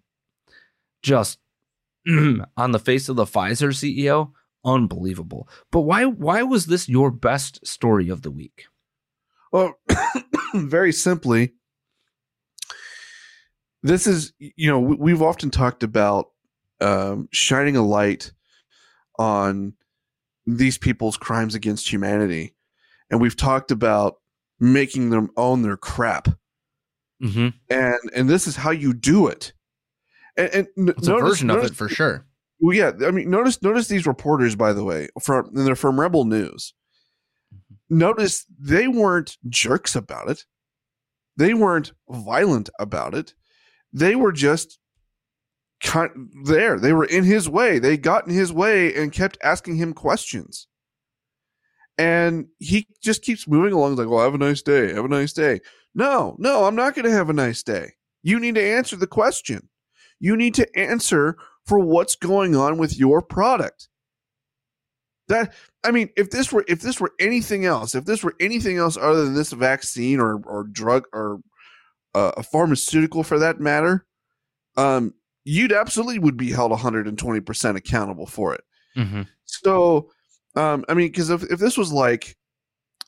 just 1.03 1.39
on 2.07 2.71
the 2.71 2.79
face 2.79 3.09
of 3.09 3.15
the 3.17 3.25
Pfizer 3.25 3.69
CEO, 3.69 4.31
unbelievable. 4.65 5.47
But 5.71 5.81
why 5.81 6.05
why 6.05 6.43
was 6.43 6.65
this 6.65 6.87
your 6.89 7.11
best 7.11 7.65
story 7.67 8.09
of 8.09 8.21
the 8.21 8.31
week? 8.31 8.65
Well, 9.51 9.77
very 10.55 10.91
simply, 10.91 11.53
this 13.83 14.07
is 14.07 14.33
you 14.39 14.69
know 14.69 14.79
we, 14.79 14.95
we've 14.95 15.21
often 15.21 15.49
talked 15.51 15.83
about 15.83 16.27
um, 16.81 17.27
shining 17.31 17.75
a 17.75 17.83
light 17.85 18.31
on 19.19 19.73
these 20.45 20.77
people's 20.77 21.17
crimes 21.17 21.55
against 21.55 21.91
humanity, 21.91 22.55
and 23.09 23.19
we've 23.21 23.35
talked 23.35 23.71
about 23.71 24.15
making 24.59 25.09
them 25.09 25.29
own 25.37 25.61
their 25.61 25.77
crap, 25.77 26.27
Mm-hmm. 27.21 27.49
and 27.69 27.97
and 28.15 28.29
this 28.29 28.47
is 28.47 28.55
how 28.55 28.71
you 28.71 28.93
do 28.93 29.27
it. 29.27 29.53
And, 30.37 30.49
and 30.53 30.67
n- 30.77 30.89
It's 30.97 31.07
a 31.07 31.11
notice- 31.11 31.29
version 31.29 31.49
of 31.49 31.63
it 31.63 31.75
for 31.75 31.89
sure. 31.89 32.25
Well, 32.59 32.75
yeah, 32.75 32.91
I 33.05 33.11
mean, 33.11 33.29
notice 33.29 33.61
notice 33.61 33.87
these 33.87 34.07
reporters, 34.07 34.55
by 34.55 34.73
the 34.73 34.83
way, 34.83 35.09
from 35.21 35.47
and 35.55 35.65
they're 35.65 35.75
from 35.75 35.99
Rebel 35.99 36.25
News. 36.25 36.73
Notice 37.89 38.45
they 38.59 38.87
weren't 38.87 39.37
jerks 39.47 39.95
about 39.95 40.29
it. 40.29 40.45
They 41.37 41.53
weren't 41.53 41.91
violent 42.09 42.69
about 42.79 43.13
it. 43.13 43.33
They 43.97 44.15
were 44.15 44.31
just 44.31 44.79
there. 46.43 46.79
They 46.79 46.93
were 46.93 47.05
in 47.05 47.23
his 47.23 47.49
way. 47.49 47.79
They 47.79 47.97
got 47.97 48.27
in 48.27 48.33
his 48.33 48.53
way 48.53 48.93
and 48.95 49.11
kept 49.11 49.37
asking 49.43 49.77
him 49.77 49.93
questions. 49.93 50.67
And 51.97 52.47
he 52.59 52.87
just 53.01 53.23
keeps 53.23 53.47
moving 53.47 53.73
along 53.73 53.95
like, 53.95 54.07
"Well, 54.07 54.23
have 54.23 54.35
a 54.35 54.37
nice 54.37 54.61
day. 54.61 54.93
Have 54.93 55.05
a 55.05 55.07
nice 55.07 55.33
day." 55.33 55.61
No, 55.95 56.35
no, 56.37 56.65
I'm 56.65 56.75
not 56.75 56.93
going 56.93 57.05
to 57.05 57.11
have 57.11 57.31
a 57.31 57.33
nice 57.33 57.63
day. 57.63 57.93
You 58.21 58.39
need 58.39 58.53
to 58.55 58.63
answer 58.63 58.95
the 58.95 59.07
question. 59.07 59.67
You 60.19 60.37
need 60.37 60.53
to 60.55 60.77
answer 60.77 61.37
for 61.65 61.79
what's 61.79 62.15
going 62.15 62.55
on 62.55 62.77
with 62.77 62.97
your 62.97 63.21
product. 63.23 63.89
That 65.27 65.55
I 65.83 65.89
mean, 65.91 66.09
if 66.15 66.29
this 66.29 66.51
were 66.53 66.65
if 66.67 66.81
this 66.81 66.99
were 66.99 67.13
anything 67.19 67.65
else, 67.65 67.95
if 67.95 68.05
this 68.05 68.23
were 68.23 68.35
anything 68.39 68.77
else 68.77 68.95
other 68.95 69.25
than 69.25 69.33
this 69.33 69.53
vaccine 69.53 70.19
or 70.19 70.39
or 70.45 70.65
drug 70.65 71.05
or 71.13 71.39
uh, 72.13 72.31
a 72.37 72.43
pharmaceutical 72.43 73.23
for 73.23 73.39
that 73.39 73.59
matter, 73.59 74.05
um, 74.75 75.13
you'd 75.43 75.71
absolutely 75.71 76.19
would 76.19 76.37
be 76.37 76.51
held 76.51 76.71
120 76.71 77.39
percent 77.41 77.77
accountable 77.77 78.25
for 78.25 78.53
it. 78.53 78.63
Mm-hmm. 78.97 79.23
So, 79.45 80.09
um, 80.55 80.83
I 80.89 80.93
mean, 80.93 81.07
because 81.07 81.29
if, 81.29 81.43
if 81.43 81.59
this 81.59 81.77
was 81.77 81.91
like 81.91 82.35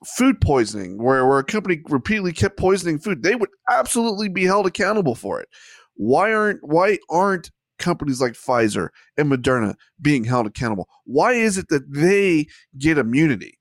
food 0.06 0.40
poisoning, 0.40 1.02
where, 1.02 1.26
where 1.26 1.40
a 1.40 1.44
company 1.44 1.82
repeatedly 1.90 2.34
kept 2.34 2.58
poisoning 2.58 3.00
food, 3.00 3.24
they 3.24 3.36
would 3.36 3.50
absolutely 3.70 4.30
be 4.30 4.46
held 4.46 4.66
accountable 4.66 5.16
for 5.16 5.42
it. 5.42 5.50
Why 5.96 6.32
aren't 6.34 6.60
why 6.64 6.98
aren't 7.10 7.52
companies 7.78 8.22
like 8.22 8.34
Pfizer 8.34 8.90
and 9.18 9.32
Moderna 9.32 9.76
being 10.02 10.24
held 10.24 10.48
accountable? 10.48 10.88
Why 11.06 11.34
is 11.34 11.58
it 11.58 11.68
that 11.70 11.92
they 11.92 12.48
get 12.78 12.98
immunity? 12.98 13.58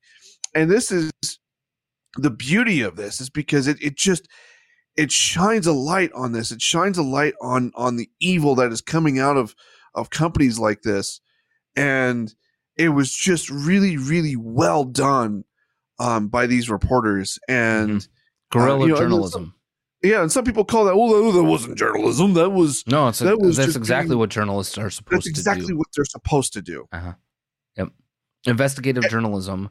And 0.55 0.71
this 0.71 0.91
is 0.91 1.11
the 2.15 2.31
beauty 2.31 2.81
of 2.81 2.95
this 2.95 3.21
is 3.21 3.29
because 3.29 3.67
it, 3.67 3.81
it 3.81 3.97
just 3.97 4.27
it 4.97 5.11
shines 5.11 5.67
a 5.67 5.73
light 5.73 6.11
on 6.13 6.31
this. 6.33 6.51
It 6.51 6.61
shines 6.61 6.97
a 6.97 7.03
light 7.03 7.33
on 7.41 7.71
on 7.75 7.95
the 7.95 8.09
evil 8.19 8.55
that 8.55 8.71
is 8.71 8.81
coming 8.81 9.19
out 9.19 9.37
of 9.37 9.55
of 9.95 10.09
companies 10.09 10.59
like 10.59 10.81
this, 10.81 11.21
and 11.75 12.33
it 12.77 12.89
was 12.89 13.13
just 13.13 13.49
really 13.49 13.97
really 13.97 14.35
well 14.35 14.83
done 14.83 15.43
um, 15.99 16.27
by 16.27 16.47
these 16.47 16.69
reporters 16.69 17.39
and 17.47 18.07
Guerrilla 18.51 18.79
uh, 18.79 18.85
you 18.85 18.87
know, 18.87 18.95
and 18.95 19.03
journalism. 19.03 19.53
yeah, 20.01 20.21
and 20.21 20.31
some 20.31 20.43
people 20.45 20.63
call 20.65 20.85
that 20.85 20.95
well, 20.95 21.31
that 21.31 21.43
wasn't 21.43 21.77
journalism. 21.77 22.33
That 22.33 22.49
was 22.51 22.83
No, 22.87 23.07
it's 23.09 23.21
a, 23.21 23.25
that 23.25 23.39
was 23.39 23.57
that's 23.57 23.75
exactly 23.75 24.09
being- 24.09 24.19
what 24.19 24.29
journalists 24.29 24.77
are 24.77 24.89
supposed 24.89 25.23
to 25.23 25.29
do. 25.29 25.33
that's 25.33 25.39
exactly 25.39 25.67
do. 25.67 25.77
what 25.77 25.87
they're 25.95 26.05
supposed 26.05 26.53
to 26.53 26.61
do. 26.61 26.87
Uh-huh. 26.91 27.13
Yep. 27.77 27.89
Investigative 28.45 29.03
journalism 29.09 29.69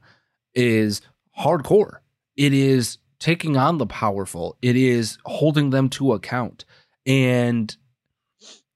is 0.55 1.01
hardcore. 1.39 1.99
It 2.37 2.53
is 2.53 2.99
taking 3.21 3.57
on 3.57 3.79
the 3.79 3.87
powerful. 3.87 4.57
It 4.63 4.77
is 4.77 5.19
holding 5.25 5.71
them 5.71 5.89
to 5.91 6.13
account. 6.13 6.65
And 7.07 7.75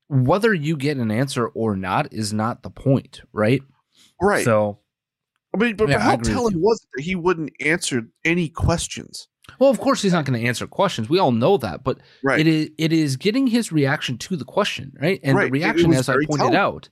whether 0.09 0.53
you 0.53 0.75
get 0.77 0.97
an 0.97 1.11
answer 1.11 1.47
or 1.47 1.75
not 1.75 2.11
is 2.13 2.33
not 2.33 2.63
the 2.63 2.69
point, 2.69 3.21
right? 3.31 3.61
Right. 4.21 4.43
So, 4.45 4.79
I 5.53 5.57
mean, 5.57 5.75
but, 5.75 5.89
Yeah, 5.89 5.97
but 5.97 6.01
how 6.01 6.15
telling 6.17 6.59
was 6.61 6.81
it 6.83 6.89
that 6.95 7.03
he 7.03 7.15
wouldn't 7.15 7.51
answer 7.61 8.07
any 8.25 8.49
questions? 8.49 9.27
well, 9.59 9.69
of 9.69 9.79
course 9.79 10.01
he's 10.01 10.13
not 10.13 10.23
going 10.25 10.39
to 10.39 10.47
answer 10.47 10.65
questions. 10.65 11.09
We 11.09 11.19
all 11.19 11.33
know 11.33 11.57
that, 11.57 11.83
but 11.83 11.99
Right. 12.23 12.39
it 12.39 12.47
is 12.47 12.69
it 12.77 12.93
is 12.93 13.17
getting 13.17 13.47
his 13.47 13.71
reaction 13.73 14.17
to 14.19 14.37
the 14.37 14.45
question, 14.45 14.93
right? 15.01 15.19
And 15.21 15.35
Right. 15.35 15.45
The 15.45 15.51
reaction 15.51 15.93
as 15.93 16.07
I 16.07 16.13
pointed 16.15 16.37
telling. 16.37 16.55
out 16.55 16.89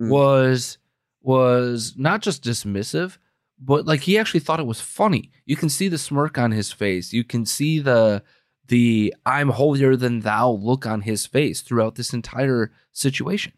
Mm. 0.00 0.08
was 0.08 0.78
was 1.22 1.94
not 1.98 2.22
just 2.22 2.42
dismissive, 2.42 3.18
but 3.60 3.86
like 3.86 4.00
he 4.00 4.18
actually 4.18 4.40
thought 4.40 4.60
it 4.60 4.66
was 4.66 4.80
funny. 4.80 5.30
You 5.44 5.56
can 5.56 5.68
see 5.68 5.88
the 5.88 5.98
smirk 5.98 6.38
on 6.38 6.50
his 6.50 6.72
face. 6.72 7.12
You 7.12 7.24
can 7.24 7.44
see 7.44 7.78
the 7.78 8.22
the 8.68 9.14
I'm 9.26 9.50
holier 9.50 9.96
than 9.96 10.20
thou 10.20 10.50
look 10.50 10.86
on 10.86 11.02
his 11.02 11.26
face 11.26 11.60
throughout 11.60 11.96
this 11.96 12.12
entire 12.12 12.72
situation. 12.92 13.52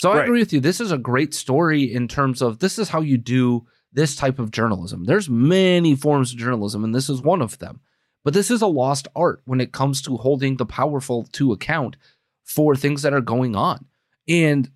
So 0.00 0.12
I 0.12 0.22
agree 0.22 0.40
with 0.40 0.52
you. 0.52 0.60
This 0.60 0.80
is 0.80 0.92
a 0.92 0.98
great 0.98 1.34
story 1.34 1.92
in 1.92 2.06
terms 2.06 2.40
of 2.40 2.60
this 2.60 2.78
is 2.78 2.90
how 2.90 3.00
you 3.00 3.18
do 3.18 3.66
this 3.92 4.14
type 4.14 4.38
of 4.38 4.50
journalism. 4.52 5.04
There's 5.04 5.28
many 5.28 5.96
forms 5.96 6.32
of 6.32 6.38
journalism, 6.38 6.84
and 6.84 6.94
this 6.94 7.08
is 7.08 7.20
one 7.20 7.42
of 7.42 7.58
them. 7.58 7.80
But 8.24 8.34
this 8.34 8.50
is 8.50 8.62
a 8.62 8.66
lost 8.66 9.08
art 9.16 9.42
when 9.44 9.60
it 9.60 9.72
comes 9.72 10.02
to 10.02 10.16
holding 10.16 10.56
the 10.56 10.66
powerful 10.66 11.24
to 11.32 11.52
account 11.52 11.96
for 12.44 12.76
things 12.76 13.02
that 13.02 13.12
are 13.12 13.20
going 13.20 13.56
on. 13.56 13.86
And 14.28 14.70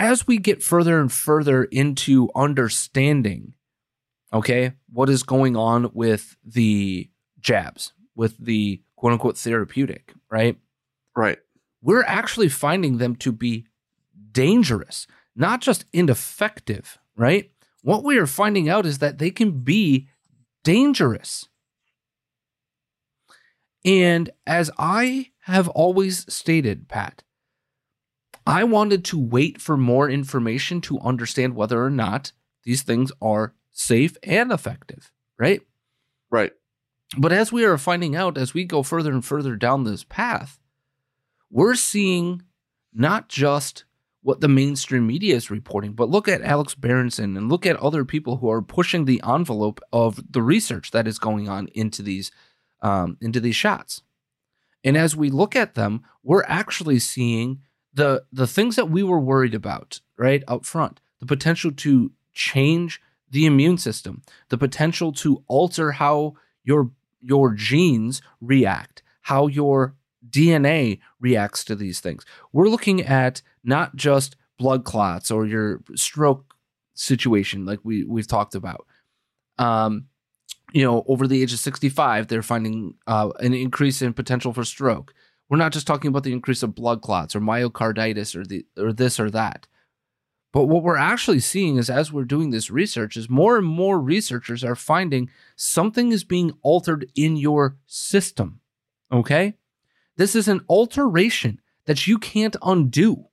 as 0.00 0.26
we 0.26 0.38
get 0.38 0.62
further 0.62 0.98
and 0.98 1.12
further 1.12 1.64
into 1.64 2.30
understanding, 2.34 3.52
okay, 4.32 4.72
what 4.90 5.10
is 5.10 5.22
going 5.22 5.56
on 5.56 5.90
with 5.92 6.38
the 6.42 7.10
jabs, 7.38 7.92
with 8.16 8.42
the 8.42 8.80
quote 8.96 9.12
unquote 9.12 9.36
therapeutic, 9.36 10.14
right? 10.30 10.56
Right. 11.14 11.38
We're 11.82 12.04
actually 12.04 12.48
finding 12.48 12.96
them 12.96 13.14
to 13.16 13.30
be 13.30 13.66
dangerous, 14.32 15.06
not 15.36 15.60
just 15.60 15.84
ineffective, 15.92 16.98
right? 17.14 17.50
What 17.82 18.02
we 18.02 18.16
are 18.16 18.26
finding 18.26 18.70
out 18.70 18.86
is 18.86 19.00
that 19.00 19.18
they 19.18 19.30
can 19.30 19.60
be 19.60 20.08
dangerous. 20.64 21.46
And 23.84 24.30
as 24.46 24.70
I 24.78 25.32
have 25.40 25.68
always 25.68 26.32
stated, 26.32 26.88
Pat, 26.88 27.22
I 28.46 28.64
wanted 28.64 29.04
to 29.06 29.18
wait 29.18 29.60
for 29.60 29.76
more 29.76 30.08
information 30.08 30.80
to 30.82 31.00
understand 31.00 31.54
whether 31.54 31.84
or 31.84 31.90
not 31.90 32.32
these 32.64 32.82
things 32.82 33.12
are 33.20 33.54
safe 33.70 34.16
and 34.22 34.52
effective, 34.52 35.12
right? 35.38 35.62
Right. 36.30 36.52
But 37.16 37.32
as 37.32 37.52
we 37.52 37.64
are 37.64 37.78
finding 37.78 38.14
out, 38.14 38.38
as 38.38 38.54
we 38.54 38.64
go 38.64 38.82
further 38.82 39.12
and 39.12 39.24
further 39.24 39.56
down 39.56 39.84
this 39.84 40.04
path, 40.04 40.58
we're 41.50 41.74
seeing 41.74 42.42
not 42.92 43.28
just 43.28 43.84
what 44.22 44.40
the 44.40 44.48
mainstream 44.48 45.06
media 45.06 45.34
is 45.34 45.50
reporting, 45.50 45.92
but 45.92 46.10
look 46.10 46.28
at 46.28 46.42
Alex 46.42 46.74
Berenson 46.74 47.36
and 47.36 47.48
look 47.48 47.64
at 47.64 47.76
other 47.76 48.04
people 48.04 48.36
who 48.36 48.50
are 48.50 48.62
pushing 48.62 49.04
the 49.04 49.22
envelope 49.26 49.80
of 49.92 50.20
the 50.30 50.42
research 50.42 50.90
that 50.90 51.08
is 51.08 51.18
going 51.18 51.48
on 51.48 51.68
into 51.68 52.02
these 52.02 52.30
um, 52.82 53.16
into 53.20 53.40
these 53.40 53.56
shots. 53.56 54.02
And 54.84 54.96
as 54.96 55.14
we 55.14 55.30
look 55.30 55.54
at 55.54 55.74
them, 55.74 56.02
we're 56.22 56.44
actually 56.44 56.98
seeing 56.98 57.60
the 57.92 58.24
the 58.32 58.46
things 58.46 58.76
that 58.76 58.90
we 58.90 59.02
were 59.02 59.20
worried 59.20 59.54
about 59.54 60.00
right 60.16 60.42
up 60.46 60.64
front, 60.64 61.00
the 61.18 61.26
potential 61.26 61.72
to 61.72 62.12
change 62.32 63.00
the 63.30 63.46
immune 63.46 63.78
system, 63.78 64.22
the 64.48 64.58
potential 64.58 65.12
to 65.12 65.42
alter 65.46 65.92
how 65.92 66.34
your 66.64 66.90
your 67.20 67.52
genes 67.52 68.22
react, 68.40 69.02
how 69.22 69.46
your 69.46 69.94
DNA 70.28 71.00
reacts 71.20 71.64
to 71.64 71.74
these 71.74 72.00
things. 72.00 72.24
We're 72.52 72.68
looking 72.68 73.02
at 73.02 73.42
not 73.64 73.96
just 73.96 74.36
blood 74.58 74.84
clots 74.84 75.30
or 75.30 75.46
your 75.46 75.82
stroke 75.94 76.54
situation 76.94 77.64
like 77.64 77.80
we 77.82 78.04
we've 78.04 78.28
talked 78.28 78.54
about. 78.54 78.86
Um, 79.58 80.06
you 80.72 80.84
know, 80.84 81.04
over 81.08 81.26
the 81.26 81.42
age 81.42 81.52
of 81.52 81.58
65, 81.58 82.28
they're 82.28 82.42
finding 82.42 82.94
uh, 83.06 83.30
an 83.40 83.54
increase 83.54 84.02
in 84.02 84.12
potential 84.12 84.52
for 84.52 84.64
stroke. 84.64 85.12
We're 85.50 85.58
not 85.58 85.72
just 85.72 85.86
talking 85.86 86.08
about 86.08 86.22
the 86.22 86.32
increase 86.32 86.62
of 86.62 86.76
blood 86.76 87.02
clots 87.02 87.34
or 87.34 87.40
myocarditis 87.40 88.36
or 88.36 88.46
the 88.46 88.64
or 88.78 88.92
this 88.92 89.18
or 89.18 89.30
that. 89.32 89.66
But 90.52 90.64
what 90.64 90.82
we're 90.82 90.96
actually 90.96 91.40
seeing 91.40 91.76
is 91.76 91.90
as 91.90 92.12
we're 92.12 92.24
doing 92.24 92.50
this 92.50 92.70
research 92.70 93.16
is 93.16 93.28
more 93.28 93.58
and 93.58 93.66
more 93.66 94.00
researchers 94.00 94.64
are 94.64 94.76
finding 94.76 95.28
something 95.56 96.12
is 96.12 96.24
being 96.24 96.52
altered 96.62 97.10
in 97.14 97.36
your 97.36 97.76
system. 97.86 98.60
Okay? 99.12 99.54
This 100.16 100.34
is 100.34 100.48
an 100.48 100.64
alteration 100.68 101.60
that 101.86 102.06
you 102.06 102.18
can't 102.18 102.56
undo. 102.62 103.26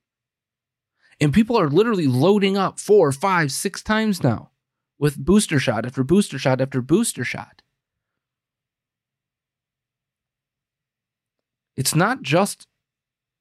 And 1.20 1.32
people 1.32 1.58
are 1.58 1.68
literally 1.68 2.06
loading 2.06 2.56
up 2.56 2.78
four, 2.78 3.10
five, 3.10 3.50
six 3.50 3.82
times 3.82 4.22
now 4.22 4.50
with 4.98 5.18
booster 5.18 5.58
shot 5.58 5.86
after 5.86 6.04
booster 6.04 6.38
shot 6.38 6.60
after 6.60 6.80
booster 6.80 7.24
shot. 7.24 7.62
It's 11.78 11.94
not 11.94 12.22
just 12.22 12.66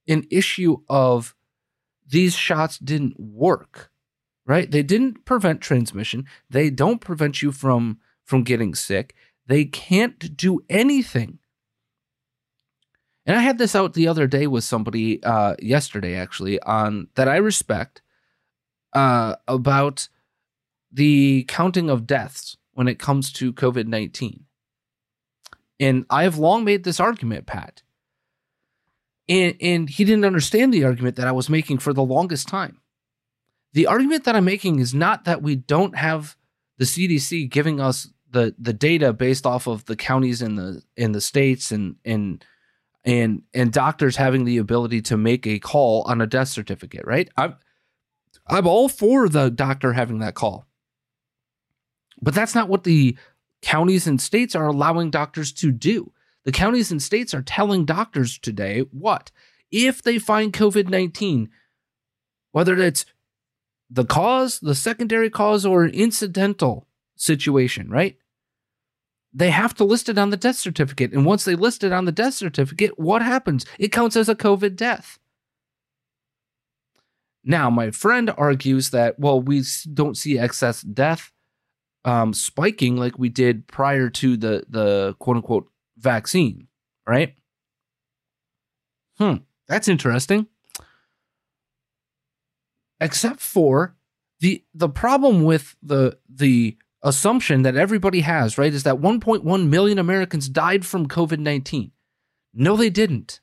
an 0.07 0.27
issue 0.29 0.77
of 0.87 1.35
these 2.07 2.35
shots 2.35 2.77
didn't 2.77 3.19
work, 3.19 3.89
right? 4.45 4.69
They 4.69 4.83
didn't 4.83 5.25
prevent 5.25 5.59
transmission. 5.59 6.27
They 6.47 6.69
don't 6.69 7.01
prevent 7.01 7.41
you 7.41 7.51
from 7.51 7.97
from 8.23 8.43
getting 8.43 8.75
sick. 8.75 9.15
They 9.47 9.65
can't 9.65 10.37
do 10.37 10.59
anything. 10.69 11.39
And 13.25 13.35
I 13.35 13.41
had 13.41 13.57
this 13.57 13.75
out 13.75 13.93
the 13.95 14.07
other 14.07 14.27
day 14.27 14.45
with 14.45 14.63
somebody 14.63 15.21
uh, 15.23 15.55
yesterday, 15.59 16.13
actually, 16.15 16.61
on 16.61 17.07
that 17.15 17.27
I 17.27 17.37
respect 17.37 18.03
uh, 18.93 19.35
about 19.47 20.09
the 20.91 21.43
counting 21.47 21.89
of 21.89 22.05
deaths 22.05 22.55
when 22.73 22.87
it 22.87 22.99
comes 22.99 23.31
to 23.33 23.51
COVID 23.51 23.87
nineteen. 23.87 24.45
And 25.79 26.05
I 26.11 26.21
have 26.23 26.37
long 26.37 26.63
made 26.63 26.83
this 26.83 26.99
argument, 26.99 27.47
Pat. 27.47 27.81
And, 29.29 29.55
and 29.61 29.89
he 29.89 30.05
didn't 30.05 30.25
understand 30.25 30.73
the 30.73 30.85
argument 30.85 31.17
that 31.17 31.27
I 31.27 31.31
was 31.31 31.49
making 31.49 31.79
for 31.79 31.93
the 31.93 32.03
longest 32.03 32.47
time. 32.47 32.79
The 33.73 33.87
argument 33.87 34.23
that 34.23 34.35
I'm 34.35 34.45
making 34.45 34.79
is 34.79 34.93
not 34.93 35.25
that 35.25 35.41
we 35.41 35.55
don't 35.55 35.97
have 35.97 36.37
the 36.77 36.85
CDC 36.85 37.49
giving 37.49 37.79
us 37.79 38.09
the 38.29 38.55
the 38.57 38.73
data 38.73 39.13
based 39.13 39.45
off 39.45 39.67
of 39.67 39.85
the 39.85 39.95
counties 39.95 40.41
in 40.41 40.55
the 40.55 40.81
in 40.95 41.11
the 41.11 41.21
states 41.21 41.71
and 41.71 41.95
and 42.03 42.43
and 43.05 43.41
and 43.53 43.71
doctors 43.71 44.17
having 44.17 44.45
the 44.45 44.57
ability 44.57 45.01
to 45.01 45.17
make 45.17 45.47
a 45.47 45.59
call 45.59 46.03
on 46.03 46.21
a 46.21 46.27
death 46.27 46.49
certificate, 46.49 47.05
right? 47.05 47.29
I'm 47.37 47.55
I'm 48.47 48.67
all 48.67 48.89
for 48.89 49.29
the 49.29 49.49
doctor 49.49 49.93
having 49.93 50.19
that 50.19 50.35
call. 50.35 50.65
But 52.21 52.33
that's 52.33 52.55
not 52.55 52.69
what 52.69 52.83
the 52.83 53.17
counties 53.61 54.07
and 54.07 54.19
states 54.19 54.55
are 54.55 54.67
allowing 54.67 55.09
doctors 55.09 55.51
to 55.53 55.71
do. 55.71 56.11
The 56.47 56.53
counties 56.53 56.91
and 56.91 57.03
states 57.03 57.33
are 57.33 57.41
telling 57.41 57.83
doctors 57.83 58.39
today 58.39 58.85
what? 58.91 59.31
If 59.69 60.01
they 60.01 60.17
find 60.17 60.53
COVID 60.53 60.87
19, 60.87 61.49
whether 62.53 62.79
it's 62.79 63.05
the 63.89 64.05
cause, 64.05 64.61
the 64.61 64.73
secondary 64.73 65.29
cause, 65.29 65.65
or 65.65 65.83
an 65.83 65.91
incidental 65.91 66.87
situation, 67.17 67.89
right? 67.89 68.15
They 69.33 69.49
have 69.49 69.75
to 69.75 69.83
list 69.83 70.07
it 70.07 70.17
on 70.17 70.29
the 70.29 70.37
death 70.37 70.55
certificate. 70.55 71.11
And 71.11 71.25
once 71.25 71.43
they 71.43 71.53
list 71.53 71.83
it 71.83 71.91
on 71.91 72.05
the 72.05 72.13
death 72.13 72.35
certificate, 72.35 72.97
what 72.97 73.21
happens? 73.21 73.65
It 73.77 73.91
counts 73.91 74.15
as 74.15 74.29
a 74.29 74.35
COVID 74.35 74.77
death. 74.77 75.19
Now, 77.43 77.69
my 77.69 77.91
friend 77.91 78.31
argues 78.37 78.91
that, 78.91 79.19
well, 79.19 79.41
we 79.41 79.63
don't 79.93 80.15
see 80.15 80.39
excess 80.39 80.81
death 80.81 81.33
um, 82.05 82.33
spiking 82.33 82.95
like 82.95 83.19
we 83.19 83.27
did 83.27 83.67
prior 83.67 84.09
to 84.11 84.37
the, 84.37 84.63
the 84.69 85.13
quote 85.19 85.35
unquote 85.35 85.69
vaccine, 85.97 86.67
right? 87.07 87.35
Hmm, 89.17 89.37
that's 89.67 89.87
interesting. 89.87 90.47
Except 92.99 93.39
for 93.39 93.95
the 94.39 94.63
the 94.73 94.89
problem 94.89 95.43
with 95.43 95.75
the 95.81 96.17
the 96.29 96.77
assumption 97.03 97.61
that 97.61 97.75
everybody 97.75 98.21
has, 98.21 98.57
right, 98.57 98.73
is 98.73 98.83
that 98.83 98.95
1.1 98.95 99.69
million 99.69 99.99
Americans 99.99 100.49
died 100.49 100.85
from 100.85 101.07
COVID 101.07 101.39
19. 101.39 101.91
No, 102.53 102.75
they 102.75 102.89
didn't. 102.89 103.39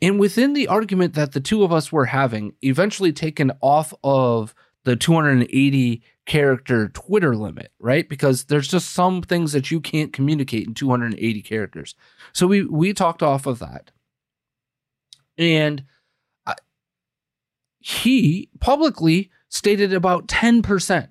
And 0.00 0.18
within 0.20 0.52
the 0.52 0.68
argument 0.68 1.14
that 1.14 1.32
the 1.32 1.40
two 1.40 1.62
of 1.62 1.72
us 1.72 1.90
were 1.90 2.06
having, 2.06 2.54
eventually 2.62 3.12
taken 3.12 3.52
off 3.60 3.92
of 4.02 4.54
the 4.84 4.96
280 4.96 6.02
character 6.26 6.88
Twitter 6.88 7.36
limit, 7.36 7.70
right? 7.78 8.08
Because 8.08 8.44
there's 8.44 8.68
just 8.68 8.90
some 8.90 9.22
things 9.22 9.52
that 9.52 9.70
you 9.70 9.80
can't 9.80 10.12
communicate 10.12 10.66
in 10.66 10.74
280 10.74 11.42
characters. 11.42 11.94
So 12.32 12.46
we 12.46 12.64
we 12.64 12.92
talked 12.92 13.22
off 13.22 13.46
of 13.46 13.58
that. 13.58 13.90
And 15.36 15.84
I, 16.46 16.54
he 17.80 18.50
publicly 18.60 19.30
stated 19.48 19.92
about 19.92 20.28
10% 20.28 21.08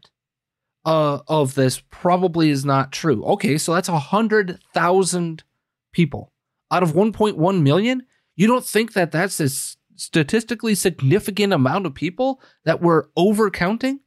uh, 0.85 1.19
of 1.27 1.55
this 1.55 1.81
probably 1.89 2.49
is 2.49 2.65
not 2.65 2.91
true. 2.91 3.23
Okay, 3.25 3.57
so 3.57 3.73
that's 3.73 3.89
100,000 3.89 5.43
people 5.91 6.31
out 6.71 6.83
of 6.83 6.93
1.1 6.93 7.61
million. 7.61 8.03
You 8.35 8.47
don't 8.47 8.65
think 8.65 8.93
that 8.93 9.11
that's 9.11 9.39
a 9.39 9.49
statistically 9.95 10.75
significant 10.75 11.53
amount 11.53 11.85
of 11.85 11.93
people 11.93 12.41
that 12.65 12.81
we're 12.81 13.07
overcounting? 13.17 13.99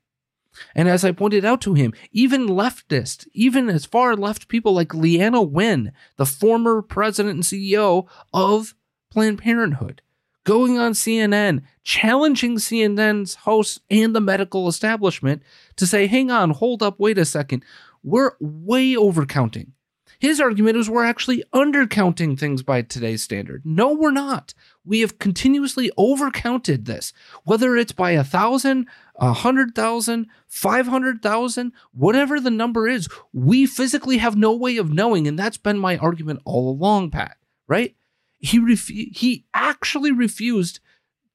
And 0.74 0.88
as 0.88 1.04
I 1.04 1.12
pointed 1.12 1.44
out 1.44 1.60
to 1.62 1.74
him, 1.74 1.92
even 2.12 2.46
leftists, 2.46 3.26
even 3.32 3.68
as 3.68 3.86
far 3.86 4.16
left 4.16 4.48
people 4.48 4.72
like 4.72 4.88
Leana 4.88 5.48
Wen, 5.48 5.92
the 6.16 6.26
former 6.26 6.82
president 6.82 7.34
and 7.34 7.44
CEO 7.44 8.06
of 8.32 8.74
Planned 9.10 9.38
Parenthood, 9.38 10.02
going 10.44 10.78
on 10.78 10.92
CNN, 10.92 11.62
challenging 11.82 12.56
CNN's 12.56 13.34
hosts 13.34 13.80
and 13.90 14.14
the 14.14 14.20
medical 14.20 14.68
establishment 14.68 15.42
to 15.76 15.86
say, 15.86 16.06
hang 16.06 16.30
on, 16.30 16.50
hold 16.50 16.82
up, 16.82 16.98
wait 16.98 17.18
a 17.18 17.24
second. 17.24 17.64
We're 18.02 18.32
way 18.40 18.94
overcounting. 18.94 19.72
His 20.18 20.40
argument 20.40 20.76
is 20.76 20.88
we're 20.88 21.04
actually 21.04 21.44
undercounting 21.52 22.38
things 22.38 22.62
by 22.62 22.82
today's 22.82 23.22
standard. 23.22 23.62
No, 23.64 23.92
we're 23.92 24.10
not. 24.10 24.54
We 24.84 25.00
have 25.00 25.18
continuously 25.18 25.90
overcounted 25.98 26.86
this, 26.86 27.12
whether 27.44 27.76
it's 27.76 27.92
by 27.92 28.12
a 28.12 28.24
thousand, 28.24 28.88
a 29.16 29.32
hundred 29.32 29.74
thousand, 29.74 30.28
five 30.46 30.86
hundred 30.86 31.22
thousand, 31.22 31.72
whatever 31.92 32.40
the 32.40 32.50
number 32.50 32.88
is. 32.88 33.08
We 33.32 33.66
physically 33.66 34.18
have 34.18 34.36
no 34.36 34.54
way 34.54 34.76
of 34.76 34.92
knowing, 34.92 35.26
and 35.26 35.38
that's 35.38 35.58
been 35.58 35.78
my 35.78 35.96
argument 35.98 36.40
all 36.44 36.70
along, 36.70 37.10
Pat. 37.10 37.36
Right? 37.68 37.94
He 38.38 38.58
ref- 38.58 38.88
he 38.88 39.44
actually 39.52 40.12
refused 40.12 40.80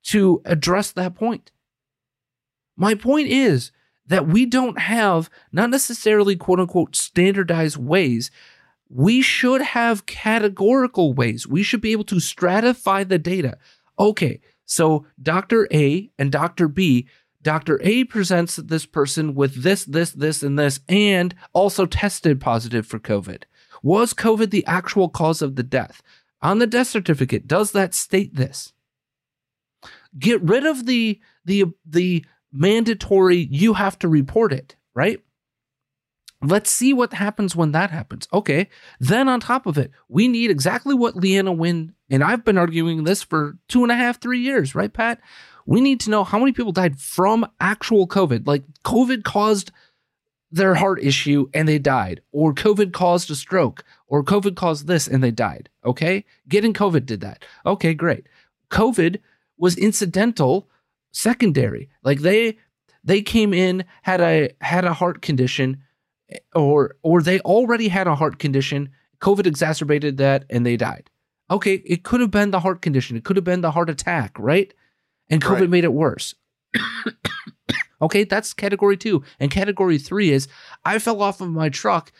to 0.03 0.41
address 0.45 0.91
that 0.91 1.15
point. 1.15 1.51
My 2.75 2.95
point 2.95 3.27
is 3.27 3.71
that 4.07 4.27
we 4.27 4.45
don't 4.45 4.79
have 4.79 5.29
not 5.51 5.69
necessarily 5.69 6.35
quote 6.35 6.59
unquote 6.59 6.95
standardized 6.95 7.77
ways 7.77 8.31
we 8.93 9.21
should 9.21 9.61
have 9.61 10.05
categorical 10.05 11.13
ways. 11.13 11.47
We 11.47 11.63
should 11.63 11.81
be 11.81 11.93
able 11.93 12.03
to 12.05 12.15
stratify 12.15 13.07
the 13.07 13.17
data. 13.17 13.57
Okay, 13.97 14.41
so 14.65 15.05
Dr. 15.21 15.67
A 15.71 16.11
and 16.19 16.31
Dr. 16.31 16.67
B, 16.67 17.07
Dr. 17.41 17.79
A 17.83 18.03
presents 18.03 18.57
this 18.57 18.85
person 18.85 19.33
with 19.33 19.63
this, 19.63 19.85
this, 19.85 20.11
this, 20.11 20.43
and 20.43 20.59
this, 20.59 20.81
and 20.89 21.33
also 21.53 21.85
tested 21.85 22.41
positive 22.41 22.85
for 22.85 22.99
COVID. 22.99 23.43
Was 23.81 24.13
COVID 24.13 24.51
the 24.51 24.65
actual 24.67 25.09
cause 25.09 25.41
of 25.41 25.55
the 25.55 25.63
death? 25.63 26.01
On 26.41 26.59
the 26.59 26.67
death 26.67 26.87
certificate, 26.87 27.47
does 27.47 27.71
that 27.71 27.93
state 27.93 28.35
this? 28.35 28.73
Get 30.17 30.41
rid 30.41 30.65
of 30.65 30.85
the 30.85 31.19
the 31.45 31.65
the 31.85 32.25
mandatory 32.51 33.47
you 33.49 33.73
have 33.75 33.97
to 33.99 34.09
report 34.09 34.51
it, 34.51 34.75
right? 34.93 35.21
Let's 36.43 36.71
see 36.71 36.91
what 36.91 37.13
happens 37.13 37.55
when 37.55 37.71
that 37.73 37.91
happens. 37.91 38.27
Okay. 38.33 38.67
Then 38.99 39.29
on 39.29 39.39
top 39.39 39.65
of 39.65 39.77
it, 39.77 39.91
we 40.09 40.27
need 40.27 40.49
exactly 40.49 40.95
what 40.95 41.15
Leana 41.15 41.55
Wen, 41.55 41.93
and 42.09 42.23
I've 42.23 42.43
been 42.43 42.57
arguing 42.57 43.03
this 43.03 43.21
for 43.21 43.57
two 43.67 43.83
and 43.83 43.91
a 43.91 43.95
half, 43.95 44.19
three 44.19 44.39
years, 44.39 44.73
right, 44.73 44.91
Pat? 44.91 45.21
We 45.65 45.81
need 45.81 45.99
to 46.01 46.09
know 46.09 46.23
how 46.23 46.39
many 46.39 46.51
people 46.51 46.71
died 46.71 46.99
from 46.99 47.45
actual 47.59 48.07
COVID. 48.07 48.47
Like 48.47 48.63
COVID 48.83 49.23
caused 49.23 49.71
their 50.51 50.75
heart 50.75 51.01
issue 51.01 51.47
and 51.53 51.67
they 51.67 51.79
died, 51.79 52.21
or 52.31 52.53
COVID 52.53 52.91
caused 52.91 53.29
a 53.31 53.35
stroke, 53.35 53.83
or 54.07 54.23
COVID 54.23 54.55
caused 54.55 54.87
this 54.87 55.07
and 55.07 55.23
they 55.23 55.31
died. 55.31 55.69
Okay. 55.85 56.25
Getting 56.49 56.73
COVID 56.73 57.05
did 57.05 57.21
that. 57.21 57.45
Okay, 57.65 57.93
great. 57.93 58.27
COVID 58.69 59.19
was 59.57 59.77
incidental, 59.77 60.67
secondary. 61.11 61.89
Like 62.03 62.19
they 62.19 62.57
they 63.03 63.21
came 63.21 63.53
in, 63.53 63.85
had 64.01 64.21
a 64.21 64.49
had 64.59 64.85
a 64.85 64.93
heart 64.93 65.21
condition 65.21 65.83
or 66.53 66.95
or 67.03 67.21
they 67.21 67.39
already 67.41 67.87
had 67.87 68.07
a 68.07 68.15
heart 68.15 68.39
condition 68.39 68.89
covid 69.19 69.45
exacerbated 69.45 70.17
that 70.17 70.45
and 70.49 70.65
they 70.65 70.77
died. 70.77 71.09
Okay 71.49 71.75
it 71.85 72.03
could 72.03 72.21
have 72.21 72.31
been 72.31 72.51
the 72.51 72.59
heart 72.59 72.81
condition. 72.81 73.17
It 73.17 73.23
could 73.23 73.35
have 73.35 73.45
been 73.45 73.61
the 73.61 73.71
heart 73.71 73.89
attack 73.89 74.37
right? 74.37 74.73
And 75.29 75.41
covid 75.41 75.61
right. 75.61 75.69
made 75.69 75.83
it 75.83 75.93
worse. 75.93 76.35
Okay 78.01 78.23
that's 78.23 78.53
category 78.53 78.97
2 78.97 79.23
and 79.39 79.51
category 79.51 79.97
3 79.97 80.31
is 80.31 80.47
i 80.83 80.97
fell 80.97 81.21
off 81.21 81.39
of 81.39 81.49
my 81.49 81.69
truck 81.69 82.11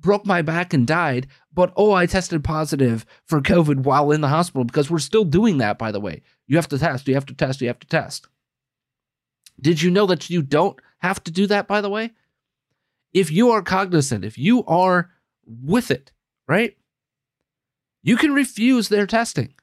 broke 0.00 0.26
my 0.26 0.42
back 0.42 0.74
and 0.74 0.86
died 0.86 1.28
but 1.52 1.72
oh 1.76 1.92
i 1.92 2.04
tested 2.04 2.42
positive 2.42 3.06
for 3.24 3.40
covid 3.40 3.84
while 3.84 4.10
in 4.10 4.20
the 4.20 4.28
hospital 4.28 4.64
because 4.64 4.90
we're 4.90 4.98
still 4.98 5.24
doing 5.24 5.58
that 5.58 5.78
by 5.78 5.92
the 5.92 6.00
way. 6.00 6.22
You 6.46 6.56
have 6.56 6.68
to 6.68 6.78
test 6.78 7.06
you 7.06 7.14
have 7.14 7.26
to 7.26 7.34
test 7.34 7.60
you 7.60 7.68
have 7.68 7.78
to 7.78 7.86
test. 7.86 8.26
Did 9.60 9.80
you 9.82 9.90
know 9.90 10.06
that 10.06 10.30
you 10.30 10.42
don't 10.42 10.80
have 10.98 11.22
to 11.24 11.30
do 11.30 11.46
that 11.46 11.68
by 11.68 11.80
the 11.80 11.90
way 11.90 12.10
if 13.12 13.30
you 13.30 13.50
are 13.50 13.62
cognizant, 13.62 14.24
if 14.24 14.38
you 14.38 14.64
are 14.64 15.10
with 15.46 15.90
it, 15.90 16.12
right? 16.46 16.76
You 18.02 18.16
can 18.16 18.32
refuse 18.32 18.88
their 18.88 19.06
testing. 19.06 19.54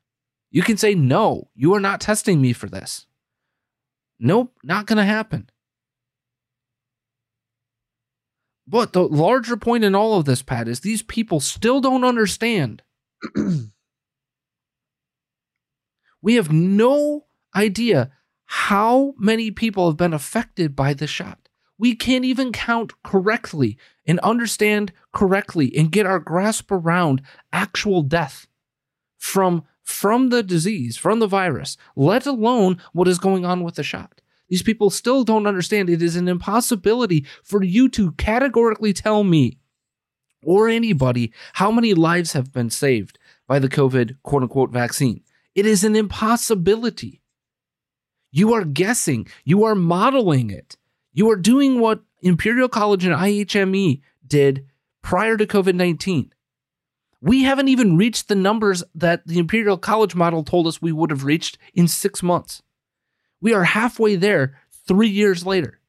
You 0.52 0.62
can 0.62 0.78
say, 0.78 0.96
no, 0.96 1.50
you 1.56 1.74
are 1.74 1.80
not 1.80 2.02
testing 2.02 2.42
me 2.42 2.54
for 2.54 2.68
this. 2.68 3.06
Nope, 4.20 4.54
not 4.64 4.86
going 4.86 4.98
to 4.98 5.04
happen. 5.04 5.50
But 8.68 8.94
the 8.94 9.04
larger 9.04 9.56
point 9.56 9.84
in 9.84 9.96
all 9.96 10.20
of 10.20 10.26
this, 10.26 10.42
Pat, 10.42 10.68
is 10.68 10.82
these 10.82 11.02
people 11.02 11.40
still 11.40 11.80
don't 11.80 12.04
understand. 12.04 12.84
we 16.22 16.36
have 16.36 16.52
no 16.52 17.28
idea 17.56 18.12
how 18.46 19.14
many 19.18 19.52
people 19.52 19.88
have 19.88 19.98
been 19.98 20.14
affected 20.14 20.76
by 20.76 20.94
the 20.94 21.08
shot 21.08 21.47
we 21.78 21.96
can't 21.96 22.26
even 22.26 22.52
count 22.52 22.94
correctly 23.04 23.78
and 24.06 24.20
understand 24.20 24.92
correctly 25.14 25.76
and 25.78 25.92
get 25.92 26.06
our 26.06 26.20
grasp 26.20 26.72
around 26.72 27.22
actual 27.52 28.02
death 28.02 28.48
from 29.18 29.64
from 29.84 30.30
the 30.30 30.44
disease, 30.44 30.98
from 30.98 31.20
the 31.20 31.28
virus, 31.28 31.78
let 31.96 32.26
alone 32.26 32.78
what 32.92 33.08
is 33.08 33.20
going 33.20 33.46
on 33.46 33.64
with 33.64 33.76
the 33.76 33.84
shot. 33.84 34.20
These 34.50 34.62
people 34.62 34.90
still 34.90 35.24
don't 35.24 35.48
understand 35.48 35.90
it 35.90 36.02
is 36.02 36.18
an 36.18 36.28
impossibility 36.28 37.26
for 37.42 37.64
you 37.64 37.88
to 37.90 38.12
categorically 38.14 38.92
tell 38.92 39.24
me 39.24 39.60
or 40.44 40.68
anybody 40.68 41.32
how 41.54 41.72
many 41.72 41.94
lives 41.94 42.34
have 42.34 42.52
been 42.52 42.70
saved 42.70 43.18
by 43.48 43.60
the 43.60 43.70
COVID 43.70 44.18
quote 44.24 44.44
unquote 44.44 44.72
vaccine. 44.72 45.22
It 45.56 45.66
is 45.66 45.84
an 45.84 45.96
impossibility. 45.96 47.22
You 48.32 48.54
are 48.54 48.66
guessing, 48.66 49.28
you 49.46 49.64
are 49.64 49.76
modeling 49.76 50.50
it. 50.50 50.78
You 51.18 51.32
are 51.32 51.36
doing 51.36 51.80
what 51.80 52.04
Imperial 52.22 52.70
College 52.70 53.04
and 53.04 53.16
IHME 53.16 54.02
did 54.28 54.68
prior 55.02 55.36
to 55.36 55.48
COVID 55.48 55.74
19. 55.74 56.32
We 57.22 57.42
haven't 57.42 57.70
even 57.70 57.98
reached 57.98 58.28
the 58.28 58.36
numbers 58.36 58.84
that 58.94 59.26
the 59.26 59.40
Imperial 59.40 59.80
College 59.80 60.14
model 60.14 60.44
told 60.44 60.68
us 60.68 60.80
we 60.80 60.92
would 60.92 61.10
have 61.10 61.24
reached 61.24 61.58
in 61.74 61.88
six 61.88 62.22
months. 62.22 62.62
We 63.42 63.52
are 63.52 63.64
halfway 63.64 64.16
there 64.16 64.60
three 64.88 65.10
years 65.10 65.44
later. 65.44 65.80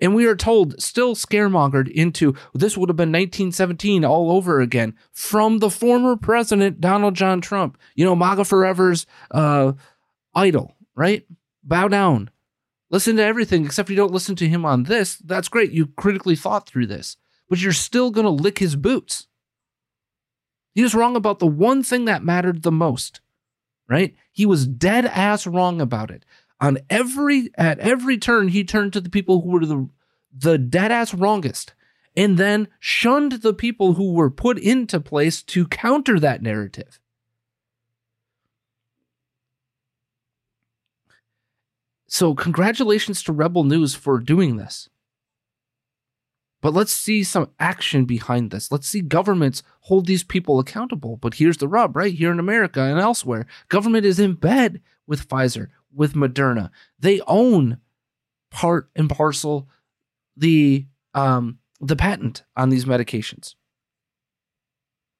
And 0.00 0.12
we 0.12 0.26
are 0.26 0.34
told, 0.34 0.82
still 0.82 1.14
scaremongered 1.14 1.88
into 1.88 2.34
this 2.52 2.76
would 2.76 2.88
have 2.88 2.96
been 2.96 3.10
1917 3.12 4.04
all 4.04 4.32
over 4.32 4.60
again 4.60 4.96
from 5.12 5.60
the 5.60 5.70
former 5.70 6.16
president, 6.16 6.80
Donald 6.80 7.14
John 7.14 7.40
Trump. 7.40 7.78
You 7.94 8.06
know, 8.06 8.16
MAGA 8.16 8.44
Forever's 8.44 9.06
uh, 9.30 9.74
idol, 10.34 10.74
right? 10.96 11.24
Bow 11.62 11.86
down. 11.86 12.30
Listen 12.90 13.16
to 13.16 13.24
everything 13.24 13.64
except 13.64 13.90
you 13.90 13.96
don't 13.96 14.12
listen 14.12 14.36
to 14.36 14.48
him 14.48 14.64
on 14.64 14.84
this. 14.84 15.16
That's 15.16 15.48
great. 15.48 15.72
You 15.72 15.86
critically 15.86 16.36
thought 16.36 16.68
through 16.68 16.86
this, 16.86 17.16
but 17.48 17.60
you're 17.60 17.72
still 17.72 18.10
going 18.10 18.24
to 18.26 18.30
lick 18.30 18.58
his 18.58 18.76
boots. 18.76 19.26
He 20.74 20.82
was 20.82 20.94
wrong 20.94 21.16
about 21.16 21.38
the 21.38 21.46
one 21.46 21.82
thing 21.82 22.04
that 22.04 22.22
mattered 22.22 22.62
the 22.62 22.70
most, 22.70 23.20
right? 23.88 24.14
He 24.30 24.46
was 24.46 24.66
dead 24.66 25.06
ass 25.06 25.46
wrong 25.46 25.80
about 25.80 26.10
it. 26.10 26.24
On 26.60 26.78
every 26.88 27.50
at 27.56 27.78
every 27.80 28.18
turn, 28.18 28.48
he 28.48 28.62
turned 28.62 28.92
to 28.92 29.00
the 29.00 29.10
people 29.10 29.40
who 29.40 29.50
were 29.50 29.66
the 29.66 29.88
the 30.38 30.58
dead 30.58 30.92
ass 30.92 31.12
wrongest, 31.14 31.74
and 32.14 32.38
then 32.38 32.68
shunned 32.78 33.32
the 33.32 33.54
people 33.54 33.94
who 33.94 34.12
were 34.12 34.30
put 34.30 34.58
into 34.58 35.00
place 35.00 35.42
to 35.42 35.66
counter 35.66 36.20
that 36.20 36.42
narrative. 36.42 37.00
So, 42.16 42.34
congratulations 42.34 43.22
to 43.24 43.32
Rebel 43.34 43.62
News 43.62 43.94
for 43.94 44.18
doing 44.18 44.56
this. 44.56 44.88
But 46.62 46.72
let's 46.72 46.90
see 46.90 47.22
some 47.22 47.50
action 47.60 48.06
behind 48.06 48.50
this. 48.50 48.72
Let's 48.72 48.88
see 48.88 49.02
governments 49.02 49.62
hold 49.80 50.06
these 50.06 50.24
people 50.24 50.58
accountable. 50.58 51.18
But 51.18 51.34
here's 51.34 51.58
the 51.58 51.68
rub, 51.68 51.94
right? 51.94 52.14
Here 52.14 52.32
in 52.32 52.38
America 52.38 52.80
and 52.80 52.98
elsewhere, 52.98 53.44
government 53.68 54.06
is 54.06 54.18
in 54.18 54.32
bed 54.32 54.80
with 55.06 55.28
Pfizer, 55.28 55.66
with 55.94 56.14
Moderna. 56.14 56.70
They 56.98 57.20
own 57.26 57.80
part 58.50 58.88
and 58.96 59.10
parcel 59.10 59.68
the 60.38 60.86
um 61.12 61.58
the 61.82 61.96
patent 61.96 62.44
on 62.56 62.70
these 62.70 62.86
medications. 62.86 63.56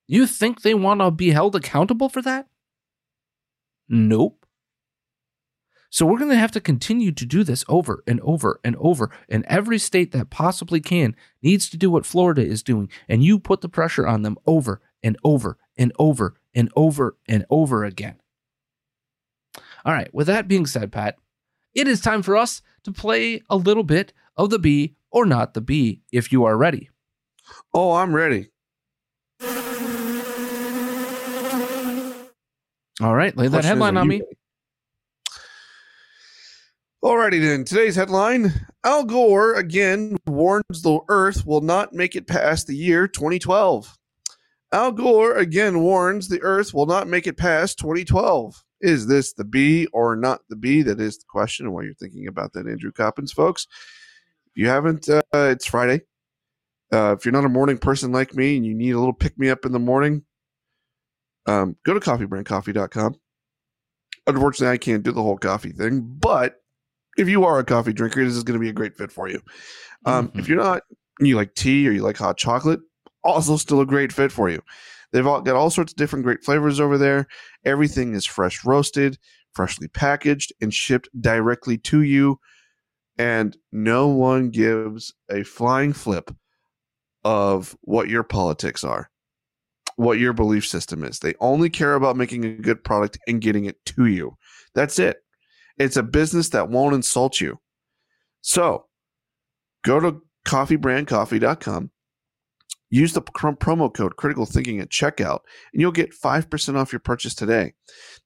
You 0.06 0.26
think 0.26 0.62
they 0.62 0.72
want 0.72 1.02
to 1.02 1.10
be 1.10 1.32
held 1.32 1.56
accountable 1.56 2.08
for 2.08 2.22
that? 2.22 2.46
Nope. 3.86 4.45
So 5.96 6.04
we're 6.04 6.18
going 6.18 6.30
to 6.30 6.36
have 6.36 6.52
to 6.52 6.60
continue 6.60 7.10
to 7.10 7.24
do 7.24 7.42
this 7.42 7.64
over 7.68 8.04
and 8.06 8.20
over 8.20 8.60
and 8.62 8.76
over. 8.76 9.10
And 9.30 9.46
every 9.46 9.78
state 9.78 10.12
that 10.12 10.28
possibly 10.28 10.78
can 10.78 11.16
needs 11.40 11.70
to 11.70 11.78
do 11.78 11.90
what 11.90 12.04
Florida 12.04 12.44
is 12.44 12.62
doing. 12.62 12.90
And 13.08 13.24
you 13.24 13.38
put 13.38 13.62
the 13.62 13.70
pressure 13.70 14.06
on 14.06 14.20
them 14.20 14.36
over 14.44 14.82
and 15.02 15.16
over 15.24 15.56
and 15.74 15.94
over 15.98 16.34
and 16.54 16.70
over 16.76 17.16
and 17.26 17.46
over 17.48 17.82
again. 17.82 18.16
All 19.86 19.94
right. 19.94 20.12
With 20.12 20.26
that 20.26 20.48
being 20.48 20.66
said, 20.66 20.92
Pat, 20.92 21.16
it 21.72 21.88
is 21.88 22.02
time 22.02 22.20
for 22.20 22.36
us 22.36 22.60
to 22.82 22.92
play 22.92 23.40
a 23.48 23.56
little 23.56 23.82
bit 23.82 24.12
of 24.36 24.50
the 24.50 24.58
B 24.58 24.96
or 25.10 25.24
not 25.24 25.54
the 25.54 25.62
B 25.62 26.02
if 26.12 26.30
you 26.30 26.44
are 26.44 26.58
ready. 26.58 26.90
Oh, 27.72 27.92
I'm 27.92 28.14
ready. 28.14 28.50
All 33.00 33.14
right. 33.14 33.34
Lay 33.34 33.48
that 33.48 33.64
headline 33.64 33.96
on 33.96 34.08
me. 34.08 34.16
ready? 34.16 34.36
Alrighty 37.06 37.40
then. 37.40 37.62
Today's 37.62 37.94
headline 37.94 38.52
Al 38.82 39.04
Gore 39.04 39.54
again 39.54 40.16
warns 40.26 40.82
the 40.82 40.98
Earth 41.08 41.46
will 41.46 41.60
not 41.60 41.92
make 41.92 42.16
it 42.16 42.26
past 42.26 42.66
the 42.66 42.74
year 42.74 43.06
2012. 43.06 43.96
Al 44.72 44.90
Gore 44.90 45.36
again 45.36 45.82
warns 45.82 46.28
the 46.28 46.42
Earth 46.42 46.74
will 46.74 46.86
not 46.86 47.06
make 47.06 47.28
it 47.28 47.36
past 47.36 47.78
2012. 47.78 48.60
Is 48.80 49.06
this 49.06 49.32
the 49.34 49.44
B 49.44 49.86
or 49.92 50.16
not 50.16 50.40
the 50.48 50.56
B? 50.56 50.82
That 50.82 51.00
is 51.00 51.18
the 51.18 51.26
question. 51.28 51.70
While 51.70 51.84
you're 51.84 51.94
thinking 51.94 52.26
about 52.26 52.54
that, 52.54 52.66
Andrew 52.66 52.90
Coppins, 52.90 53.30
folks, 53.32 53.68
if 54.46 54.60
you 54.60 54.66
haven't, 54.66 55.08
uh, 55.08 55.22
it's 55.32 55.66
Friday. 55.66 56.00
Uh, 56.92 57.14
if 57.16 57.24
you're 57.24 57.30
not 57.30 57.44
a 57.44 57.48
morning 57.48 57.78
person 57.78 58.10
like 58.10 58.34
me 58.34 58.56
and 58.56 58.66
you 58.66 58.74
need 58.74 58.90
a 58.90 58.98
little 58.98 59.14
pick 59.14 59.38
me 59.38 59.48
up 59.48 59.64
in 59.64 59.70
the 59.70 59.78
morning, 59.78 60.24
um, 61.46 61.76
go 61.84 61.94
to 61.94 62.00
coffeebrandcoffee.com. 62.00 63.14
Unfortunately, 64.26 64.74
I 64.74 64.78
can't 64.78 65.04
do 65.04 65.12
the 65.12 65.22
whole 65.22 65.38
coffee 65.38 65.70
thing, 65.70 66.00
but 66.00 66.56
if 67.16 67.28
you 67.28 67.44
are 67.44 67.58
a 67.58 67.64
coffee 67.64 67.92
drinker, 67.92 68.24
this 68.24 68.34
is 68.34 68.44
going 68.44 68.58
to 68.58 68.62
be 68.62 68.68
a 68.68 68.74
great 68.74 68.96
fit 68.96 69.12
for 69.12 69.28
you. 69.28 69.40
Um, 70.04 70.30
If 70.34 70.48
you're 70.48 70.62
not, 70.62 70.82
you 71.20 71.36
like 71.36 71.54
tea 71.54 71.88
or 71.88 71.92
you 71.92 72.02
like 72.02 72.16
hot 72.16 72.36
chocolate, 72.36 72.80
also 73.24 73.56
still 73.56 73.80
a 73.80 73.86
great 73.86 74.12
fit 74.12 74.30
for 74.30 74.48
you. 74.48 74.62
They've 75.12 75.26
all 75.26 75.40
got 75.40 75.56
all 75.56 75.70
sorts 75.70 75.92
of 75.92 75.96
different 75.96 76.24
great 76.24 76.44
flavors 76.44 76.80
over 76.80 76.98
there. 76.98 77.26
Everything 77.64 78.14
is 78.14 78.26
fresh 78.26 78.64
roasted, 78.64 79.18
freshly 79.54 79.88
packaged, 79.88 80.52
and 80.60 80.72
shipped 80.72 81.08
directly 81.20 81.78
to 81.78 82.02
you. 82.02 82.38
And 83.18 83.56
no 83.72 84.08
one 84.08 84.50
gives 84.50 85.14
a 85.30 85.42
flying 85.42 85.92
flip 85.92 86.30
of 87.24 87.76
what 87.80 88.08
your 88.08 88.22
politics 88.22 88.84
are, 88.84 89.10
what 89.96 90.18
your 90.18 90.32
belief 90.32 90.66
system 90.66 91.02
is. 91.02 91.18
They 91.18 91.34
only 91.40 91.70
care 91.70 91.94
about 91.94 92.16
making 92.16 92.44
a 92.44 92.54
good 92.54 92.84
product 92.84 93.18
and 93.26 93.40
getting 93.40 93.64
it 93.64 93.82
to 93.86 94.06
you. 94.06 94.36
That's 94.74 94.98
it. 94.98 95.16
It's 95.78 95.96
a 95.96 96.02
business 96.02 96.50
that 96.50 96.68
won't 96.68 96.94
insult 96.94 97.40
you. 97.40 97.60
So 98.40 98.86
go 99.84 100.00
to 100.00 100.22
coffeebrandcoffee.com, 100.46 101.90
use 102.90 103.12
the 103.12 103.22
pr- 103.22 103.48
promo 103.48 103.92
code 103.92 104.16
critical 104.16 104.46
thinking 104.46 104.80
at 104.80 104.90
checkout, 104.90 105.40
and 105.72 105.80
you'll 105.80 105.92
get 105.92 106.14
5% 106.14 106.76
off 106.76 106.92
your 106.92 107.00
purchase 107.00 107.34
today. 107.34 107.74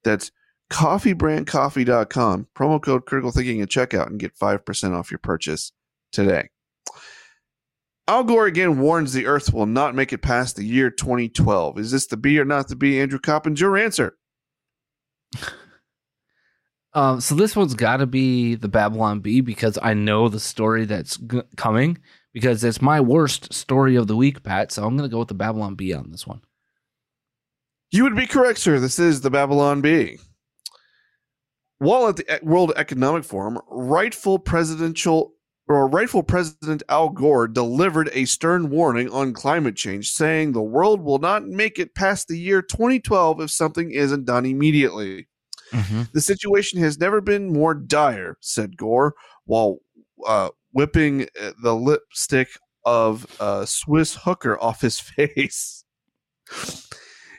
That's 0.03 0.31
coffeebrandcoffee.com, 0.71 2.47
promo 2.55 2.81
code 2.81 3.05
critical 3.05 3.31
thinking 3.31 3.61
at 3.61 3.69
checkout, 3.69 4.07
and 4.07 4.19
get 4.19 4.37
5% 4.37 4.95
off 4.95 5.11
your 5.11 5.19
purchase 5.19 5.71
today. 6.11 6.49
Al 8.07 8.23
Gore 8.23 8.47
again 8.47 8.79
warns 8.79 9.13
the 9.13 9.27
Earth 9.27 9.53
will 9.53 9.65
not 9.65 9.95
make 9.95 10.11
it 10.11 10.21
past 10.21 10.55
the 10.55 10.65
year 10.65 10.89
2012. 10.89 11.79
Is 11.79 11.91
this 11.91 12.07
the 12.07 12.17
B 12.17 12.39
or 12.39 12.45
not 12.45 12.67
the 12.67 12.75
B? 12.75 12.99
Andrew 12.99 13.19
Coppins, 13.19 13.61
your 13.61 13.77
answer. 13.77 14.17
Um, 16.93 17.21
so 17.21 17.35
this 17.35 17.55
one's 17.55 17.73
got 17.73 17.97
to 17.97 18.05
be 18.05 18.55
the 18.55 18.67
Babylon 18.67 19.21
Bee 19.21 19.41
because 19.41 19.77
I 19.81 19.93
know 19.93 20.27
the 20.27 20.39
story 20.39 20.85
that's 20.85 21.17
g- 21.17 21.41
coming 21.55 21.97
because 22.33 22.63
it's 22.63 22.81
my 22.81 22.99
worst 22.99 23.53
story 23.53 23.95
of 23.95 24.07
the 24.07 24.15
week, 24.15 24.43
Pat. 24.43 24.71
So 24.71 24.83
I'm 24.83 24.97
going 24.97 25.09
to 25.09 25.13
go 25.13 25.19
with 25.19 25.29
the 25.29 25.33
Babylon 25.33 25.75
Bee 25.75 25.93
on 25.93 26.11
this 26.11 26.27
one. 26.27 26.41
You 27.91 28.03
would 28.03 28.15
be 28.15 28.27
correct, 28.27 28.59
sir. 28.59 28.79
This 28.79 28.99
is 28.99 29.21
the 29.21 29.29
Babylon 29.29 29.81
Bee. 29.81 30.19
While 31.77 32.07
at 32.09 32.17
the 32.17 32.39
World 32.43 32.73
Economic 32.75 33.23
Forum, 33.23 33.59
rightful 33.67 34.39
presidential 34.39 35.33
or 35.67 35.87
rightful 35.87 36.23
President 36.23 36.83
Al 36.89 37.09
Gore 37.09 37.47
delivered 37.47 38.09
a 38.13 38.25
stern 38.25 38.69
warning 38.69 39.09
on 39.09 39.33
climate 39.33 39.75
change, 39.75 40.11
saying 40.11 40.51
the 40.51 40.61
world 40.61 41.01
will 41.01 41.19
not 41.19 41.47
make 41.47 41.79
it 41.79 41.95
past 41.95 42.27
the 42.27 42.37
year 42.37 42.61
2012 42.61 43.41
if 43.41 43.51
something 43.51 43.91
isn't 43.91 44.25
done 44.25 44.45
immediately. 44.45 45.27
The 46.13 46.21
situation 46.21 46.79
has 46.81 46.99
never 46.99 47.21
been 47.21 47.51
more 47.51 47.73
dire, 47.73 48.37
said 48.41 48.77
Gore, 48.77 49.13
while 49.45 49.77
uh, 50.25 50.49
whipping 50.73 51.27
uh, 51.41 51.51
the 51.61 51.75
lipstick 51.75 52.49
of 52.85 53.25
a 53.39 53.65
Swiss 53.67 54.15
hooker 54.23 54.59
off 54.61 54.81
his 54.81 54.99
face. 55.17 55.83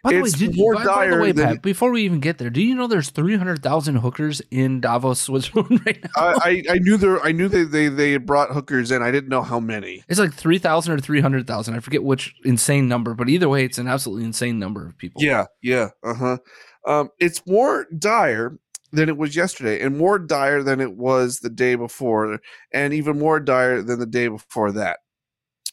By 0.02 0.14
the 0.14 0.22
way, 0.22 0.30
did, 0.30 0.56
more 0.56 0.74
by, 0.74 0.84
by 0.84 0.84
the 1.06 1.10
dire 1.12 1.22
way, 1.22 1.30
than- 1.32 1.46
Pat, 1.46 1.62
before 1.62 1.92
we 1.92 2.02
even 2.02 2.18
get 2.18 2.38
there, 2.38 2.50
do 2.50 2.60
you 2.60 2.74
know 2.74 2.88
there's 2.88 3.10
300,000 3.10 3.96
hookers 3.96 4.42
in 4.50 4.80
Davos, 4.80 5.20
Switzerland 5.22 5.80
right 5.86 6.02
now? 6.02 6.10
I, 6.16 6.32
I, 6.44 6.62
I 6.72 6.78
knew 6.78 6.96
there. 6.96 7.22
I 7.22 7.30
knew 7.30 7.48
they, 7.48 7.62
they 7.62 7.86
they 7.88 8.16
brought 8.16 8.50
hookers 8.50 8.90
in. 8.90 9.00
I 9.00 9.12
didn't 9.12 9.28
know 9.28 9.42
how 9.42 9.60
many. 9.60 10.02
It's 10.08 10.18
like 10.18 10.34
3,000 10.34 10.92
or 10.92 10.98
300,000. 10.98 11.74
I 11.74 11.78
forget 11.78 12.02
which 12.02 12.34
insane 12.44 12.88
number, 12.88 13.14
but 13.14 13.28
either 13.28 13.48
way, 13.48 13.64
it's 13.64 13.78
an 13.78 13.86
absolutely 13.86 14.24
insane 14.24 14.58
number 14.58 14.84
of 14.84 14.98
people. 14.98 15.22
Yeah, 15.22 15.44
yeah, 15.62 15.90
uh 16.02 16.14
huh. 16.14 16.38
Um, 16.86 17.10
it's 17.18 17.46
more 17.46 17.86
dire 17.98 18.58
than 18.92 19.08
it 19.08 19.16
was 19.16 19.34
yesterday, 19.34 19.80
and 19.80 19.96
more 19.96 20.18
dire 20.18 20.62
than 20.62 20.80
it 20.80 20.96
was 20.96 21.40
the 21.40 21.50
day 21.50 21.74
before, 21.74 22.38
and 22.72 22.92
even 22.92 23.18
more 23.18 23.40
dire 23.40 23.82
than 23.82 23.98
the 23.98 24.06
day 24.06 24.28
before 24.28 24.72
that. 24.72 24.98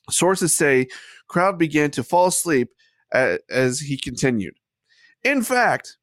Sources 0.10 0.53
say 0.53 0.88
crowd 1.28 1.57
began 1.60 1.91
to 1.91 2.03
fall 2.03 2.28
asleep 2.28 2.70
as 3.12 3.80
he 3.80 3.97
continued. 3.97 4.55
In 5.24 5.41
fact, 5.41 5.97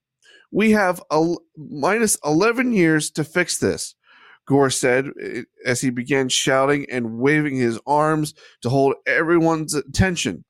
we 0.51 0.73
have 0.73 1.03
a 1.11 1.35
minus 1.57 2.19
11 2.25 2.73
years 2.73 3.11
to 3.13 3.25
fix 3.25 3.59
this. 3.59 3.95
Gore 4.47 4.71
said 4.71 5.11
eh, 5.21 5.43
as 5.65 5.81
he 5.81 5.91
began 5.91 6.29
shouting 6.29 6.87
and 6.91 7.19
waving 7.19 7.57
his 7.57 7.81
arms 7.87 8.33
to 8.63 8.69
hold 8.69 8.95
everyone's 9.07 9.75
attention. 9.75 10.45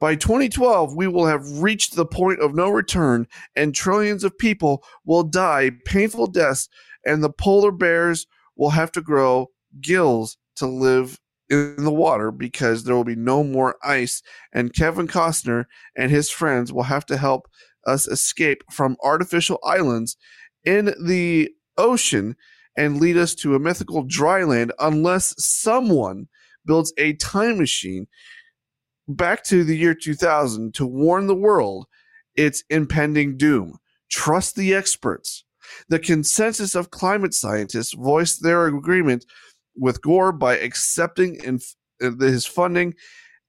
By 0.00 0.14
2012, 0.14 0.96
we 0.96 1.06
will 1.06 1.26
have 1.26 1.60
reached 1.60 1.94
the 1.94 2.06
point 2.06 2.40
of 2.40 2.54
no 2.54 2.70
return, 2.70 3.26
and 3.54 3.74
trillions 3.74 4.24
of 4.24 4.38
people 4.38 4.82
will 5.04 5.22
die 5.22 5.72
painful 5.84 6.28
deaths, 6.28 6.70
and 7.04 7.22
the 7.22 7.30
polar 7.30 7.70
bears 7.70 8.26
will 8.56 8.70
have 8.70 8.90
to 8.92 9.02
grow 9.02 9.50
gills 9.80 10.38
to 10.56 10.66
live 10.66 11.20
in 11.50 11.84
the 11.84 11.92
water 11.92 12.30
because 12.30 12.84
there 12.84 12.94
will 12.94 13.04
be 13.04 13.16
no 13.16 13.44
more 13.44 13.76
ice, 13.82 14.22
and 14.54 14.74
Kevin 14.74 15.06
Costner 15.06 15.66
and 15.94 16.10
his 16.10 16.30
friends 16.30 16.72
will 16.72 16.84
have 16.84 17.04
to 17.06 17.18
help 17.18 17.46
us 17.86 18.08
escape 18.08 18.62
from 18.70 18.96
artificial 19.02 19.58
islands 19.64 20.16
in 20.64 20.94
the 21.04 21.50
ocean 21.76 22.36
and 22.76 23.00
lead 23.00 23.18
us 23.18 23.34
to 23.34 23.54
a 23.54 23.58
mythical 23.58 24.02
dry 24.02 24.44
land 24.44 24.72
unless 24.78 25.34
someone 25.38 26.28
builds 26.64 26.92
a 26.96 27.14
time 27.14 27.58
machine 27.58 28.06
back 29.14 29.44
to 29.44 29.64
the 29.64 29.76
year 29.76 29.94
2000 29.94 30.74
to 30.74 30.86
warn 30.86 31.26
the 31.26 31.34
world 31.34 31.86
its 32.36 32.64
impending 32.70 33.36
doom. 33.36 33.78
Trust 34.10 34.56
the 34.56 34.74
experts. 34.74 35.44
The 35.88 35.98
consensus 35.98 36.74
of 36.74 36.90
climate 36.90 37.34
scientists 37.34 37.92
voiced 37.94 38.42
their 38.42 38.66
agreement 38.66 39.24
with 39.76 40.02
Gore 40.02 40.32
by 40.32 40.56
accepting 40.56 41.36
in, 41.36 41.60
uh, 42.02 42.10
his 42.18 42.46
funding 42.46 42.94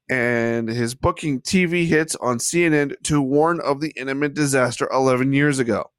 and 0.10 0.68
his 0.68 0.94
booking 0.94 1.42
TV 1.42 1.88
hits 1.88 2.16
on 2.18 2.38
CNN 2.38 2.96
to 3.04 3.22
warn 3.22 3.62
of 3.62 3.80
the 3.80 3.94
imminent 3.96 4.34
disaster 4.34 4.88
11 4.92 5.34
years 5.34 5.58
ago. 5.58 5.90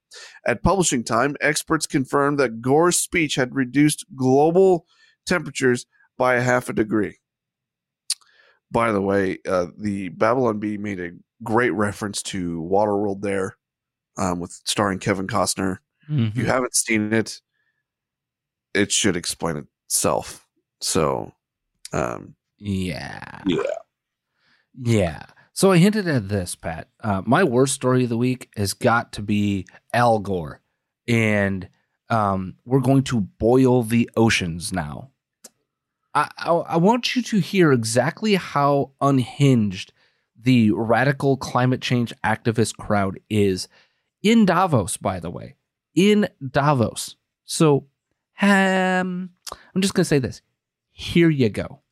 At 0.46 0.62
publishing 0.62 1.02
time, 1.02 1.36
experts 1.40 1.86
confirmed 1.86 2.38
that 2.38 2.60
Gore's 2.60 2.98
speech 2.98 3.36
had 3.36 3.54
reduced 3.54 4.04
global 4.14 4.86
temperatures 5.26 5.86
by 6.18 6.34
a 6.34 6.42
half 6.42 6.68
a 6.68 6.74
degree. 6.74 7.18
By 8.72 8.90
the 8.90 9.02
way, 9.02 9.38
uh, 9.46 9.66
the 9.76 10.08
Babylon 10.08 10.58
Bee 10.58 10.78
made 10.78 10.98
a 10.98 11.10
great 11.44 11.70
reference 11.70 12.22
to 12.24 12.62
Waterworld 12.62 13.20
there, 13.20 13.56
um, 14.16 14.40
with 14.40 14.52
starring 14.64 14.98
Kevin 14.98 15.26
Costner. 15.26 15.78
If 16.08 16.36
you 16.36 16.44
Mhm. 16.44 16.46
haven't 16.46 16.74
seen 16.74 17.12
it, 17.12 17.40
it 18.74 18.90
should 18.90 19.16
explain 19.16 19.56
itself. 19.86 20.48
So, 20.80 21.32
um, 21.92 22.34
Yeah. 22.58 23.42
Yeah. 23.46 23.62
Yeah. 24.80 25.26
So 25.52 25.70
I 25.72 25.78
hinted 25.78 26.08
at 26.08 26.28
this, 26.28 26.54
Pat. 26.54 26.88
Uh, 27.00 27.22
my 27.26 27.44
worst 27.44 27.74
story 27.74 28.04
of 28.04 28.08
the 28.08 28.16
week 28.16 28.50
has 28.56 28.72
got 28.72 29.12
to 29.12 29.22
be 29.22 29.66
Al 29.92 30.18
Gore. 30.18 30.62
And 31.06 31.68
um, 32.08 32.56
we're 32.64 32.80
going 32.80 33.02
to 33.04 33.20
boil 33.20 33.82
the 33.82 34.08
oceans 34.16 34.72
now. 34.72 35.10
I, 36.14 36.28
I, 36.38 36.76
want 36.76 37.16
you 37.16 37.22
to 37.22 37.38
hear 37.38 37.72
exactly 37.72 38.34
how 38.34 38.90
unhinged 39.00 39.92
the 40.38 40.70
radical 40.72 41.36
climate 41.36 41.80
change 41.80 42.12
activist 42.22 42.76
crowd 42.76 43.18
is 43.30 43.66
in 44.22 44.44
Davos, 44.44 44.96
by 44.98 45.20
the 45.20 45.30
way. 45.30 45.54
In 45.94 46.28
Davos. 46.46 47.16
So 47.44 47.86
um, 48.40 49.30
I'm 49.74 49.80
just 49.80 49.94
going 49.94 50.02
to 50.02 50.08
say 50.08 50.18
this. 50.18 50.42
Here 50.90 51.30
you 51.30 51.48
go 51.48 51.82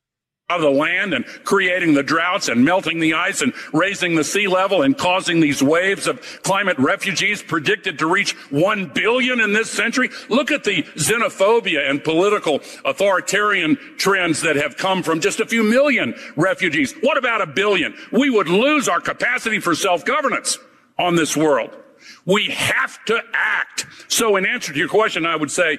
of 0.50 0.62
the 0.62 0.70
land 0.70 1.14
and 1.14 1.24
creating 1.44 1.94
the 1.94 2.02
droughts 2.02 2.48
and 2.48 2.64
melting 2.64 3.00
the 3.00 3.14
ice 3.14 3.40
and 3.40 3.52
raising 3.72 4.14
the 4.14 4.24
sea 4.24 4.46
level 4.46 4.82
and 4.82 4.96
causing 4.98 5.40
these 5.40 5.62
waves 5.62 6.06
of 6.06 6.20
climate 6.42 6.78
refugees 6.78 7.42
predicted 7.42 7.98
to 7.98 8.06
reach 8.06 8.32
1 8.50 8.86
billion 8.94 9.40
in 9.40 9.52
this 9.52 9.70
century. 9.70 10.10
Look 10.28 10.50
at 10.50 10.64
the 10.64 10.82
xenophobia 10.82 11.88
and 11.88 12.02
political 12.02 12.60
authoritarian 12.84 13.76
trends 13.96 14.42
that 14.42 14.56
have 14.56 14.76
come 14.76 15.02
from 15.02 15.20
just 15.20 15.40
a 15.40 15.46
few 15.46 15.62
million 15.62 16.14
refugees. 16.36 16.94
What 17.00 17.16
about 17.16 17.40
a 17.40 17.46
billion? 17.46 17.94
We 18.12 18.30
would 18.30 18.48
lose 18.48 18.88
our 18.88 19.00
capacity 19.00 19.60
for 19.60 19.74
self-governance 19.74 20.58
on 20.98 21.16
this 21.16 21.36
world. 21.36 21.76
We 22.24 22.48
have 22.50 23.02
to 23.06 23.22
act. 23.32 23.86
So 24.08 24.36
in 24.36 24.46
answer 24.46 24.72
to 24.72 24.78
your 24.78 24.88
question, 24.88 25.26
I 25.26 25.36
would 25.36 25.50
say, 25.50 25.78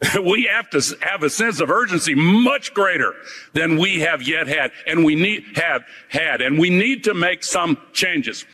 we 0.22 0.48
have 0.50 0.68
to 0.70 0.82
have 1.00 1.22
a 1.22 1.30
sense 1.30 1.60
of 1.60 1.70
urgency 1.70 2.14
much 2.14 2.74
greater 2.74 3.14
than 3.54 3.78
we 3.78 4.00
have 4.00 4.22
yet 4.22 4.46
had 4.46 4.70
and 4.86 5.04
we 5.04 5.14
need 5.14 5.44
have 5.54 5.82
had 6.08 6.40
and 6.40 6.58
we 6.58 6.70
need 6.70 7.04
to 7.04 7.14
make 7.14 7.42
some 7.42 7.78
changes. 7.92 8.44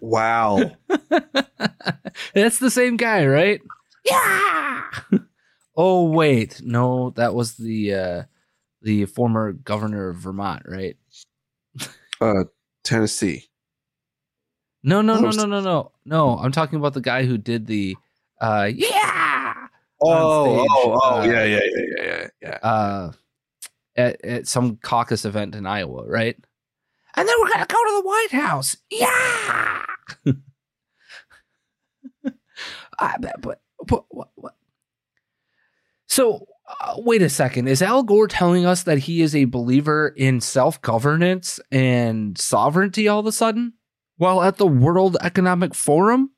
Wow. 0.00 0.76
That's 2.34 2.58
the 2.58 2.70
same 2.70 2.96
guy 2.96 3.26
right? 3.26 3.60
Yeah. 4.04 4.84
Oh 5.76 6.04
wait. 6.04 6.62
No 6.64 7.10
that 7.16 7.34
was 7.34 7.56
the 7.56 7.94
uh 7.94 8.22
the 8.82 9.06
former 9.06 9.52
governor 9.52 10.10
of 10.10 10.16
vermont 10.16 10.62
right? 10.66 10.96
Uh 12.20 12.44
tennessee 12.84 13.44
no, 14.82 15.02
no, 15.02 15.18
no, 15.18 15.30
no, 15.30 15.44
no, 15.46 15.60
no, 15.60 15.92
no. 16.04 16.38
I'm 16.38 16.52
talking 16.52 16.78
about 16.78 16.94
the 16.94 17.00
guy 17.00 17.24
who 17.24 17.38
did 17.38 17.66
the 17.66 17.96
uh 18.40 18.70
yeah. 18.72 19.54
Oh, 20.00 20.64
oh, 20.70 21.00
oh, 21.02 21.20
uh, 21.20 21.24
yeah, 21.24 21.44
yeah, 21.44 21.60
yeah, 21.64 22.04
yeah, 22.04 22.26
yeah. 22.40 22.58
Uh 22.62 23.12
at, 23.96 24.24
at 24.24 24.48
some 24.48 24.76
caucus 24.76 25.24
event 25.24 25.54
in 25.54 25.66
Iowa, 25.66 26.06
right? 26.06 26.36
And 27.16 27.28
then 27.28 27.34
we're 27.40 27.50
gonna 27.50 27.66
go 27.66 27.84
to 27.84 27.92
the 27.96 28.06
White 28.06 28.30
House. 28.30 28.76
Yeah. 28.90 29.82
uh, 32.98 33.12
but, 33.40 33.60
but 33.86 34.04
what, 34.08 34.28
what? 34.36 34.54
So 36.06 36.46
uh, 36.68 36.94
wait 36.98 37.22
a 37.22 37.28
second. 37.28 37.68
Is 37.68 37.82
Al 37.82 38.02
Gore 38.02 38.28
telling 38.28 38.66
us 38.66 38.82
that 38.84 38.98
he 38.98 39.22
is 39.22 39.34
a 39.34 39.46
believer 39.46 40.14
in 40.16 40.40
self 40.40 40.80
governance 40.80 41.58
and 41.72 42.38
sovereignty 42.38 43.08
all 43.08 43.20
of 43.20 43.26
a 43.26 43.32
sudden? 43.32 43.72
While 44.18 44.42
at 44.42 44.58
the 44.58 44.66
World 44.66 45.16
Economic 45.22 45.74
Forum? 45.74 46.30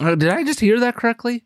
Uh, 0.00 0.14
did 0.14 0.28
I 0.30 0.44
just 0.44 0.60
hear 0.60 0.80
that 0.80 0.96
correctly? 0.96 1.44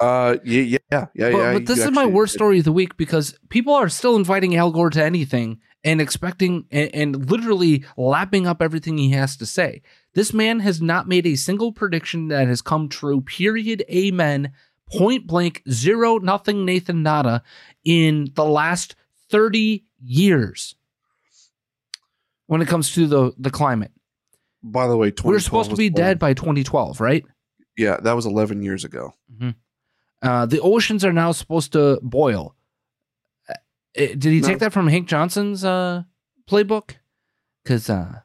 Uh, 0.00 0.36
yeah, 0.44 0.62
yeah, 0.62 0.78
yeah, 0.90 1.06
but, 1.14 1.32
yeah. 1.38 1.52
But 1.52 1.66
this 1.66 1.78
is 1.78 1.90
my 1.92 2.04
worst 2.04 2.34
story 2.34 2.58
of 2.58 2.64
the 2.64 2.72
week 2.72 2.96
because 2.96 3.38
people 3.48 3.74
are 3.74 3.88
still 3.88 4.16
inviting 4.16 4.56
Al 4.56 4.72
Gore 4.72 4.90
to 4.90 5.02
anything 5.02 5.60
and 5.84 6.00
expecting 6.00 6.66
and, 6.70 6.94
and 6.94 7.30
literally 7.30 7.84
lapping 7.96 8.46
up 8.46 8.60
everything 8.60 8.98
he 8.98 9.10
has 9.10 9.36
to 9.36 9.46
say. 9.46 9.82
This 10.14 10.32
man 10.32 10.60
has 10.60 10.82
not 10.82 11.06
made 11.06 11.26
a 11.26 11.36
single 11.36 11.72
prediction 11.72 12.28
that 12.28 12.48
has 12.48 12.60
come 12.60 12.88
true. 12.88 13.20
Period. 13.20 13.84
Amen. 13.88 14.52
Point 14.92 15.26
blank. 15.26 15.62
Zero. 15.70 16.18
Nothing. 16.18 16.64
Nathan. 16.64 17.02
Nada. 17.02 17.42
In 17.84 18.30
the 18.34 18.44
last 18.44 18.96
thirty 19.30 19.86
years 20.02 20.74
when 22.46 22.62
it 22.62 22.68
comes 22.68 22.92
to 22.94 23.06
the 23.06 23.32
the 23.38 23.50
climate. 23.50 23.92
By 24.62 24.86
the 24.86 24.96
way, 24.96 25.12
we're 25.22 25.40
supposed 25.40 25.70
to 25.70 25.76
be 25.76 25.90
dead 25.90 26.18
by 26.18 26.32
2012, 26.32 27.00
right? 27.00 27.24
Yeah, 27.76 27.98
that 27.98 28.14
was 28.14 28.24
11 28.24 28.62
years 28.62 28.84
ago. 28.84 29.12
Mm-hmm. 29.30 29.50
Uh, 30.22 30.46
the 30.46 30.60
oceans 30.60 31.04
are 31.04 31.12
now 31.12 31.32
supposed 31.32 31.72
to 31.72 31.98
boil. 32.02 32.54
Uh, 33.48 33.54
did 33.94 34.24
he 34.24 34.40
no. 34.40 34.48
take 34.48 34.60
that 34.60 34.72
from 34.72 34.88
Hank 34.88 35.06
Johnson's 35.06 35.64
uh, 35.64 36.04
playbook? 36.48 36.94
Because 37.62 37.90
uh, 37.90 38.20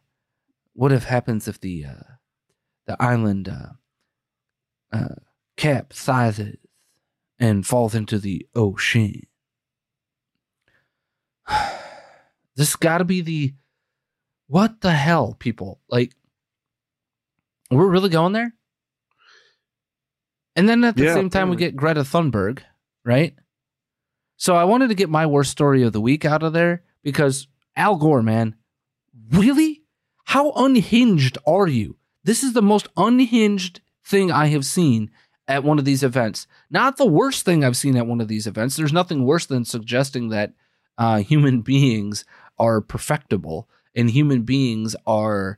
what 0.74 0.94
if 0.94 1.04
happens 1.04 1.48
if 1.48 1.60
the 1.60 1.86
uh, 1.86 2.04
the 2.88 2.96
island 3.02 3.54
uh, 4.94 5.08
capsizes 5.58 6.58
and 7.38 7.68
falls 7.68 7.94
into 7.94 8.18
the 8.18 8.48
ocean? 8.56 9.28
this 12.56 12.78
got 12.78 13.00
to 13.00 13.06
be 13.06 13.20
the 13.20 13.54
what 14.50 14.82
the 14.82 14.92
hell, 14.92 15.36
people? 15.38 15.80
Like, 15.90 16.16
we're 17.70 17.88
really 17.88 18.10
going 18.10 18.34
there? 18.34 18.56
And 20.56 20.68
then 20.68 20.84
at 20.84 20.96
the 20.96 21.04
yeah, 21.04 21.14
same 21.14 21.30
time, 21.30 21.50
we 21.50 21.56
get 21.56 21.76
Greta 21.76 22.02
Thunberg, 22.02 22.60
right? 23.06 23.36
So 24.38 24.56
I 24.56 24.64
wanted 24.64 24.88
to 24.88 24.96
get 24.96 25.08
my 25.08 25.28
worst 25.28 25.52
story 25.52 25.84
of 25.84 25.94
the 25.94 26.02
week 26.02 26.26
out 26.26 26.42
of 26.42 26.54
there 26.54 26.82
because 27.04 27.48
Al 27.76 27.96
Gore, 27.98 28.24
man, 28.24 28.56
really? 29.32 29.84
How 30.26 30.52
unhinged 30.54 31.38
are 31.46 31.68
you? 31.68 31.98
This 32.24 32.44
is 32.44 32.54
the 32.54 32.64
most 32.64 32.88
unhinged 32.98 33.82
thing 34.04 34.32
I 34.32 34.48
have 34.48 34.66
seen 34.66 35.12
at 35.48 35.64
one 35.64 35.78
of 35.78 35.86
these 35.86 36.02
events. 36.02 36.48
Not 36.72 36.98
the 36.98 37.06
worst 37.06 37.46
thing 37.46 37.64
I've 37.64 37.78
seen 37.78 37.96
at 37.96 38.08
one 38.08 38.20
of 38.20 38.28
these 38.28 38.48
events. 38.48 38.76
There's 38.76 38.94
nothing 38.94 39.26
worse 39.26 39.46
than 39.46 39.64
suggesting 39.64 40.30
that 40.30 40.54
uh, 40.98 41.18
human 41.18 41.62
beings 41.62 42.26
are 42.58 42.82
perfectible 42.82 43.70
and 43.96 44.10
human 44.10 44.44
beings 44.44 44.96
are 45.06 45.58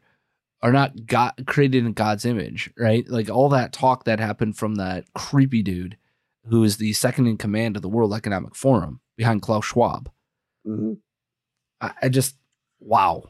are 0.61 0.71
not 0.71 1.07
God 1.07 1.33
created 1.47 1.85
in 1.85 1.93
God's 1.93 2.25
image, 2.25 2.71
right? 2.77 3.07
Like 3.07 3.29
all 3.29 3.49
that 3.49 3.73
talk 3.73 4.03
that 4.05 4.19
happened 4.19 4.57
from 4.57 4.75
that 4.75 5.05
creepy 5.15 5.63
dude 5.63 5.97
who 6.45 6.63
is 6.63 6.77
the 6.77 6.93
second 6.93 7.27
in 7.27 7.37
command 7.37 7.75
of 7.75 7.81
the 7.81 7.89
World 7.89 8.13
Economic 8.13 8.55
Forum 8.55 8.99
behind 9.17 9.41
Klaus 9.41 9.65
Schwab. 9.65 10.09
Mm-hmm. 10.67 10.93
I, 11.79 11.91
I 12.03 12.09
just 12.09 12.35
wow. 12.79 13.23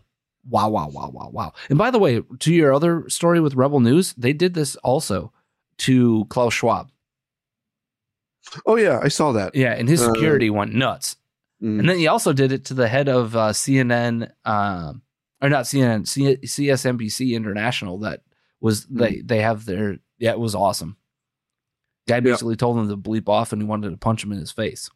Wow, 0.49 0.69
wow, 0.69 0.89
wow, 0.89 1.11
wow, 1.13 1.29
wow. 1.31 1.53
And 1.69 1.77
by 1.77 1.91
the 1.91 1.99
way, 1.99 2.21
to 2.39 2.53
your 2.53 2.73
other 2.73 3.07
story 3.09 3.39
with 3.39 3.53
Rebel 3.53 3.79
News, 3.79 4.13
they 4.13 4.33
did 4.33 4.55
this 4.55 4.75
also 4.77 5.31
to 5.79 6.25
Klaus 6.29 6.53
Schwab. 6.53 6.89
Oh 8.65 8.75
yeah, 8.75 8.99
I 9.01 9.07
saw 9.07 9.31
that. 9.33 9.53
Yeah, 9.55 9.73
and 9.73 9.87
his 9.87 10.01
uh, 10.01 10.11
security 10.11 10.49
uh, 10.49 10.53
went 10.53 10.73
nuts. 10.73 11.15
Mm. 11.61 11.79
And 11.79 11.89
then 11.89 11.97
he 11.97 12.07
also 12.07 12.33
did 12.33 12.51
it 12.51 12.65
to 12.65 12.73
the 12.73 12.87
head 12.87 13.07
of 13.07 13.35
uh, 13.35 13.49
CNN, 13.49 14.31
um, 14.45 15.03
or 15.41 15.49
not 15.49 15.65
CNN, 15.65 16.07
C- 16.07 16.37
CSNBC 16.37 17.33
International. 17.35 17.99
That 17.99 18.21
was 18.59 18.85
mm. 18.85 18.97
they 18.97 19.21
they 19.21 19.41
have 19.41 19.65
their 19.65 19.97
yeah, 20.17 20.31
it 20.31 20.39
was 20.39 20.55
awesome. 20.55 20.97
Guy 22.07 22.19
basically 22.19 22.55
told 22.55 22.77
him 22.77 22.89
to 22.89 22.97
bleep 22.97 23.29
off, 23.29 23.53
and 23.53 23.61
he 23.61 23.67
wanted 23.67 23.91
to 23.91 23.97
punch 23.97 24.23
him 24.23 24.31
in 24.31 24.39
his 24.39 24.51
face, 24.51 24.89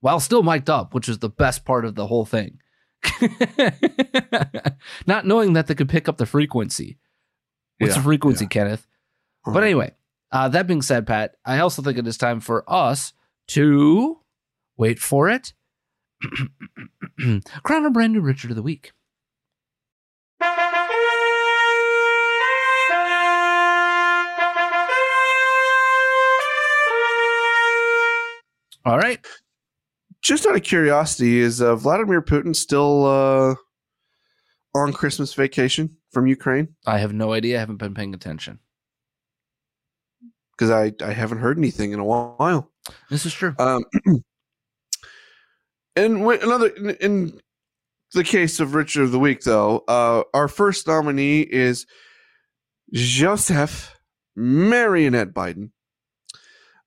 while 0.00 0.18
still 0.18 0.42
mic'd 0.42 0.68
up, 0.68 0.92
which 0.92 1.06
was 1.08 1.20
the 1.20 1.28
best 1.28 1.64
part 1.64 1.84
of 1.84 1.94
the 1.94 2.06
whole 2.06 2.24
thing. 2.24 2.58
not 5.06 5.24
knowing 5.24 5.52
that 5.52 5.68
they 5.68 5.74
could 5.74 5.88
pick 5.88 6.08
up 6.08 6.16
the 6.16 6.26
frequency. 6.26 6.98
What's 7.78 7.94
yeah, 7.94 7.98
the 7.98 8.04
frequency, 8.04 8.44
yeah. 8.44 8.48
Kenneth? 8.48 8.86
But 9.44 9.62
anyway, 9.62 9.94
uh, 10.32 10.48
that 10.48 10.66
being 10.66 10.82
said, 10.82 11.06
Pat, 11.06 11.36
I 11.44 11.60
also 11.60 11.80
think 11.80 11.96
it 11.96 12.06
is 12.06 12.18
time 12.18 12.40
for 12.40 12.64
us 12.70 13.12
to 13.48 14.18
Wait 14.78 15.00
for 15.00 15.28
it. 15.28 15.52
Crown 17.64 17.84
a 17.84 17.90
brand 17.90 18.12
new 18.12 18.20
Richard 18.20 18.50
of 18.50 18.56
the 18.56 18.62
Week. 18.62 18.92
All 28.84 28.96
right. 28.96 29.18
Just 30.22 30.46
out 30.46 30.56
of 30.56 30.62
curiosity, 30.62 31.40
is 31.40 31.60
uh, 31.60 31.76
Vladimir 31.76 32.22
Putin 32.22 32.54
still 32.54 33.04
uh, 33.04 33.54
on 34.74 34.92
Christmas 34.92 35.34
vacation 35.34 35.96
from 36.12 36.26
Ukraine? 36.26 36.68
I 36.86 36.98
have 36.98 37.12
no 37.12 37.32
idea. 37.32 37.56
I 37.56 37.60
haven't 37.60 37.76
been 37.76 37.94
paying 37.94 38.14
attention 38.14 38.60
because 40.52 40.70
I, 40.70 40.92
I 41.04 41.12
haven't 41.12 41.38
heard 41.38 41.58
anything 41.58 41.92
in 41.92 42.00
a 42.00 42.04
while. 42.04 42.70
This 43.10 43.26
is 43.26 43.32
true. 43.32 43.54
Um, 43.58 43.84
and 45.98 46.42
another 46.42 46.68
in, 46.68 46.90
in, 47.00 47.40
the 48.14 48.24
case 48.24 48.58
of 48.58 48.74
Richard 48.74 49.02
of 49.02 49.12
the 49.12 49.18
Week, 49.18 49.42
though, 49.42 49.84
uh, 49.86 50.22
our 50.32 50.48
first 50.48 50.86
nominee 50.86 51.40
is 51.40 51.86
Joseph 52.90 53.94
Marionette 54.34 55.34
Biden. 55.34 55.72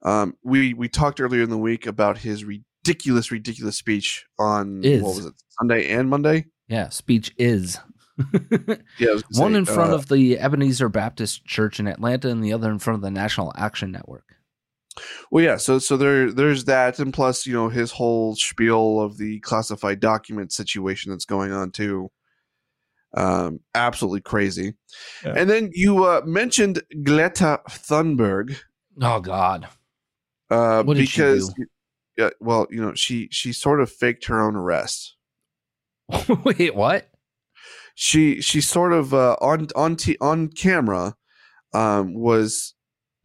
Um, 0.02 0.36
we 0.44 0.74
we 0.74 0.90
talked 0.90 1.22
earlier 1.22 1.44
in 1.44 1.52
the 1.52 1.60
week 1.60 1.86
about 1.86 2.18
his 2.18 2.44
ridiculous, 2.44 3.32
ridiculous 3.32 3.78
speech 3.78 4.26
on 4.40 4.84
Is. 4.84 5.04
what 5.04 5.16
was 5.16 5.26
it 5.28 5.34
Sunday 5.60 5.90
and 5.90 6.10
Monday. 6.10 6.46
Yeah, 6.68 6.90
speech 6.90 7.34
is. 7.38 7.80
Yeah, 9.00 9.18
One 9.32 9.54
say, 9.54 9.58
in 9.58 9.66
front 9.66 9.92
uh, 9.92 9.96
of 9.96 10.08
the 10.08 10.38
Ebenezer 10.38 10.90
Baptist 10.90 11.44
Church 11.46 11.80
in 11.80 11.88
Atlanta, 11.88 12.30
and 12.30 12.44
the 12.44 12.54
other 12.54 12.70
in 12.70 12.78
front 12.78 12.96
of 12.96 13.02
the 13.02 13.10
National 13.10 13.52
Action 13.56 13.92
Network. 13.92 14.36
Well, 15.32 15.44
yeah. 15.44 15.58
So 15.58 15.80
so 15.80 15.98
there 15.98 16.32
there's 16.32 16.66
that, 16.66 17.00
and 17.00 17.14
plus 17.14 17.46
you 17.46 17.54
know 17.54 17.70
his 17.70 17.92
whole 17.92 18.36
spiel 18.36 19.00
of 19.02 19.18
the 19.18 19.40
classified 19.40 20.00
document 20.00 20.52
situation 20.52 21.12
that's 21.12 21.26
going 21.26 21.52
on 21.52 21.72
too. 21.72 22.12
Um, 23.14 23.60
absolutely 23.76 24.22
crazy. 24.22 24.74
And 25.24 25.50
then 25.50 25.70
you 25.74 26.06
uh, 26.06 26.22
mentioned 26.26 26.82
Greta 27.04 27.60
Thunberg. 27.70 28.56
Oh 29.02 29.20
God. 29.20 29.68
Uh, 30.50 30.84
What 30.84 30.98
did 30.98 31.08
she 31.08 31.22
because 31.22 31.50
do? 31.54 31.66
yeah, 32.18 32.30
well, 32.40 32.68
you 32.70 32.82
know, 32.82 32.94
she 32.94 33.28
she 33.32 33.54
sort 33.54 33.82
of 33.82 33.92
faked 33.92 34.26
her 34.26 34.42
own 34.42 34.56
arrest. 34.56 35.16
Wait, 36.44 36.76
what? 36.76 37.10
She 37.96 38.42
she 38.42 38.62
sort 38.62 38.94
of 38.94 39.14
uh, 39.14 39.36
on 39.42 39.68
on 39.76 39.96
t- 39.96 40.18
on 40.22 40.48
camera 40.50 41.16
um, 41.74 42.14
was 42.14 42.74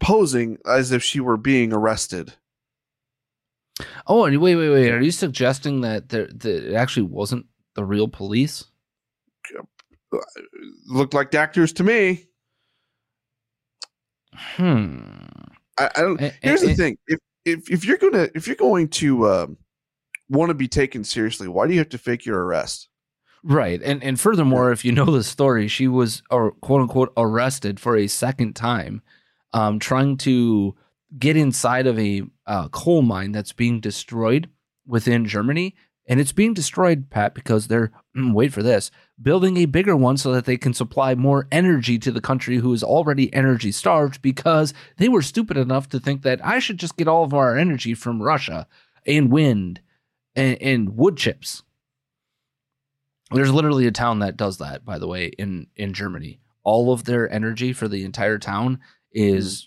posing 0.01 0.59
as 0.67 0.93
if 0.93 1.03
she 1.03 1.21
were 1.21 1.37
being 1.37 1.73
arrested. 1.73 2.35
Oh, 4.07 4.25
and 4.25 4.41
wait, 4.41 4.57
wait, 4.57 4.71
wait. 4.71 4.91
Are 4.91 5.01
you 5.01 5.11
suggesting 5.11 5.83
that 5.83 6.09
there 6.09 6.27
that 6.27 6.71
it 6.71 6.75
actually 6.75 7.05
wasn't 7.05 7.47
the 7.75 7.85
real 7.85 8.09
police? 8.09 8.65
Looked 10.87 11.15
like 11.15 11.35
actors 11.35 11.73
to 11.75 11.85
me. 11.85 12.27
Hmm. 14.35 15.01
I, 15.79 15.91
I 15.97 16.01
don't. 16.01 16.21
Eh, 16.21 16.31
Here's 16.43 16.63
eh, 16.63 16.67
the 16.67 16.73
eh. 16.73 16.77
thing: 16.77 16.99
if 17.07 17.19
if 17.45 17.71
if 17.71 17.85
you're 17.85 17.99
gonna 17.99 18.29
if 18.35 18.47
you're 18.47 18.57
going 18.57 18.89
to 18.89 19.29
um, 19.29 19.59
want 20.29 20.51
to 20.51 20.55
be 20.55 20.69
taken 20.69 21.05
seriously, 21.05 21.49
why 21.49 21.67
do 21.67 21.73
you 21.75 21.79
have 21.81 21.91
to 21.91 21.99
fake 21.99 22.25
your 22.25 22.45
arrest? 22.45 22.89
Right. 23.43 23.81
And 23.83 24.03
and 24.03 24.19
furthermore, 24.19 24.73
if 24.73 24.85
you 24.85 24.93
know 24.93 25.05
the 25.05 25.23
story, 25.23 25.69
she 25.69 25.87
was 25.87 26.23
or 26.31 26.53
quote 26.53 26.83
unquote 26.83 27.13
arrested 27.17 27.79
for 27.79 27.97
a 27.97 28.07
second 28.07 28.57
time, 28.57 29.03
um, 29.57 29.79
trying 29.79 30.19
to 30.19 30.75
get 31.19 31.35
inside 31.35 31.87
of 31.87 31.99
a 31.99 32.23
uh, 32.47 32.69
coal 32.69 33.01
mine 33.01 33.33
that's 33.33 33.55
being 33.55 33.81
destroyed 33.81 34.51
within 34.87 35.25
Germany. 35.25 35.75
And 36.07 36.21
it's 36.21 36.31
being 36.31 36.53
destroyed, 36.53 37.09
Pat, 37.09 37.35
because 37.35 37.67
they're 37.67 37.91
mm, 38.15 38.35
wait 38.35 38.53
for 38.53 38.63
this, 38.63 38.91
building 39.21 39.57
a 39.57 39.65
bigger 39.65 39.97
one 39.97 40.19
so 40.19 40.31
that 40.33 40.45
they 40.45 40.59
can 40.59 40.75
supply 40.75 41.15
more 41.15 41.49
energy 41.51 41.99
to 42.01 42.13
the 42.13 42.21
country 42.21 42.59
who 42.59 42.73
is 42.75 42.85
already 42.85 43.33
energy 43.33 43.73
starved 43.73 44.21
because 44.21 44.75
they 44.99 45.09
were 45.09 45.23
stupid 45.23 45.57
enough 45.57 45.89
to 45.89 45.99
think 45.99 46.21
that 46.21 46.45
I 46.45 46.59
should 46.59 46.79
just 46.79 46.99
get 46.99 47.09
all 47.09 47.25
of 47.25 47.33
our 47.33 47.57
energy 47.57 47.95
from 47.95 48.23
Russia 48.23 48.69
and 49.07 49.33
wind 49.33 49.81
and, 50.37 50.61
and 50.61 50.97
wood 50.99 51.17
chips. 51.17 51.63
There's 53.31 53.53
literally 53.53 53.87
a 53.87 53.91
town 53.91 54.19
that 54.19 54.37
does 54.37 54.59
that, 54.59 54.85
by 54.85 54.99
the 54.99 55.09
way, 55.09 55.29
in 55.39 55.69
in 55.77 55.95
Germany. 55.95 56.41
All 56.63 56.93
of 56.93 57.05
their 57.05 57.33
energy 57.33 57.73
for 57.73 57.89
the 57.89 58.05
entire 58.05 58.39
town 58.39 58.81
is, 59.17 59.67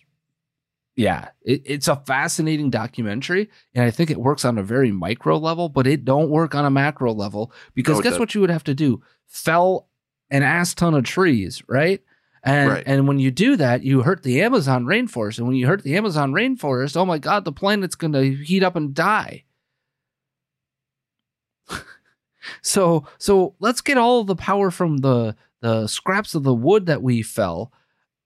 yeah, 0.96 1.30
it, 1.42 1.62
it's 1.66 1.88
a 1.88 1.96
fascinating 1.96 2.70
documentary, 2.70 3.50
and 3.74 3.84
I 3.86 3.92
think 3.92 4.12
it 4.12 4.20
works 4.20 4.46
on 4.46 4.58
a 4.58 4.64
very 4.64 4.92
micro 4.92 5.38
level, 5.38 5.70
but 5.70 5.88
it 5.88 6.06
don't 6.06 6.30
work 6.30 6.56
on 6.56 6.66
a 6.66 6.70
macro 6.70 7.14
level 7.14 7.52
because 7.74 7.98
No, 7.98 8.02
guess 8.04 8.10
doesn't. 8.12 8.20
what 8.20 8.36
you 8.36 8.42
would 8.42 8.50
have 8.50 8.64
to 8.66 8.76
do? 8.76 9.02
Fell 9.28 9.88
an 10.30 10.44
ass 10.44 10.74
ton 10.74 10.94
of 10.94 11.04
trees, 11.04 11.64
right? 11.68 12.02
And 12.44 12.70
Right. 12.70 12.84
and 12.86 13.08
when 13.08 13.20
you 13.20 13.32
do 13.32 13.58
that, 13.58 13.84
you 13.84 14.02
hurt 14.04 14.24
the 14.24 14.42
Amazon 14.42 14.86
rainforest, 14.86 15.40
and 15.40 15.48
when 15.48 15.58
you 15.58 15.68
hurt 15.68 15.84
the 15.84 15.98
Amazon 15.98 16.32
rainforest, 16.32 16.96
oh 16.96 17.06
my 17.06 17.18
God, 17.18 17.44
the 17.44 17.52
planet's 17.52 17.96
going 17.96 18.14
to 18.14 18.36
heat 18.36 18.64
up 18.64 18.76
and 18.78 18.94
die. 18.94 19.44
So 22.62 23.06
so 23.18 23.56
let's 23.60 23.82
get 23.82 23.98
all 23.98 24.24
the 24.24 24.36
power 24.36 24.72
from 24.72 24.98
the 24.98 25.36
the 25.62 25.88
scraps 25.88 26.34
of 26.36 26.44
the 26.44 26.54
wood 26.54 26.86
that 26.86 27.02
we 27.04 27.22
fell, 27.22 27.72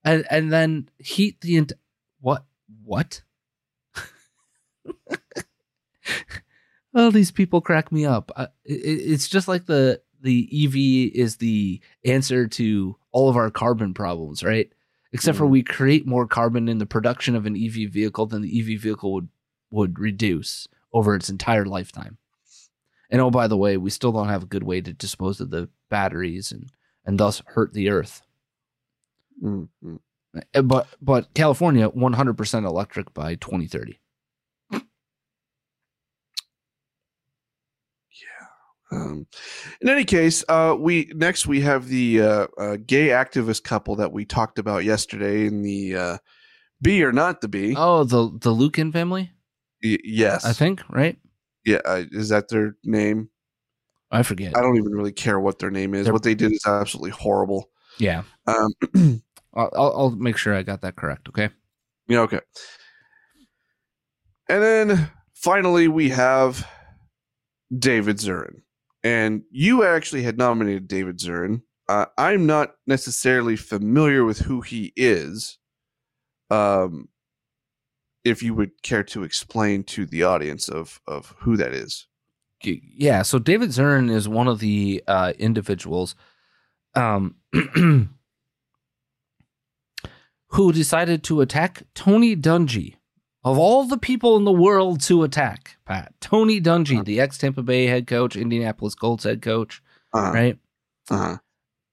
and 0.03 0.25
and 0.29 0.51
then 0.51 0.89
heat 0.99 1.41
the 1.41 1.57
ent- 1.57 1.73
what 2.19 2.45
what? 2.83 3.21
oh, 6.93 7.11
these 7.11 7.31
people 7.31 7.61
crack 7.61 7.91
me 7.91 8.05
up. 8.05 8.31
I, 8.35 8.43
it, 8.65 8.73
it's 8.75 9.27
just 9.27 9.47
like 9.47 9.65
the 9.65 10.01
the 10.21 10.47
EV 10.65 10.75
is 11.15 11.37
the 11.37 11.81
answer 12.05 12.47
to 12.47 12.95
all 13.11 13.29
of 13.29 13.35
our 13.35 13.51
carbon 13.51 13.93
problems, 13.93 14.43
right? 14.43 14.71
Except 15.11 15.37
for 15.37 15.45
Mhm. 15.45 15.49
we 15.49 15.63
create 15.63 16.07
more 16.07 16.25
carbon 16.27 16.67
in 16.69 16.77
the 16.79 16.85
production 16.85 17.35
of 17.35 17.45
an 17.45 17.55
EV 17.55 17.89
vehicle 17.91 18.25
than 18.25 18.41
the 18.41 18.59
EV 18.59 18.79
vehicle 18.79 19.13
would 19.13 19.29
would 19.71 19.99
reduce 19.99 20.67
over 20.93 21.15
its 21.15 21.29
entire 21.29 21.65
lifetime. 21.65 22.17
And 23.09 23.21
oh, 23.21 23.29
by 23.31 23.47
the 23.47 23.57
way, 23.57 23.77
we 23.77 23.89
still 23.89 24.11
don't 24.11 24.29
have 24.29 24.43
a 24.43 24.47
good 24.47 24.63
way 24.63 24.81
to 24.81 24.93
dispose 24.93 25.39
of 25.39 25.49
the 25.49 25.69
batteries 25.89 26.51
and 26.51 26.71
and 27.05 27.19
thus 27.19 27.41
hurt 27.47 27.73
the 27.73 27.89
earth. 27.89 28.21
Mm, 29.41 29.69
mm. 29.83 29.99
Uh, 30.53 30.61
But 30.61 30.87
but 31.01 31.33
California 31.33 31.87
100% 31.89 32.65
electric 32.65 33.13
by 33.13 33.35
2030. 33.35 33.99
Um, 38.91 39.25
in 39.81 39.89
any 39.89 40.03
case, 40.05 40.43
uh, 40.47 40.75
we 40.77 41.11
next 41.15 41.47
we 41.47 41.61
have 41.61 41.87
the 41.87 42.21
uh, 42.21 42.47
uh, 42.59 42.77
gay 42.85 43.07
activist 43.07 43.63
couple 43.63 43.95
that 43.95 44.11
we 44.11 44.23
talked 44.23 44.59
about 44.59 44.83
yesterday 44.83 45.47
in 45.47 45.63
the 45.63 45.95
uh, 45.95 46.17
B 46.81 47.03
or 47.03 47.11
not 47.11 47.41
the 47.41 47.47
B. 47.47 47.73
Oh, 47.75 48.03
the 48.03 48.37
the 48.39 48.51
Lucan 48.51 48.91
family, 48.91 49.31
Y- 49.83 49.97
yes, 50.03 50.45
I 50.45 50.53
think, 50.53 50.83
right? 50.89 51.17
Yeah, 51.65 51.79
uh, 51.85 52.03
is 52.11 52.29
that 52.29 52.49
their 52.49 52.75
name? 52.83 53.29
I 54.11 54.21
forget. 54.21 54.55
I 54.55 54.61
don't 54.61 54.77
even 54.77 54.91
really 54.91 55.11
care 55.13 55.39
what 55.39 55.57
their 55.57 55.71
name 55.71 55.95
is. 55.95 56.03
They're- 56.05 56.13
what 56.13 56.21
they 56.23 56.35
did 56.35 56.51
is 56.51 56.65
absolutely 56.67 57.11
horrible. 57.11 57.71
Yeah. 57.99 58.23
Um, 58.47 58.73
I'll, 59.53 59.71
I'll 59.75 60.11
make 60.11 60.37
sure 60.37 60.55
I 60.55 60.63
got 60.63 60.81
that 60.81 60.95
correct, 60.95 61.29
okay? 61.29 61.49
Yeah, 62.07 62.21
okay. 62.21 62.39
And 64.49 64.61
then 64.61 65.11
finally, 65.33 65.87
we 65.87 66.09
have 66.09 66.67
David 67.77 68.17
Zirin. 68.17 68.61
And 69.03 69.43
you 69.51 69.83
actually 69.83 70.23
had 70.23 70.37
nominated 70.37 70.87
David 70.87 71.19
Zirin. 71.19 71.61
Uh, 71.89 72.05
I'm 72.17 72.45
not 72.45 72.75
necessarily 72.87 73.55
familiar 73.55 74.23
with 74.23 74.39
who 74.39 74.61
he 74.61 74.93
is. 74.95 75.57
Um, 76.49 77.09
if 78.23 78.41
you 78.41 78.53
would 78.53 78.81
care 78.83 79.03
to 79.03 79.23
explain 79.23 79.83
to 79.83 80.05
the 80.05 80.23
audience 80.23 80.69
of 80.69 81.01
of 81.07 81.33
who 81.39 81.57
that 81.57 81.73
is. 81.73 82.07
Yeah, 82.63 83.23
so 83.23 83.39
David 83.39 83.71
Zern 83.71 84.09
is 84.09 84.29
one 84.29 84.47
of 84.47 84.59
the 84.59 85.03
uh, 85.05 85.33
individuals 85.37 86.15
um, 86.95 87.35
who 90.49 90.71
decided 90.71 91.23
to 91.23 91.41
attack 91.41 91.83
Tony 91.95 92.35
Dungy. 92.35 92.95
Of 93.45 93.57
all 93.59 93.83
the 93.83 93.97
people 93.97 94.37
in 94.37 94.45
the 94.45 94.53
world 94.53 95.01
to 95.01 95.23
attack, 95.23 95.75
Pat, 95.85 96.13
Tony 96.21 96.61
Dungy, 96.61 97.03
the 97.03 97.19
ex 97.19 97.37
Tampa 97.37 97.61
Bay 97.61 97.87
head 97.87 98.07
coach, 98.07 98.37
Indianapolis 98.37 98.95
Colts 98.95 99.25
head 99.25 99.41
coach, 99.41 99.81
Uh-huh. 100.13 100.31
right? 100.31 100.57
Uh-huh. 101.09 101.37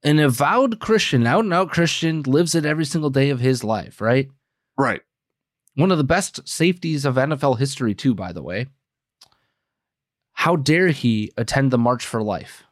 An 0.05 0.21
avowed 0.21 0.79
Christian, 0.79 1.27
out 1.27 1.43
and 1.43 1.53
out 1.53 1.71
Christian, 1.73 2.23
lives 2.23 2.55
it 2.55 2.65
every 2.65 2.85
single 2.85 3.11
day 3.11 3.31
of 3.31 3.41
his 3.41 3.65
life, 3.65 4.01
right? 4.01 4.31
Right. 4.79 5.01
One 5.75 5.91
of 5.91 5.99
the 5.99 6.05
best 6.05 6.49
safeties 6.49 7.05
of 7.05 7.17
NFL 7.17 7.59
history, 7.59 7.95
too, 7.97 8.15
by 8.15 8.33
the 8.33 8.43
way. 8.45 8.67
How 10.35 10.55
dare 10.55 10.89
he 10.89 11.33
attend 11.37 11.73
the 11.73 11.79
March 11.79 12.07
for 12.07 12.23
Life? 12.23 12.63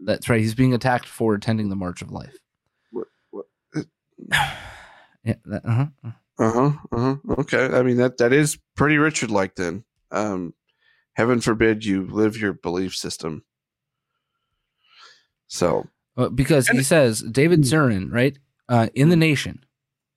That's 0.00 0.28
right. 0.28 0.40
He's 0.40 0.54
being 0.54 0.74
attacked 0.74 1.06
for 1.06 1.34
attending 1.34 1.68
the 1.68 1.76
March 1.76 2.02
of 2.02 2.10
Life. 2.10 2.36
What, 2.90 3.06
what, 3.30 3.46
Yeah, 5.24 5.36
that, 5.46 5.64
uh-huh. 5.64 5.86
Uh-huh. 6.38 6.72
Uh-huh. 6.92 7.16
Okay. 7.38 7.66
I 7.66 7.82
mean 7.82 7.96
that 7.96 8.18
that 8.18 8.32
is 8.32 8.58
pretty 8.76 8.98
Richard 8.98 9.30
like 9.30 9.54
then. 9.54 9.84
Um 10.10 10.52
heaven 11.14 11.40
forbid 11.40 11.84
you 11.84 12.06
live 12.06 12.36
your 12.36 12.52
belief 12.52 12.94
system. 12.94 13.44
So 15.46 15.88
Uh, 16.16 16.28
because 16.28 16.68
he 16.68 16.82
says 16.82 17.20
David 17.22 17.60
Zirin, 17.60 18.12
right? 18.12 18.38
Uh, 18.68 18.88
in 18.94 19.08
the 19.10 19.16
nation, 19.16 19.64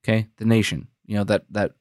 okay, 0.04 0.28
the 0.38 0.46
nation, 0.46 0.88
you 1.06 1.16
know 1.18 1.24
that 1.26 1.46
that 1.52 1.72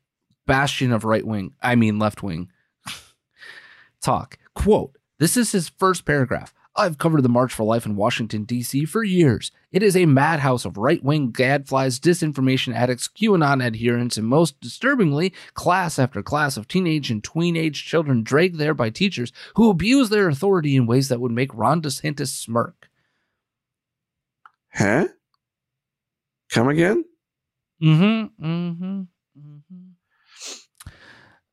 bastion 0.47 0.92
of 0.92 1.05
right 1.05 1.26
wing, 1.26 1.55
I 1.62 1.74
mean 1.74 1.99
left 1.99 2.22
wing 2.22 2.51
talk. 4.01 4.38
Quote: 4.55 4.97
This 5.18 5.36
is 5.36 5.53
his 5.53 5.68
first 5.68 6.05
paragraph. 6.05 6.53
I've 6.76 6.98
covered 6.98 7.22
the 7.22 7.28
March 7.28 7.52
for 7.52 7.64
Life 7.64 7.86
in 7.86 7.96
Washington 7.96 8.44
D.C. 8.44 8.84
for 8.84 9.02
years. 9.02 9.50
It 9.72 9.82
is 9.82 9.96
a 9.96 10.06
madhouse 10.06 10.64
of 10.64 10.76
right 10.76 11.02
wing 11.02 11.32
gadflies, 11.32 11.98
disinformation 11.98 12.74
addicts, 12.74 13.08
QAnon 13.08 13.64
adherents, 13.64 14.16
and 14.16 14.26
most 14.26 14.60
disturbingly, 14.60 15.32
class 15.54 15.98
after 15.98 16.22
class 16.22 16.56
of 16.56 16.68
teenage 16.68 17.10
and 17.10 17.24
tween 17.24 17.56
age 17.56 17.84
children 17.84 18.22
dragged 18.22 18.58
there 18.58 18.74
by 18.74 18.90
teachers 18.90 19.32
who 19.54 19.70
abuse 19.70 20.08
their 20.08 20.28
authority 20.28 20.76
in 20.76 20.86
ways 20.86 21.08
that 21.08 21.20
would 21.20 21.32
make 21.32 21.54
Ron 21.54 21.80
DeSantis 21.80 22.28
smirk. 22.28 22.88
Huh? 24.72 25.08
Come 26.50 26.68
again? 26.68 27.04
Mm-hmm. 27.82 28.44
Mm-hmm. 28.46 29.00
mm-hmm. 29.38 29.86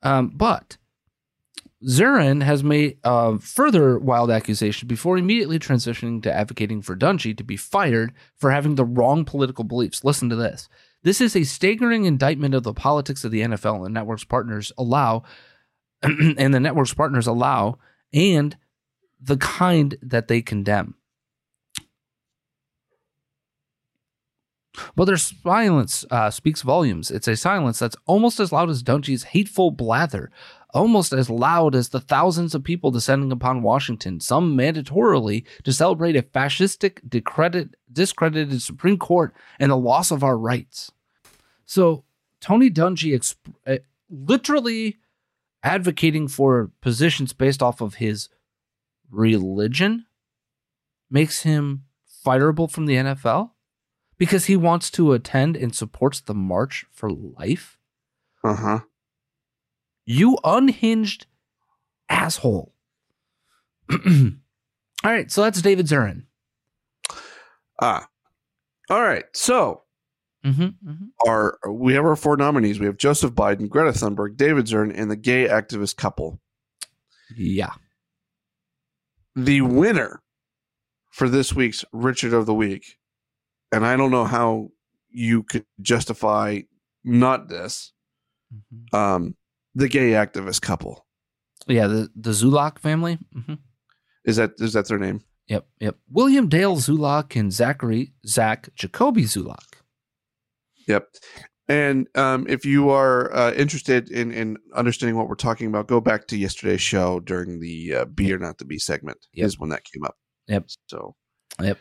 Um, 0.03 0.33
but 0.35 0.77
Zirin 1.87 2.43
has 2.43 2.63
made 2.63 2.97
a 3.03 3.37
further 3.39 3.99
wild 3.99 4.31
accusation 4.31 4.87
before 4.87 5.17
immediately 5.17 5.59
transitioning 5.59 6.23
to 6.23 6.33
advocating 6.33 6.81
for 6.81 6.95
Dungy 6.95 7.35
to 7.37 7.43
be 7.43 7.57
fired 7.57 8.13
for 8.35 8.51
having 8.51 8.75
the 8.75 8.85
wrong 8.85 9.25
political 9.25 9.63
beliefs. 9.63 10.03
Listen 10.03 10.29
to 10.29 10.35
this. 10.35 10.69
This 11.03 11.19
is 11.19 11.35
a 11.35 11.43
staggering 11.43 12.05
indictment 12.05 12.55
of 12.55 12.63
the 12.63 12.73
politics 12.73 13.25
of 13.25 13.31
the 13.31 13.41
NFL 13.41 13.85
and 13.85 13.93
network's 13.93 14.23
partners 14.23 14.71
allow, 14.77 15.23
and 16.01 16.53
the 16.53 16.59
network's 16.59 16.93
partners 16.93 17.27
allow, 17.27 17.77
and 18.13 18.55
the 19.19 19.37
kind 19.37 19.95
that 20.01 20.27
they 20.27 20.41
condemn. 20.41 20.95
Well, 24.95 25.05
their 25.05 25.17
silence 25.17 26.03
uh, 26.09 26.31
speaks 26.31 26.61
volumes. 26.61 27.11
It's 27.11 27.27
a 27.27 27.35
silence 27.35 27.79
that's 27.79 27.95
almost 28.05 28.39
as 28.39 28.51
loud 28.51 28.69
as 28.69 28.81
Dungy's 28.81 29.23
hateful 29.23 29.71
blather, 29.71 30.31
almost 30.73 31.13
as 31.13 31.29
loud 31.29 31.75
as 31.75 31.89
the 31.89 31.99
thousands 31.99 32.55
of 32.55 32.63
people 32.63 32.91
descending 32.91 33.31
upon 33.31 33.61
Washington, 33.61 34.19
some 34.19 34.57
mandatorily 34.57 35.45
to 35.63 35.71
celebrate 35.71 36.15
a 36.15 36.23
fascistic, 36.23 36.99
discredit, 37.07 37.75
discredited 37.91 38.61
Supreme 38.61 38.97
Court 38.97 39.33
and 39.59 39.71
the 39.71 39.77
loss 39.77 40.11
of 40.11 40.23
our 40.23 40.37
rights. 40.37 40.91
So 41.65 42.03
Tony 42.41 42.69
Dungy 42.69 43.13
exp- 43.13 43.53
uh, 43.67 43.77
literally 44.09 44.97
advocating 45.63 46.27
for 46.27 46.71
positions 46.81 47.33
based 47.33 47.61
off 47.61 47.79
of 47.79 47.95
his 47.95 48.29
religion 49.09 50.05
makes 51.09 51.43
him 51.43 51.83
fireable 52.25 52.69
from 52.69 52.87
the 52.87 52.95
NFL 52.95 53.51
because 54.17 54.45
he 54.45 54.57
wants 54.57 54.89
to 54.91 55.13
attend 55.13 55.55
and 55.55 55.75
supports 55.75 56.19
the 56.19 56.33
March 56.33 56.85
for 56.91 57.11
Life. 57.11 57.77
Uh 58.43 58.55
huh. 58.55 58.79
You 60.05 60.37
unhinged 60.43 61.25
asshole. 62.09 62.73
All 63.91 64.31
right, 65.03 65.31
so 65.31 65.43
that's 65.43 65.61
David 65.61 65.87
Zirin. 65.87 66.23
Ah. 67.81 68.07
All 68.89 69.01
right. 69.01 69.25
So 69.33 69.83
Mm-hmm, 70.45 70.61
mm-hmm. 70.63 71.05
our 71.25 71.57
we 71.69 71.93
have 71.93 72.03
our 72.03 72.17
four 72.17 72.35
nominees. 72.35 72.77
We 72.77 72.85
have 72.85 72.97
Joseph 72.97 73.31
Biden, 73.31 73.69
Greta 73.69 73.91
Thunberg, 73.91 74.35
David 74.35 74.65
Zern, 74.65 74.91
and 74.93 75.09
the 75.09 75.15
gay 75.15 75.47
activist 75.47 75.95
couple. 75.95 76.41
Yeah. 77.37 77.71
The 79.35 79.61
winner 79.61 80.21
for 81.11 81.29
this 81.29 81.53
week's 81.53 81.85
Richard 81.93 82.33
of 82.33 82.45
the 82.45 82.53
Week, 82.53 82.97
and 83.71 83.85
I 83.85 83.95
don't 83.95 84.11
know 84.11 84.25
how 84.25 84.71
you 85.09 85.43
could 85.43 85.65
justify 85.81 86.61
not 87.05 87.47
this. 87.47 87.93
Mm-hmm. 88.53 88.95
Um, 88.95 89.35
the 89.75 89.87
gay 89.87 90.11
activist 90.11 90.61
couple 90.61 91.05
Yeah, 91.67 91.87
the, 91.87 92.09
the 92.15 92.31
Zulock 92.31 92.79
family. 92.79 93.17
Mm-hmm. 93.35 93.55
is 94.25 94.37
that 94.37 94.51
is 94.59 94.73
that 94.73 94.87
their 94.87 94.99
name? 94.99 95.21
Yep, 95.47 95.67
yep. 95.79 95.97
William 96.09 96.47
Dale 96.47 96.77
Zulock 96.77 97.37
and 97.37 97.51
Zachary 97.51 98.13
Zach 98.25 98.69
Jacoby 98.75 99.23
Zulock. 99.23 99.81
Yep. 100.87 101.07
And 101.69 102.07
um, 102.15 102.45
if 102.49 102.65
you 102.65 102.89
are 102.89 103.33
uh, 103.33 103.53
interested 103.53 104.11
in, 104.11 104.31
in 104.31 104.57
understanding 104.75 105.15
what 105.15 105.29
we're 105.29 105.35
talking 105.35 105.67
about, 105.67 105.87
go 105.87 106.01
back 106.01 106.27
to 106.27 106.37
yesterday's 106.37 106.81
show 106.81 107.21
during 107.21 107.61
the 107.61 107.95
uh, 107.95 108.05
"Be 108.05 108.33
or 108.33 108.37
Not 108.37 108.57
to 108.57 108.65
Be" 108.65 108.77
segment. 108.77 109.17
Yep. 109.33 109.45
Is 109.45 109.59
when 109.59 109.69
that 109.69 109.83
came 109.85 110.03
up. 110.03 110.15
Yep. 110.47 110.65
So 110.87 111.15
Yep. 111.61 111.79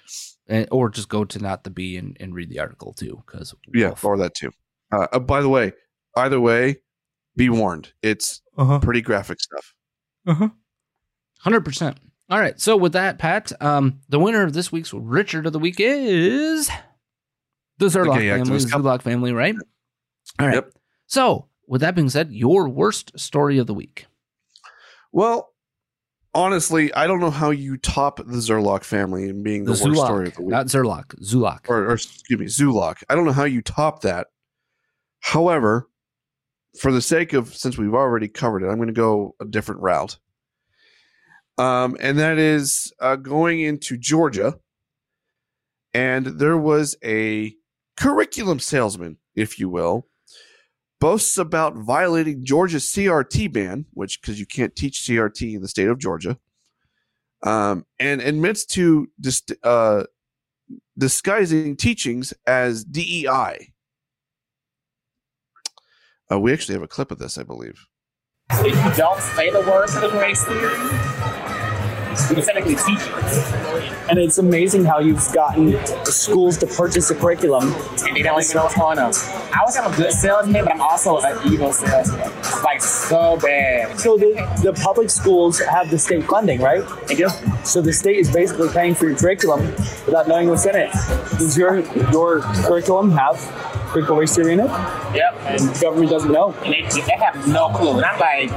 And, 0.48 0.68
or 0.70 0.90
just 0.90 1.08
go 1.08 1.24
to 1.24 1.38
not 1.38 1.64
the 1.64 1.70
B 1.70 1.96
and, 1.96 2.16
and 2.20 2.34
read 2.34 2.50
the 2.50 2.58
article 2.58 2.92
too, 2.92 3.22
because 3.26 3.54
yeah, 3.72 3.94
or 4.02 4.18
that 4.18 4.34
too. 4.34 4.50
Uh, 4.92 5.06
uh, 5.12 5.18
by 5.18 5.40
the 5.40 5.48
way, 5.48 5.72
either 6.16 6.40
way, 6.40 6.76
be 7.36 7.48
warned. 7.48 7.92
It's 8.02 8.42
Uh-huh. 8.56 8.78
pretty 8.80 9.00
graphic 9.02 9.40
stuff. 9.40 9.74
Uh-huh. 10.26 10.48
hundred 11.40 11.64
percent. 11.64 11.98
All 12.30 12.38
right. 12.38 12.58
So 12.60 12.76
with 12.76 12.92
that, 12.92 13.18
Pat, 13.18 13.52
um, 13.60 14.00
the 14.08 14.18
winner 14.18 14.42
of 14.44 14.52
this 14.52 14.70
week's 14.72 14.92
Richard 14.94 15.46
of 15.46 15.52
the 15.52 15.58
Week 15.58 15.76
is 15.78 16.70
the 17.78 17.86
Zerlock 17.86 18.18
gay 18.18 18.30
family, 18.30 18.50
activist 18.50 18.64
the 18.66 18.70
couple. 18.70 18.98
Family, 18.98 19.32
right? 19.32 19.54
All 20.38 20.46
right. 20.46 20.54
Yep. 20.56 20.72
So 21.06 21.48
with 21.66 21.80
that 21.80 21.94
being 21.94 22.08
said, 22.08 22.32
your 22.32 22.68
worst 22.68 23.18
story 23.18 23.58
of 23.58 23.66
the 23.66 23.74
week. 23.74 24.06
Well, 25.10 25.52
honestly, 26.34 26.92
I 26.94 27.06
don't 27.06 27.20
know 27.20 27.30
how 27.30 27.50
you 27.50 27.76
top 27.76 28.18
the 28.18 28.38
Zerlock 28.38 28.84
family 28.84 29.28
and 29.28 29.42
being 29.44 29.64
the, 29.64 29.72
The 29.74 29.84
worst 29.84 29.98
Zulock, 30.00 30.04
story 30.06 30.28
of 30.28 30.34
the 30.36 30.42
week. 30.42 30.50
not 30.50 30.66
Zerlock, 30.66 31.06
Zulock. 31.22 31.68
or, 31.68 31.86
or 31.88 31.94
excuse 31.94 32.38
me, 32.40 32.46
Zulock. 32.46 33.02
I 33.10 33.14
don't 33.14 33.24
know 33.26 33.32
how 33.32 33.44
you 33.44 33.60
top 33.62 34.02
that. 34.02 34.28
However, 35.20 35.88
for 36.78 36.92
the 36.92 37.02
sake 37.02 37.32
of 37.32 37.54
since 37.54 37.76
we've 37.76 37.94
already 37.94 38.28
covered 38.28 38.62
it, 38.62 38.68
I'm 38.68 38.76
going 38.76 38.88
to 38.88 38.94
go 38.94 39.34
a 39.40 39.44
different 39.44 39.82
route. 39.82 40.18
Um, 41.58 41.96
and 42.00 42.18
that 42.18 42.38
is 42.38 42.92
uh, 42.98 43.16
going 43.16 43.60
into 43.60 43.96
Georgia, 43.98 44.54
and 45.92 46.26
there 46.26 46.56
was 46.56 46.96
a 47.04 47.54
curriculum 47.98 48.58
salesman, 48.58 49.18
if 49.34 49.58
you 49.58 49.68
will, 49.68 50.08
boasts 50.98 51.36
about 51.36 51.76
violating 51.76 52.44
Georgia's 52.44 52.84
CRT 52.86 53.52
ban, 53.52 53.84
which 53.92 54.20
because 54.20 54.40
you 54.40 54.46
can't 54.46 54.74
teach 54.74 55.00
CRT 55.00 55.54
in 55.54 55.60
the 55.60 55.68
state 55.68 55.88
of 55.88 55.98
Georgia, 55.98 56.38
um, 57.42 57.84
and 57.98 58.22
admits 58.22 58.64
to 58.64 59.08
dis- 59.20 59.42
uh, 59.62 60.04
disguising 60.96 61.76
teachings 61.76 62.32
as 62.46 62.84
DEI. 62.84 63.71
Uh, 66.32 66.38
we 66.38 66.52
actually 66.52 66.74
have 66.74 66.82
a 66.82 66.88
clip 66.88 67.10
of 67.10 67.18
this, 67.18 67.36
I 67.36 67.42
believe. 67.42 67.86
Don't 68.96 69.20
say 69.20 69.50
the 69.50 69.60
word 69.60 69.88
critical 69.88 70.20
race 70.20 70.44
theory, 70.44 70.76
you 72.28 72.36
can 72.36 72.44
technically 72.44 72.76
teach 72.76 72.98
it. 73.00 74.10
And 74.10 74.18
it's 74.18 74.38
amazing 74.38 74.84
how 74.84 74.98
you've 74.98 75.32
gotten 75.32 75.78
schools 76.04 76.58
to 76.58 76.66
purchase 76.66 77.08
the 77.08 77.14
curriculum. 77.14 77.72
And 78.06 78.16
they 78.16 78.22
don't 78.22 78.42
even 78.42 78.56
know 78.56 78.64
what's 78.64 78.76
going 78.76 78.98
on. 78.98 79.12
I 79.52 79.60
was 79.64 79.76
I'm 79.76 79.92
a 79.92 79.96
good 79.96 80.12
salesman, 80.12 80.64
but 80.64 80.72
I'm 80.72 80.80
also 80.80 81.18
an 81.20 81.52
evil 81.52 81.72
salesman. 81.72 82.30
Like 82.62 82.82
so 82.82 83.36
bad. 83.38 83.98
So 83.98 84.16
the, 84.16 84.34
the 84.62 84.72
public 84.82 85.10
schools 85.10 85.60
have 85.60 85.90
the 85.90 85.98
state 85.98 86.24
funding, 86.24 86.60
right? 86.60 86.84
They 87.06 87.14
do. 87.14 87.28
So 87.64 87.80
the 87.80 87.92
state 87.92 88.16
is 88.16 88.32
basically 88.32 88.68
paying 88.68 88.94
for 88.94 89.08
your 89.08 89.16
curriculum 89.16 89.66
without 90.06 90.28
knowing 90.28 90.48
what's 90.48 90.66
in 90.66 90.76
it. 90.76 90.92
Does 91.38 91.56
your 91.56 91.80
your 92.10 92.40
curriculum 92.40 93.10
have 93.12 93.36
critical 93.88 94.16
race 94.16 94.34
theory 94.34 94.54
in 94.54 94.60
it? 94.60 94.70
Yep. 95.14 95.36
And 95.46 95.60
the 95.60 95.78
government 95.80 96.10
doesn't 96.10 96.32
know. 96.32 96.52
And 96.64 96.72
they, 96.72 97.00
they 97.00 97.16
have 97.16 97.46
no 97.46 97.68
clue. 97.70 97.96
And 97.96 98.04
I'm 98.04 98.18
like, 98.18 98.50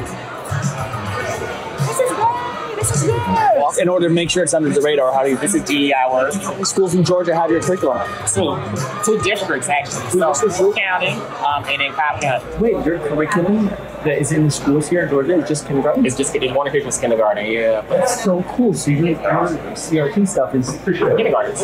In 3.80 3.90
order 3.90 4.08
to 4.08 4.14
make 4.14 4.30
sure 4.30 4.44
it's 4.44 4.54
under 4.54 4.70
the 4.70 4.82
radar, 4.82 5.14
how 5.14 5.24
do 5.24 5.30
you? 5.30 5.38
This 5.38 5.56
is 5.56 5.64
DEI 5.64 5.94
work. 6.12 6.34
Schools 6.66 6.94
in 6.94 7.04
Georgia 7.04 7.36
have 7.36 7.50
your 7.50 7.62
curriculum. 7.62 8.02
Two, 8.28 8.58
two 9.04 9.22
districts 9.22 9.70
actually. 9.70 10.10
So 10.10 10.34
Cook 10.34 10.76
County 10.76 11.08
um, 11.08 11.64
and 11.66 11.82
then 11.82 11.92
Cobb 11.94 12.22
County. 12.22 12.58
Wait, 12.58 12.86
your 12.86 13.00
curriculum 13.00 13.68
that 14.04 14.20
is 14.20 14.32
in 14.32 14.46
the 14.46 14.52
schools 14.52 14.90
here 14.90 15.04
in 15.04 15.10
Georgia 15.10 15.36
is 15.36 15.48
just 15.48 15.66
kindergarten? 15.68 16.06
It's 16.06 16.16
just 16.16 16.36
it's 16.36 16.54
one 16.54 16.68
of 16.68 16.74
kindergarten. 16.74 17.46
Yeah, 17.46 17.82
but 17.82 17.98
That's 17.98 18.24
so 18.24 18.44
cool. 18.44 18.74
So 18.74 18.92
your 18.92 19.16
CRT 19.16 20.28
stuff 20.28 20.54
is 20.56 20.70
kindergarten. 20.86 21.56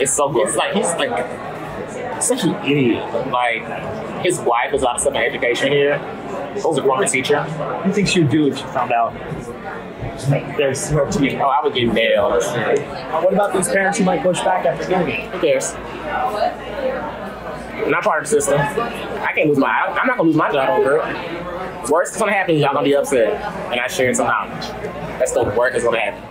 It's 0.00 0.12
so 0.12 0.30
good. 0.30 0.48
It's 0.48 0.56
like 0.56 0.74
he's 0.74 0.94
like 0.94 2.22
such 2.22 2.44
an 2.44 2.54
idiot. 2.64 3.04
Like 3.30 4.22
his 4.22 4.40
wife 4.40 4.72
is 4.72 4.84
on 4.84 4.98
some 4.98 5.16
education 5.16 5.72
here. 5.72 5.98
Who's 6.54 6.78
a 6.78 6.82
former 6.82 7.06
teacher. 7.06 7.44
You 7.84 7.92
think 7.92 8.08
she 8.08 8.20
would 8.20 8.30
do 8.30 8.46
if 8.48 8.56
she 8.58 8.64
found 8.64 8.92
out 8.92 9.12
there's 10.56 10.78
CRT? 10.90 11.40
Oh, 11.40 11.44
I 11.46 11.62
would 11.64 11.74
get 11.74 11.92
nailed. 11.92 12.32
What 12.32 13.32
about 13.32 13.52
these 13.52 13.68
parents 13.68 13.98
who 13.98 14.04
might 14.04 14.22
push 14.22 14.40
back 14.40 14.64
after 14.66 14.88
getting 14.88 15.08
it? 15.14 15.30
Who 15.30 15.40
cares? 15.40 15.74
I'm 17.84 17.90
not 17.90 18.02
part 18.04 18.22
of 18.24 18.30
the 18.30 18.40
system. 18.40 18.60
I 18.60 19.32
can't 19.34 19.48
lose 19.48 19.58
my. 19.58 19.68
I'm 19.68 20.06
not 20.06 20.16
gonna 20.16 20.28
lose 20.28 20.36
my 20.36 20.50
job 20.52 20.68
over 20.80 20.98
it. 20.98 21.90
Worst 21.90 22.12
that's 22.12 22.18
gonna 22.18 22.32
happen 22.32 22.56
y'all 22.56 22.72
gonna 22.72 22.84
be 22.84 22.94
upset, 22.96 23.34
and 23.70 23.80
I 23.80 23.86
shared 23.88 24.16
some 24.16 24.26
knowledge. 24.28 24.66
That's 25.18 25.32
the 25.32 25.44
worst 25.44 25.72
that's 25.74 25.84
gonna 25.84 26.00
happen. 26.00 26.30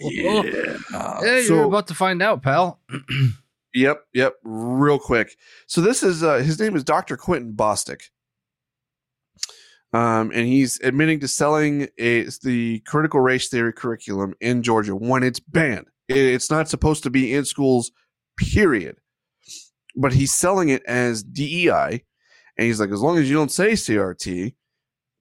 Yeah. 0.00 0.42
Yeah, 0.42 1.22
you're 1.22 1.42
so- 1.44 1.68
about 1.68 1.86
to 1.88 1.94
find 1.94 2.20
out, 2.22 2.42
pal. 2.42 2.80
Yep, 3.74 4.02
yep. 4.14 4.34
Real 4.44 4.98
quick. 4.98 5.36
So 5.66 5.82
this 5.82 6.02
is 6.02 6.22
uh, 6.22 6.38
his 6.38 6.58
name 6.58 6.74
is 6.74 6.82
Dr. 6.82 7.18
Quentin 7.18 7.52
Bostic. 7.52 8.00
Um, 9.92 10.30
and 10.34 10.46
he's 10.46 10.78
admitting 10.82 11.20
to 11.20 11.28
selling 11.28 11.88
a, 11.98 12.24
the 12.42 12.80
critical 12.80 13.20
race 13.20 13.48
theory 13.48 13.72
curriculum 13.72 14.34
in 14.40 14.62
Georgia 14.62 14.94
when 14.94 15.22
it's 15.22 15.40
banned. 15.40 15.86
It- 16.08 16.16
it's 16.18 16.50
not 16.50 16.68
supposed 16.68 17.02
to 17.04 17.10
be 17.10 17.32
in 17.34 17.44
schools, 17.46 17.90
period. 18.36 18.96
But 19.96 20.12
he's 20.12 20.32
selling 20.34 20.68
it 20.68 20.82
as 20.84 21.22
DEI, 21.22 22.04
and 22.56 22.66
he's 22.66 22.78
like, 22.80 22.90
as 22.90 23.00
long 23.00 23.18
as 23.18 23.28
you 23.28 23.34
don't 23.36 23.50
say 23.50 23.72
CRT, 23.72 24.54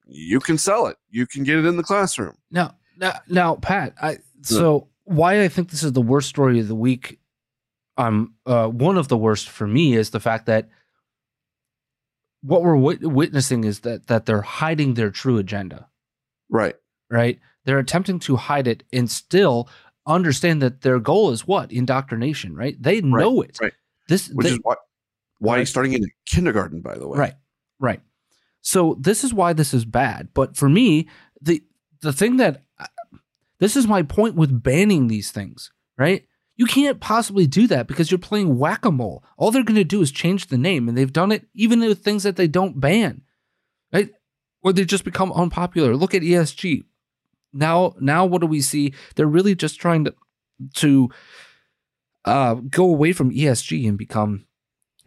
you 0.06 0.40
can 0.40 0.58
sell 0.58 0.86
it. 0.88 0.98
You 1.10 1.26
can 1.26 1.44
get 1.44 1.58
it 1.58 1.66
in 1.66 1.78
the 1.78 1.84
classroom. 1.84 2.36
Now, 2.52 2.76
now, 2.98 3.14
now, 3.28 3.56
Pat. 3.56 3.94
I 4.02 4.18
so 4.44 4.88
why 5.06 5.42
I 5.44 5.48
think 5.48 5.70
this 5.72 5.84
is 5.84 5.94
the 5.94 6.02
worst 6.02 6.30
story 6.30 6.60
of 6.60 6.68
the 6.68 6.76
week. 6.76 7.20
um 7.98 8.36
uh, 8.46 8.68
one 8.68 8.98
of 8.98 9.08
the 9.08 9.18
worst 9.18 9.50
for 9.50 9.66
me 9.68 9.96
is 9.96 10.12
the 10.12 10.20
fact 10.20 10.46
that 10.46 10.70
what 12.42 12.62
we're 12.64 12.76
wit- 12.78 13.02
witnessing 13.02 13.64
is 13.64 13.82
that 13.82 14.08
that 14.08 14.26
they're 14.26 14.42
hiding 14.42 14.94
their 14.94 15.12
true 15.12 15.38
agenda. 15.38 15.88
Right. 16.50 16.76
Right. 17.10 17.40
They're 17.66 17.80
attempting 17.80 18.20
to 18.20 18.36
hide 18.36 18.68
it 18.68 18.84
and 18.94 19.10
still 19.10 19.70
understand 20.06 20.62
that 20.62 20.82
their 20.82 21.00
goal 21.00 21.32
is 21.32 21.46
what 21.48 21.72
indoctrination. 21.72 22.56
Right. 22.56 22.76
They 22.82 23.02
know 23.02 23.42
it. 23.42 23.58
Right. 23.62 23.74
This 24.08 24.30
Which 24.30 24.48
they- 24.48 24.54
is 24.54 24.60
why 24.64 24.76
why 25.40 25.58
Right. 25.58 25.68
starting 25.68 25.94
in 25.94 26.06
kindergarten, 26.26 26.82
by 26.82 26.98
the 26.98 27.08
way. 27.08 27.18
Right. 27.20 27.34
Right. 27.80 28.02
So 28.62 28.98
this 29.00 29.24
is 29.24 29.34
why 29.34 29.54
this 29.54 29.74
is 29.74 29.86
bad. 29.86 30.30
But 30.34 30.58
for 30.58 30.68
me, 30.70 31.08
the 31.42 31.64
the 32.02 32.14
thing 32.14 32.38
that 32.38 32.64
uh, 32.80 32.86
this 33.60 33.76
is 33.76 33.88
my 33.88 34.04
point 34.04 34.36
with 34.36 34.64
banning 34.64 35.08
these 35.08 35.32
things, 35.32 35.72
right? 35.98 36.26
You 36.58 36.66
can't 36.66 37.00
possibly 37.00 37.46
do 37.46 37.68
that 37.68 37.88
because 37.88 38.10
you're 38.10 38.18
playing 38.18 38.58
whack-a-mole. 38.58 39.24
All 39.38 39.52
they're 39.52 39.64
going 39.64 39.76
to 39.76 39.84
do 39.84 40.02
is 40.02 40.12
change 40.12 40.48
the 40.48 40.58
name, 40.58 40.90
and 40.90 40.98
they've 40.98 41.14
done 41.14 41.32
it 41.32 41.48
even 41.54 41.80
with 41.80 42.04
things 42.04 42.24
that 42.24 42.36
they 42.36 42.48
don't 42.48 42.80
ban, 42.80 43.22
right? 43.94 44.10
Or 44.64 44.74
they 44.74 44.84
just 44.84 45.04
become 45.04 45.32
unpopular. 45.32 45.96
Look 45.96 46.16
at 46.16 46.24
ESG. 46.24 46.84
Now, 47.54 47.94
now 48.00 48.26
what 48.26 48.42
do 48.42 48.48
we 48.48 48.62
see? 48.62 48.94
They're 49.16 49.28
really 49.28 49.56
just 49.56 49.80
trying 49.80 50.06
to 50.06 50.16
to 50.76 51.10
uh, 52.26 52.56
go 52.56 52.86
away 52.86 53.14
from 53.14 53.32
ESG 53.32 53.88
and 53.88 53.98
become 53.98 54.48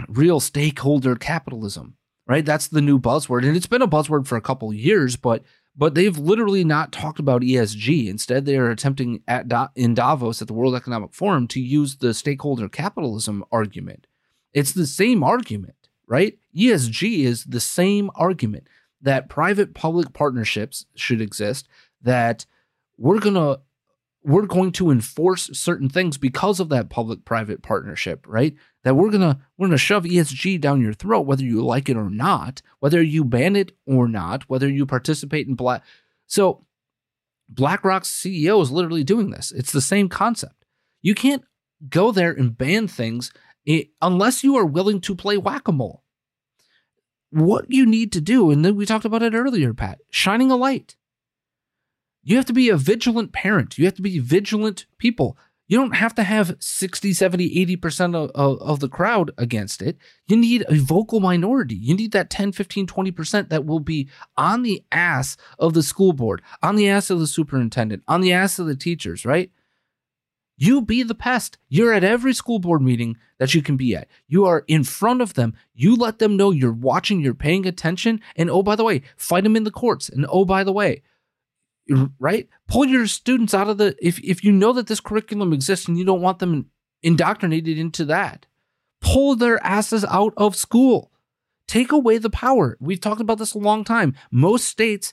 real 0.09 0.39
stakeholder 0.39 1.17
capitalism, 1.17 1.97
right? 2.29 2.47
That's 2.47 2.69
the 2.69 2.81
new 2.81 3.01
buzzword, 3.01 3.45
and 3.45 3.57
it's 3.57 3.67
been 3.67 3.83
a 3.83 3.89
buzzword 3.89 4.29
for 4.29 4.37
a 4.37 4.41
couple 4.41 4.73
years, 4.73 5.17
but 5.17 5.43
but 5.81 5.95
they've 5.95 6.19
literally 6.19 6.63
not 6.63 6.93
talked 6.93 7.19
about 7.19 7.41
ESG. 7.41 8.07
Instead, 8.07 8.45
they 8.45 8.59
are 8.59 8.69
attempting 8.69 9.23
at 9.27 9.51
in 9.75 9.95
Davos 9.95 10.43
at 10.43 10.47
the 10.47 10.53
World 10.53 10.75
Economic 10.75 11.15
Forum 11.15 11.49
to 11.49 11.59
use 11.59 11.97
the 11.97 12.13
stakeholder 12.13 12.69
capitalism 12.69 13.43
argument. 13.51 14.07
It's 14.53 14.73
the 14.73 14.87
same 14.87 15.23
argument, 15.23 15.89
right? 16.07 16.39
ESG 16.55 17.21
is 17.21 17.45
the 17.45 17.61
same 17.61 18.11
argument 18.15 18.67
that 19.01 19.31
private 19.31 19.73
public 19.73 20.13
partnerships 20.13 20.85
should 20.95 21.23
exist, 21.23 21.67
that 22.03 22.45
we're 22.99 23.19
going 23.19 23.37
to 23.37 23.61
we're 24.23 24.45
going 24.45 24.73
to 24.73 24.91
enforce 24.91 25.49
certain 25.55 25.89
things 25.89 26.19
because 26.19 26.61
of 26.61 26.69
that 26.69 26.91
public 26.91 27.25
private 27.25 27.63
partnership, 27.63 28.27
right? 28.29 28.55
That 28.83 28.95
we're 28.95 29.11
to 29.11 29.39
we're 29.59 29.69
to 29.69 29.79
shove 29.79 30.05
ESG 30.05 30.61
down 30.61 30.81
your 30.81 30.95
throat 30.95 31.27
whether 31.27 31.45
you 31.45 31.63
like 31.63 31.89
it 31.89 31.97
or 31.97 32.09
not, 32.09 32.63
whether 32.79 33.03
you 33.03 33.25
ban 33.25 33.57
it 33.57 33.73
or 33.87 34.09
not, 34.09 34.49
whether 34.49 34.69
you 34.69 34.87
participate 34.87 35.47
in 35.47 35.55
black 35.55 35.83
So 36.27 36.65
BlackRock's 37.49 38.11
CEO 38.11 38.63
is 38.63 38.71
literally 38.71 39.05
doing 39.05 39.31
this. 39.31 39.53
It's 39.53 39.73
the 39.73 39.81
same 39.81 40.09
concept. 40.09 40.65
You 41.03 41.15
can't 41.15 41.43
go 41.89 42.13
there 42.13 42.33
and 42.33 42.57
ban 42.57 42.89
things 42.89 43.33
unless 44.01 44.45
you 44.45 44.57
are 44.57 44.65
willing 44.65 45.01
to 45.03 45.15
play 45.15 45.37
whack-a-mole. 45.37 46.03
What 47.31 47.67
you 47.69 47.87
need 47.87 48.13
to 48.13 48.21
do, 48.21 48.51
and 48.51 48.65
then 48.65 48.77
we 48.77 48.87
talked 48.87 49.05
about 49.05 49.23
it 49.23 49.35
earlier, 49.35 49.73
Pat, 49.75 50.01
shining 50.11 50.51
a 50.51 50.57
light. 50.57 50.97
You 52.23 52.37
have 52.37 52.47
to 52.47 52.53
be 52.53 52.69
a 52.69 52.77
vigilant 52.77 53.33
parent. 53.33 53.79
You 53.79 53.85
have 53.85 53.95
to 53.95 54.03
be 54.03 54.19
vigilant 54.19 54.87
people. 54.99 55.39
You 55.71 55.79
don't 55.79 55.95
have 55.95 56.17
to 56.17 56.25
have 56.25 56.57
60, 56.59 57.13
70, 57.13 57.77
80% 57.77 58.17
of, 58.17 58.31
of, 58.35 58.61
of 58.61 58.81
the 58.81 58.89
crowd 58.89 59.31
against 59.39 59.83
it. 59.83 59.99
You 60.27 60.37
need 60.37 60.65
a 60.69 60.75
vocal 60.75 61.21
minority. 61.21 61.77
You 61.77 61.95
need 61.95 62.11
that 62.11 62.29
10, 62.29 62.51
15, 62.51 62.89
20% 62.89 63.51
that 63.51 63.65
will 63.65 63.79
be 63.79 64.09
on 64.37 64.65
the 64.65 64.83
ass 64.91 65.37
of 65.61 65.75
the 65.75 65.85
school 65.85 66.13
board, 66.13 66.43
on 66.61 66.75
the 66.75 66.89
ass 66.89 67.09
of 67.09 67.21
the 67.21 67.29
superintendent, 67.29 68.03
on 68.09 68.21
the 68.21 68.33
ass 68.33 68.59
of 68.59 68.67
the 68.67 68.75
teachers, 68.75 69.25
right? 69.25 69.53
You 70.57 70.83
be 70.83 71.05
the 71.05 71.15
pest. 71.15 71.57
You're 71.69 71.93
at 71.93 72.03
every 72.03 72.35
school 72.35 72.59
board 72.59 72.83
meeting 72.83 73.17
that 73.39 73.55
you 73.55 73.63
can 73.63 73.77
be 73.77 73.95
at. 73.95 74.09
You 74.27 74.47
are 74.47 74.65
in 74.67 74.83
front 74.83 75.23
of 75.23 75.35
them. 75.35 75.55
You 75.73 75.95
let 75.95 76.19
them 76.19 76.37
know 76.37 76.51
you're 76.51 76.73
watching, 76.73 77.21
you're 77.21 77.33
paying 77.33 77.65
attention. 77.65 78.21
And 78.35 78.51
oh, 78.51 78.65
by 78.65 78.75
the 78.75 78.83
way, 78.85 79.03
fight 79.17 79.45
them 79.45 79.55
in 79.55 79.63
the 79.63 79.71
courts. 79.71 80.09
And 80.09 80.27
oh, 80.29 80.45
by 80.45 80.65
the 80.65 80.73
way, 80.73 81.03
right? 82.19 82.49
Pull 82.69 82.87
your 82.87 83.07
students 83.07 83.55
out 83.55 83.69
of 83.69 83.79
the 83.79 83.97
if 84.01 84.19
if 84.21 84.45
you 84.45 84.53
know 84.53 84.73
that 84.73 84.87
this 84.87 85.01
curriculum 85.01 85.53
exists 85.53 85.89
and 85.89 85.99
you 85.99 86.05
don't 86.05 86.23
want 86.23 86.39
them 86.39 86.67
indoctrinated 87.03 87.79
into 87.79 88.05
that, 88.07 88.47
pull 89.01 89.37
their 89.37 89.63
asses 89.65 90.05
out 90.05 90.35
of 90.37 90.57
school. 90.57 91.11
Take 91.67 91.93
away 91.93 92.19
the 92.19 92.31
power. 92.31 92.77
We've 92.81 93.01
talked 93.01 93.21
about 93.21 93.39
this 93.39 93.55
a 93.55 93.59
long 93.59 93.85
time. 93.85 94.15
Most 94.31 94.65
states 94.65 95.13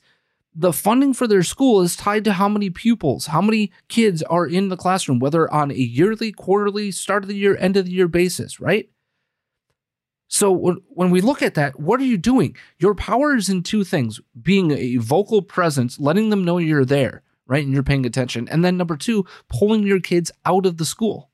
the 0.60 0.74
funding 0.74 1.14
for 1.14 1.28
their 1.28 1.44
school 1.44 1.82
is 1.82 1.96
tied 1.96 2.24
to 2.24 2.34
how 2.34 2.50
many 2.50 2.72
pupils, 2.72 3.28
how 3.28 3.42
many 3.42 3.72
kids 3.90 4.24
are 4.24 4.48
in 4.48 4.70
the 4.70 4.78
classroom, 4.78 5.20
whether 5.20 5.52
on 5.54 5.70
a 5.70 5.76
yearly, 5.76 6.32
quarterly, 6.32 6.90
start 6.90 7.24
of 7.24 7.28
the 7.28 7.36
year, 7.36 7.56
end 7.58 7.78
of 7.78 7.86
the 7.86 7.92
year 7.92 8.08
basis, 8.08 8.60
right? 8.60 8.90
So 10.28 10.52
when, 10.52 11.10
we 11.10 11.22
look 11.22 11.42
at 11.42 11.54
that, 11.54 11.80
what 11.80 12.00
are 12.02 12.06
you 12.06 12.18
doing? 12.18 12.56
Your 12.80 12.94
power 12.94 13.36
is 13.36 13.48
in 13.50 13.64
two 13.64 13.84
things 13.84 14.20
being 14.40 14.72
a 14.72 14.98
vocal 14.98 15.42
presence, 15.42 16.00
letting 16.00 16.30
them 16.30 16.44
know 16.44 16.58
you're 16.58 16.86
there, 16.86 17.24
right? 17.46 17.64
And 17.64 17.74
you're 17.74 17.84
paying 17.84 18.06
attention. 18.06 18.48
And 18.50 18.64
then 18.64 18.76
number 18.76 18.98
two, 18.98 19.26
pulling 19.48 19.84
your 19.84 20.02
kids 20.02 20.32
out 20.46 20.66
of 20.66 20.78
the 20.78 20.86
school. 20.86 21.32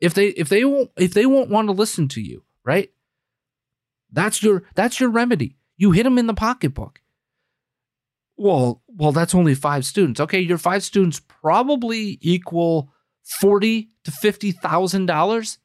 If 0.00 0.14
they 0.14 0.28
if 0.28 0.48
they 0.48 0.64
won't 0.64 0.90
if 0.96 1.14
they 1.14 1.24
won't 1.24 1.48
want 1.48 1.68
to 1.68 1.72
listen 1.72 2.08
to 2.08 2.20
you, 2.20 2.42
right? 2.64 2.90
That's 4.10 4.42
your 4.42 4.64
that's 4.74 4.98
your 5.00 5.10
remedy. 5.10 5.56
You 5.76 5.92
hit 5.92 6.02
them 6.02 6.18
in 6.18 6.26
the 6.26 6.34
pocketbook. 6.34 7.00
Well, 8.36 8.82
well, 8.88 9.12
that's 9.12 9.34
only 9.34 9.54
five 9.54 9.86
students. 9.86 10.20
Okay, 10.20 10.40
your 10.40 10.58
five 10.58 10.82
students 10.82 11.20
probably 11.20 12.18
equal 12.20 12.90
forty 13.40 13.90
to 14.02 14.10
fifty 14.10 14.50
thousand 14.50 15.06
dollars. 15.06 15.58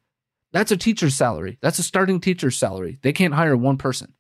That's 0.52 0.72
a 0.72 0.78
teacher's 0.78 1.16
salary. 1.16 1.58
That's 1.62 1.80
a 1.80 1.84
starting 1.84 2.20
teacher's 2.20 2.58
salary. 2.58 3.00
They 3.02 3.14
can't 3.14 3.34
hire 3.34 3.56
one 3.56 3.78
person. 3.78 4.14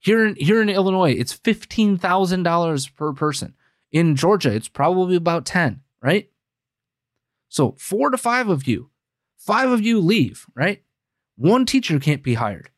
Here 0.00 0.26
in 0.26 0.36
here 0.36 0.60
in 0.60 0.68
Illinois, 0.68 1.12
it's 1.12 1.32
fifteen 1.32 1.96
thousand 1.96 2.42
dollars 2.42 2.88
per 2.88 3.12
person. 3.12 3.54
In 3.90 4.16
Georgia, 4.16 4.52
it's 4.52 4.68
probably 4.68 5.16
about 5.16 5.46
ten, 5.46 5.80
right? 6.02 6.28
So 7.48 7.74
four 7.78 8.10
to 8.10 8.18
five 8.18 8.48
of 8.48 8.66
you, 8.66 8.90
five 9.38 9.70
of 9.70 9.80
you 9.80 10.00
leave, 10.00 10.46
right? 10.54 10.82
One 11.36 11.64
teacher 11.64 11.98
can't 11.98 12.22
be 12.22 12.34
hired. 12.34 12.70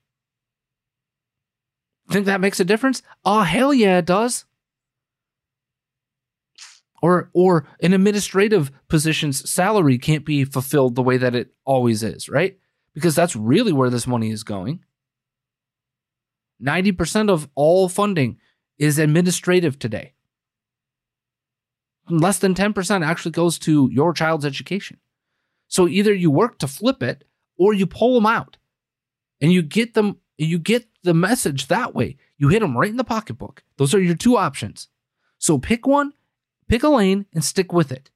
Think 2.11 2.27
that 2.27 2.41
makes 2.41 2.61
a 2.61 2.65
difference? 2.65 3.03
Oh 3.25 3.41
hell 3.43 3.75
yeah, 3.75 3.99
it 3.99 4.07
does. 4.07 4.46
Or 7.03 7.31
or 7.33 7.67
an 7.81 7.93
administrative 7.93 8.71
position's 8.89 9.49
salary 9.49 9.99
can't 9.99 10.25
be 10.25 10.45
fulfilled 10.45 10.95
the 10.95 11.03
way 11.03 11.17
that 11.19 11.35
it 11.35 11.53
always 11.65 12.03
is, 12.03 12.29
right? 12.29 12.59
Because 12.95 13.15
that's 13.15 13.37
really 13.37 13.73
where 13.73 13.91
this 13.91 14.07
money 14.07 14.31
is 14.31 14.43
going. 14.43 14.83
90% 16.63 17.29
of 17.29 17.49
all 17.55 17.89
funding 17.89 18.39
is 18.79 18.99
administrative 18.99 19.79
today. 19.79 20.15
Less 22.09 22.39
than 22.39 22.55
10% 22.55 23.05
actually 23.05 23.33
goes 23.33 23.59
to 23.61 23.91
your 23.93 24.15
child's 24.15 24.47
education. 24.47 24.99
So 25.69 25.87
either 25.87 26.15
you 26.15 26.31
work 26.31 26.59
to 26.59 26.69
flip 26.69 27.03
it 27.03 27.25
or 27.59 27.75
you 27.75 27.87
pull 27.87 28.15
them 28.15 28.27
out. 28.27 28.57
And 29.41 29.53
you 29.53 29.61
get 29.63 29.93
them 29.93 30.17
you 30.39 30.59
get 30.59 30.87
the 31.03 31.15
message 31.15 31.69
that 31.69 31.95
way. 31.95 32.17
You 32.37 32.49
hit 32.49 32.61
them 32.61 32.77
right 32.77 32.91
in 32.91 32.97
the 32.97 33.05
pocketbook. 33.05 33.63
Those 33.79 33.95
are 33.95 34.01
your 34.01 34.15
two 34.15 34.37
options. 34.37 34.89
So 35.39 35.59
pick 35.59 35.87
one, 35.87 36.13
pick 36.69 36.83
a 36.83 36.89
lane 36.89 37.27
and 37.33 37.45
stick 37.45 37.73
with 37.73 37.93
it. 37.93 38.11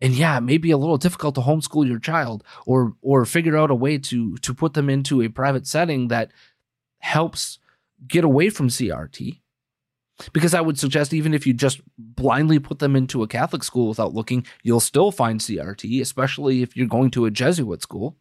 And 0.00 0.14
yeah, 0.14 0.36
it 0.36 0.42
may 0.42 0.58
be 0.58 0.70
a 0.70 0.76
little 0.76 0.98
difficult 0.98 1.34
to 1.36 1.40
homeschool 1.40 1.86
your 1.86 1.98
child 1.98 2.44
or 2.66 2.94
or 3.00 3.24
figure 3.24 3.56
out 3.56 3.70
a 3.70 3.74
way 3.74 3.98
to 3.98 4.36
to 4.36 4.54
put 4.54 4.74
them 4.74 4.90
into 4.90 5.22
a 5.22 5.28
private 5.28 5.66
setting 5.66 6.08
that 6.08 6.30
helps 6.98 7.58
get 8.06 8.24
away 8.24 8.50
from 8.50 8.68
CRT. 8.68 9.40
Because 10.32 10.54
I 10.54 10.60
would 10.60 10.78
suggest 10.78 11.12
even 11.12 11.34
if 11.34 11.44
you 11.46 11.52
just 11.52 11.80
blindly 11.98 12.60
put 12.60 12.78
them 12.78 12.94
into 12.94 13.22
a 13.22 13.28
Catholic 13.28 13.64
school 13.64 13.88
without 13.88 14.14
looking, 14.14 14.46
you'll 14.62 14.78
still 14.78 15.10
find 15.10 15.40
CRT, 15.40 16.00
especially 16.00 16.62
if 16.62 16.76
you're 16.76 16.86
going 16.86 17.10
to 17.12 17.24
a 17.24 17.32
Jesuit 17.32 17.82
school. 17.82 18.16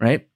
Right? 0.00 0.28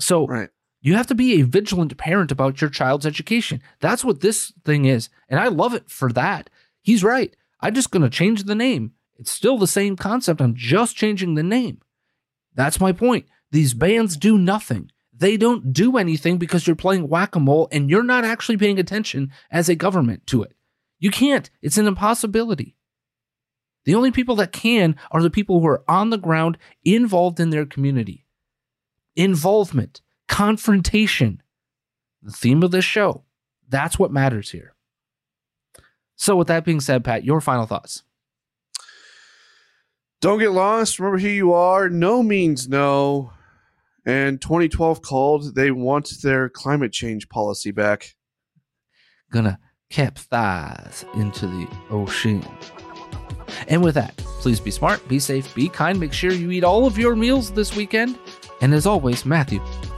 So 0.00 0.26
right. 0.26 0.48
You 0.82 0.94
have 0.96 1.06
to 1.06 1.14
be 1.14 1.40
a 1.40 1.46
vigilant 1.46 1.96
parent 1.96 2.32
about 2.32 2.60
your 2.60 2.68
child's 2.68 3.06
education. 3.06 3.62
That's 3.80 4.04
what 4.04 4.20
this 4.20 4.52
thing 4.64 4.84
is. 4.84 5.08
And 5.28 5.38
I 5.38 5.46
love 5.46 5.74
it 5.74 5.88
for 5.88 6.12
that. 6.12 6.50
He's 6.82 7.04
right. 7.04 7.34
I'm 7.60 7.74
just 7.74 7.92
going 7.92 8.02
to 8.02 8.10
change 8.10 8.42
the 8.42 8.56
name. 8.56 8.92
It's 9.16 9.30
still 9.30 9.56
the 9.56 9.68
same 9.68 9.96
concept. 9.96 10.40
I'm 10.40 10.56
just 10.56 10.96
changing 10.96 11.36
the 11.36 11.44
name. 11.44 11.80
That's 12.54 12.80
my 12.80 12.90
point. 12.90 13.26
These 13.52 13.74
bans 13.74 14.16
do 14.16 14.36
nothing. 14.36 14.90
They 15.16 15.36
don't 15.36 15.72
do 15.72 15.96
anything 15.96 16.38
because 16.38 16.66
you're 16.66 16.74
playing 16.74 17.08
whack 17.08 17.36
a 17.36 17.40
mole 17.40 17.68
and 17.70 17.88
you're 17.88 18.02
not 18.02 18.24
actually 18.24 18.56
paying 18.56 18.80
attention 18.80 19.30
as 19.52 19.68
a 19.68 19.76
government 19.76 20.26
to 20.28 20.42
it. 20.42 20.56
You 20.98 21.12
can't. 21.12 21.48
It's 21.62 21.78
an 21.78 21.86
impossibility. 21.86 22.74
The 23.84 23.94
only 23.94 24.10
people 24.10 24.34
that 24.36 24.52
can 24.52 24.96
are 25.12 25.22
the 25.22 25.30
people 25.30 25.60
who 25.60 25.66
are 25.66 25.84
on 25.86 26.10
the 26.10 26.18
ground, 26.18 26.58
involved 26.84 27.38
in 27.38 27.50
their 27.50 27.66
community. 27.66 28.26
Involvement, 29.14 30.00
confrontation, 30.32 31.42
the 32.22 32.32
theme 32.32 32.62
of 32.62 32.70
this 32.70 32.86
show. 32.86 33.22
That's 33.68 33.98
what 33.98 34.10
matters 34.10 34.50
here. 34.50 34.74
So, 36.16 36.36
with 36.36 36.48
that 36.48 36.64
being 36.64 36.80
said, 36.80 37.04
Pat, 37.04 37.22
your 37.22 37.42
final 37.42 37.66
thoughts. 37.66 38.02
Don't 40.22 40.38
get 40.38 40.52
lost. 40.52 40.98
Remember 40.98 41.18
who 41.18 41.28
you 41.28 41.52
are. 41.52 41.90
No 41.90 42.22
means 42.22 42.66
no. 42.66 43.32
And 44.06 44.40
2012 44.40 45.02
called. 45.02 45.54
They 45.54 45.70
want 45.70 46.10
their 46.22 46.48
climate 46.48 46.92
change 46.92 47.28
policy 47.28 47.70
back. 47.70 48.14
Gonna 49.30 49.58
cap 49.90 50.14
capsize 50.14 51.04
into 51.14 51.46
the 51.46 51.68
ocean. 51.90 52.42
And 53.68 53.84
with 53.84 53.96
that, 53.96 54.16
please 54.16 54.60
be 54.60 54.70
smart, 54.70 55.06
be 55.08 55.18
safe, 55.18 55.54
be 55.54 55.68
kind. 55.68 56.00
Make 56.00 56.14
sure 56.14 56.32
you 56.32 56.50
eat 56.52 56.64
all 56.64 56.86
of 56.86 56.96
your 56.96 57.16
meals 57.16 57.52
this 57.52 57.76
weekend. 57.76 58.18
And 58.62 58.72
as 58.72 58.86
always, 58.86 59.26
Matthew 59.26 59.60